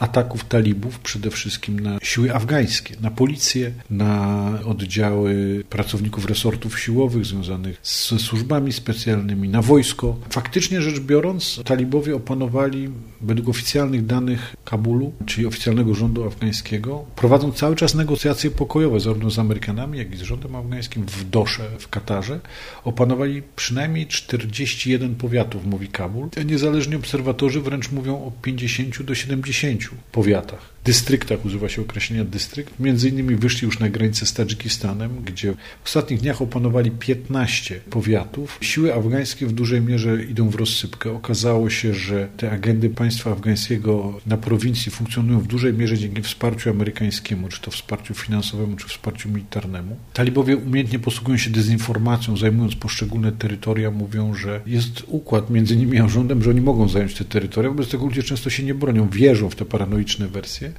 ataków 0.00 0.44
talibów 0.44 0.98
przede 0.98 1.30
wszystkim 1.30 1.80
na 1.80 1.98
siły 2.02 2.34
afgańskie, 2.34 2.94
na 3.00 3.10
policję, 3.10 3.72
na 3.90 4.50
oddziały 4.64 5.64
pracowników 5.70 6.24
resortów 6.24 6.80
siłowych 6.80 7.26
związanych 7.26 7.78
z 7.82 8.20
służbami 8.20 8.72
specjalnymi, 8.72 9.48
na 9.48 9.62
wojsko. 9.62 10.16
Faktycznie 10.30 10.82
rzecz 10.82 11.00
biorąc, 11.00 11.60
talibowie 11.64 12.16
opanowali 12.16 12.88
według 13.20 13.48
oficjalnych 13.48 14.06
danych 14.06 14.56
Kabulu, 14.64 15.12
czyli 15.26 15.46
oficjalnego 15.46 15.94
rządu 15.94 16.24
afgańskiego, 16.24 17.04
prowadzą 17.16 17.52
cały 17.52 17.76
czas 17.76 17.94
negocjacje 17.94 18.50
pokojowe 18.50 19.00
zarówno 19.00 19.30
z 19.30 19.38
Amerykanami, 19.38 19.98
jak 19.98 20.14
i 20.14 20.16
z 20.16 20.22
rządem 20.22 20.56
afgańskim 20.56 21.06
w 21.06 21.30
Dosze, 21.30 21.62
w 21.78 21.88
Katarze. 21.88 22.40
Opanowali 22.84 23.42
przynajmniej 23.56 24.06
41 24.06 25.14
powiatów, 25.14 25.66
mówi 25.66 25.88
Kabul. 25.88 26.28
Niezależni 26.44 26.96
obserwatorzy 26.96 27.60
wręcz 27.60 27.90
mówią 27.90 28.14
o 28.14 28.32
50 28.42 29.02
do 29.02 29.14
70 29.14 29.89
powiatach 30.12 30.70
dystryktach, 30.84 31.44
używa 31.44 31.68
się 31.68 31.82
określenia 31.82 32.24
dystrykt. 32.24 32.80
Między 32.80 33.08
innymi 33.08 33.36
wyszli 33.36 33.66
już 33.66 33.78
na 33.78 33.88
granicę 33.88 34.26
z 34.26 34.32
Tadżykistanem, 34.32 35.22
gdzie 35.24 35.54
w 35.82 35.86
ostatnich 35.86 36.20
dniach 36.20 36.42
opanowali 36.42 36.90
15 36.90 37.80
powiatów. 37.90 38.58
Siły 38.60 38.94
afgańskie 38.94 39.46
w 39.46 39.52
dużej 39.52 39.80
mierze 39.80 40.24
idą 40.24 40.48
w 40.48 40.54
rozsypkę. 40.54 41.12
Okazało 41.12 41.70
się, 41.70 41.94
że 41.94 42.28
te 42.36 42.50
agendy 42.50 42.90
państwa 42.90 43.32
afgańskiego 43.32 44.20
na 44.26 44.36
prowincji 44.36 44.92
funkcjonują 44.92 45.40
w 45.40 45.46
dużej 45.46 45.74
mierze 45.74 45.98
dzięki 45.98 46.22
wsparciu 46.22 46.70
amerykańskiemu, 46.70 47.48
czy 47.48 47.60
to 47.60 47.70
wsparciu 47.70 48.14
finansowemu, 48.14 48.76
czy 48.76 48.88
wsparciu 48.88 49.28
militarnemu. 49.28 49.96
Talibowie 50.12 50.56
umiejętnie 50.56 50.98
posługują 50.98 51.38
się 51.38 51.50
dezinformacją, 51.50 52.36
zajmując 52.36 52.74
poszczególne 52.74 53.32
terytoria, 53.32 53.90
mówią, 53.90 54.34
że 54.34 54.60
jest 54.66 55.02
układ 55.06 55.50
między 55.50 55.76
nimi 55.76 55.98
a 55.98 56.08
rządem, 56.08 56.42
że 56.42 56.50
oni 56.50 56.60
mogą 56.60 56.88
zająć 56.88 57.14
te 57.14 57.24
terytoria, 57.24 57.70
wobec 57.70 57.88
tego 57.88 58.06
ludzie 58.06 58.22
często 58.22 58.50
się 58.50 58.62
nie 58.62 58.74
bronią, 58.74 59.08
wierzą 59.08 59.50
w 59.50 59.54
te 59.54 59.64
paranoiczne 59.64 60.28
wersje 60.28 60.69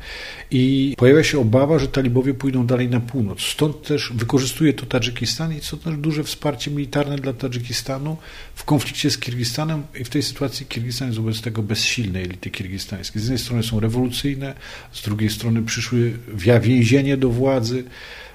i 0.51 0.95
pojawia 0.97 1.23
się 1.23 1.39
obawa, 1.39 1.79
że 1.79 1.87
talibowie 1.87 2.33
pójdą 2.33 2.65
dalej 2.65 2.89
na 2.89 2.99
północ. 2.99 3.41
Stąd 3.41 3.83
też 3.83 4.11
wykorzystuje 4.15 4.73
to 4.73 4.85
Tadżykistan 4.85 5.57
i 5.57 5.59
co 5.59 5.77
też 5.77 5.97
duże 5.97 6.23
wsparcie 6.23 6.71
militarne 6.71 7.15
dla 7.15 7.33
Tadżykistanu 7.33 8.17
w 8.55 8.63
konflikcie 8.63 9.11
z 9.11 9.17
Kirgistanem 9.17 9.83
i 9.99 10.03
w 10.03 10.09
tej 10.09 10.23
sytuacji 10.23 10.65
Kirgistan 10.65 11.07
jest 11.07 11.19
wobec 11.19 11.41
tego 11.41 11.63
bezsilny 11.63 12.19
elity 12.19 12.49
kirgistańskie. 12.49 13.19
Z 13.19 13.23
jednej 13.23 13.39
strony 13.39 13.63
są 13.63 13.79
rewolucyjne, 13.79 14.53
z 14.91 15.01
drugiej 15.01 15.29
strony 15.29 15.61
przyszły 15.61 16.13
więzienie 16.61 17.17
do 17.17 17.29
władzy, 17.29 17.83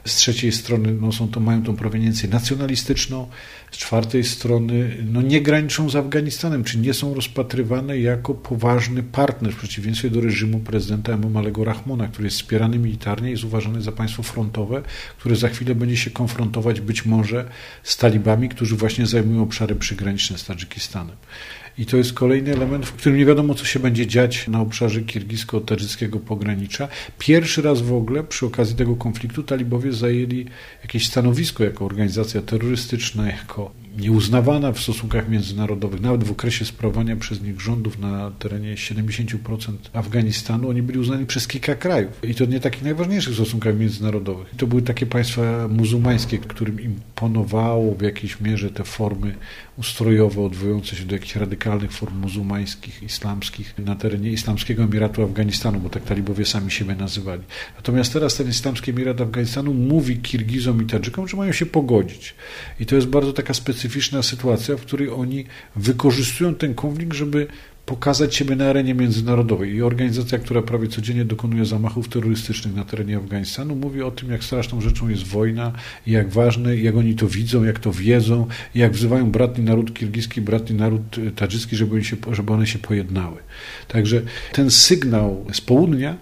z 0.06 0.14
trzeciej 0.14 0.52
strony 0.52 0.94
no, 1.00 1.12
są 1.12 1.28
to, 1.28 1.40
mają 1.40 1.62
tą 1.62 1.76
proweniencję 1.76 2.28
nacjonalistyczną, 2.28 3.28
z 3.70 3.76
czwartej 3.76 4.24
strony 4.24 4.96
no, 5.12 5.22
nie 5.22 5.40
graniczą 5.40 5.90
z 5.90 5.96
Afganistanem, 5.96 6.64
czy 6.64 6.78
nie 6.78 6.94
są 6.94 7.14
rozpatrywane 7.14 7.98
jako 7.98 8.34
poważny 8.34 9.02
partner 9.02 9.52
w 9.52 9.56
przeciwieństwie 9.56 10.10
do 10.10 10.20
reżimu 10.20 10.60
prezydenta 10.60 11.12
Emomalego 11.12 11.64
Rahmona, 11.64 12.08
który 12.08 12.24
jest 12.24 12.36
wspierany 12.36 12.78
militarnie 12.78 13.28
i 13.28 13.30
jest 13.30 13.44
uważany 13.44 13.82
za 13.82 13.92
państwo 13.92 14.22
frontowe, 14.22 14.82
które 15.18 15.36
za 15.36 15.48
chwilę 15.48 15.74
będzie 15.74 15.96
się 15.96 16.10
konfrontować 16.10 16.80
być 16.80 17.06
może 17.06 17.50
z 17.82 17.96
talibami, 17.96 18.48
którzy 18.48 18.76
właśnie 18.76 19.06
zajmują 19.06 19.42
obszary 19.42 19.74
przygraniczne 19.74 20.38
z 20.38 20.44
Tadżykistanem. 20.44 21.16
I 21.78 21.86
to 21.86 21.96
jest 21.96 22.12
kolejny 22.12 22.52
element, 22.52 22.86
w 22.86 22.92
którym 22.92 23.18
nie 23.18 23.26
wiadomo, 23.26 23.54
co 23.54 23.64
się 23.64 23.80
będzie 23.80 24.06
dziać 24.06 24.48
na 24.48 24.60
obszarze 24.60 25.00
kirgisko-tadżyckiego 25.00 26.18
pogranicza. 26.18 26.88
Pierwszy 27.18 27.62
raz 27.62 27.80
w 27.80 27.92
ogóle 27.92 28.24
przy 28.24 28.46
okazji 28.46 28.76
tego 28.76 28.96
konfliktu 28.96 29.42
talibowie 29.42 29.92
zajęli 29.92 30.46
jakieś 30.82 31.06
stanowisko 31.06 31.64
jako 31.64 31.84
organizacja 31.84 32.42
terrorystyczna, 32.42 33.26
jako 33.26 33.70
nieuznawana 33.96 34.72
w 34.72 34.80
stosunkach 34.80 35.28
międzynarodowych, 35.28 36.00
nawet 36.00 36.24
w 36.24 36.30
okresie 36.30 36.64
sprawowania 36.64 37.16
przez 37.16 37.42
nich 37.42 37.60
rządów 37.60 37.98
na 37.98 38.30
terenie 38.38 38.74
70% 38.74 39.36
Afganistanu, 39.92 40.68
oni 40.68 40.82
byli 40.82 40.98
uznani 40.98 41.26
przez 41.26 41.48
kilka 41.48 41.74
krajów. 41.74 42.12
I 42.22 42.34
to 42.34 42.44
nie 42.44 42.60
takich 42.60 42.82
najważniejszych 42.82 43.32
w 43.32 43.36
stosunkach 43.36 43.78
międzynarodowych. 43.78 44.50
To 44.56 44.66
były 44.66 44.82
takie 44.82 45.06
państwa 45.06 45.68
muzułmańskie, 45.68 46.38
którym 46.38 46.80
imponowało 46.80 47.94
w 47.94 48.02
jakiejś 48.02 48.40
mierze 48.40 48.70
te 48.70 48.84
formy 48.84 49.34
ustrojowe, 49.78 50.42
odwołujące 50.42 50.96
się 50.96 51.04
do 51.04 51.14
jakichś 51.14 51.36
radykalnych 51.36 51.92
form 51.92 52.20
muzułmańskich, 52.20 53.02
islamskich 53.02 53.74
na 53.78 53.94
terenie 53.94 54.30
Islamskiego 54.30 54.82
Emiratu 54.82 55.22
Afganistanu, 55.22 55.80
bo 55.80 55.88
tak 55.88 56.04
talibowie 56.04 56.44
sami 56.44 56.70
siebie 56.70 56.94
nazywali. 56.94 57.42
Natomiast 57.76 58.12
teraz 58.12 58.36
ten 58.36 58.48
Islamski 58.48 58.90
Emirat 58.90 59.20
Afganistanu 59.20 59.74
mówi 59.74 60.16
Kirgizom 60.16 60.82
i 60.82 60.86
Tadżykom, 60.86 61.28
że 61.28 61.36
mają 61.36 61.52
się 61.52 61.66
pogodzić. 61.66 62.34
I 62.80 62.86
to 62.86 62.96
jest 62.96 63.08
bardzo 63.08 63.32
taka 63.32 63.54
specyficzna 63.54 63.85
sytuacja, 64.22 64.76
w 64.76 64.80
której 64.80 65.10
oni 65.10 65.44
wykorzystują 65.76 66.54
ten 66.54 66.74
konflikt, 66.74 67.12
żeby 67.12 67.46
pokazać 67.86 68.34
siebie 68.34 68.56
na 68.56 68.66
arenie 68.66 68.94
międzynarodowej. 68.94 69.74
I 69.74 69.82
organizacja, 69.82 70.38
która 70.38 70.62
prawie 70.62 70.88
codziennie 70.88 71.24
dokonuje 71.24 71.64
zamachów 71.64 72.08
terrorystycznych 72.08 72.74
na 72.74 72.84
terenie 72.84 73.16
Afganistanu, 73.16 73.76
mówi 73.76 74.02
o 74.02 74.10
tym, 74.10 74.30
jak 74.30 74.44
straszną 74.44 74.80
rzeczą 74.80 75.08
jest 75.08 75.24
wojna, 75.24 75.72
jak 76.06 76.30
ważne, 76.30 76.76
jak 76.76 76.96
oni 76.96 77.14
to 77.14 77.28
widzą, 77.28 77.64
jak 77.64 77.78
to 77.78 77.92
wiedzą, 77.92 78.46
jak 78.74 78.92
wzywają 78.92 79.30
bratni 79.30 79.64
naród 79.64 79.94
kirgiski, 79.94 80.40
bratni 80.40 80.76
naród 80.76 81.16
tadżycki, 81.36 81.76
żeby, 81.76 82.04
się, 82.04 82.16
żeby 82.32 82.52
one 82.52 82.66
się 82.66 82.78
pojednały. 82.78 83.36
Także 83.88 84.22
ten 84.52 84.70
sygnał 84.70 85.44
z 85.52 85.60
południa 85.60 86.16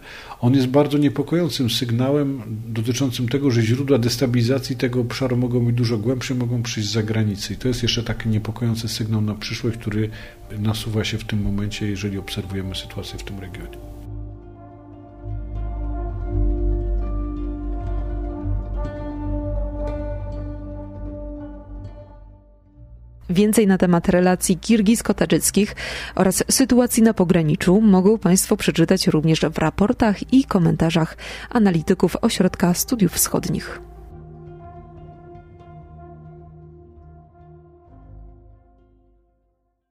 on 0.45 0.55
jest 0.55 0.67
bardzo 0.67 0.99
niepokojącym 0.99 1.71
sygnałem 1.71 2.43
dotyczącym 2.67 3.29
tego, 3.29 3.51
że 3.51 3.63
źródła 3.63 3.99
destabilizacji 3.99 4.77
tego 4.77 5.01
obszaru 5.01 5.37
mogą 5.37 5.65
być 5.65 5.77
dużo 5.77 5.99
głębsze, 5.99 6.35
mogą 6.35 6.63
przyjść 6.63 6.89
z 6.89 6.93
zagranicy. 6.93 7.53
I 7.53 7.57
to 7.57 7.69
jest 7.69 7.83
jeszcze 7.83 8.03
taki 8.03 8.29
niepokojący 8.29 8.89
sygnał 8.89 9.21
na 9.21 9.35
przyszłość, 9.35 9.77
który 9.77 10.11
nasuwa 10.59 11.05
się 11.05 11.19
w 11.19 11.25
tym 11.25 11.43
momencie, 11.43 11.87
jeżeli 11.87 12.19
obserwujemy 12.19 12.75
sytuację 12.75 13.19
w 13.19 13.23
tym 13.23 13.41
regionie. 13.41 13.94
Więcej 23.31 23.67
na 23.67 23.79
temat 23.79 24.09
relacji 24.09 24.59
kirgisko-tadżyckich 24.59 25.77
oraz 26.15 26.45
sytuacji 26.51 27.03
na 27.03 27.15
pograniczu 27.15 27.81
mogą 27.81 28.19
Państwo 28.19 28.57
przeczytać 28.57 29.07
również 29.07 29.41
w 29.41 29.59
raportach 29.59 30.33
i 30.33 30.45
komentarzach 30.45 31.17
analityków 31.51 32.17
Ośrodka 32.21 32.75
Studiów 32.75 33.13
Wschodnich. 33.13 33.81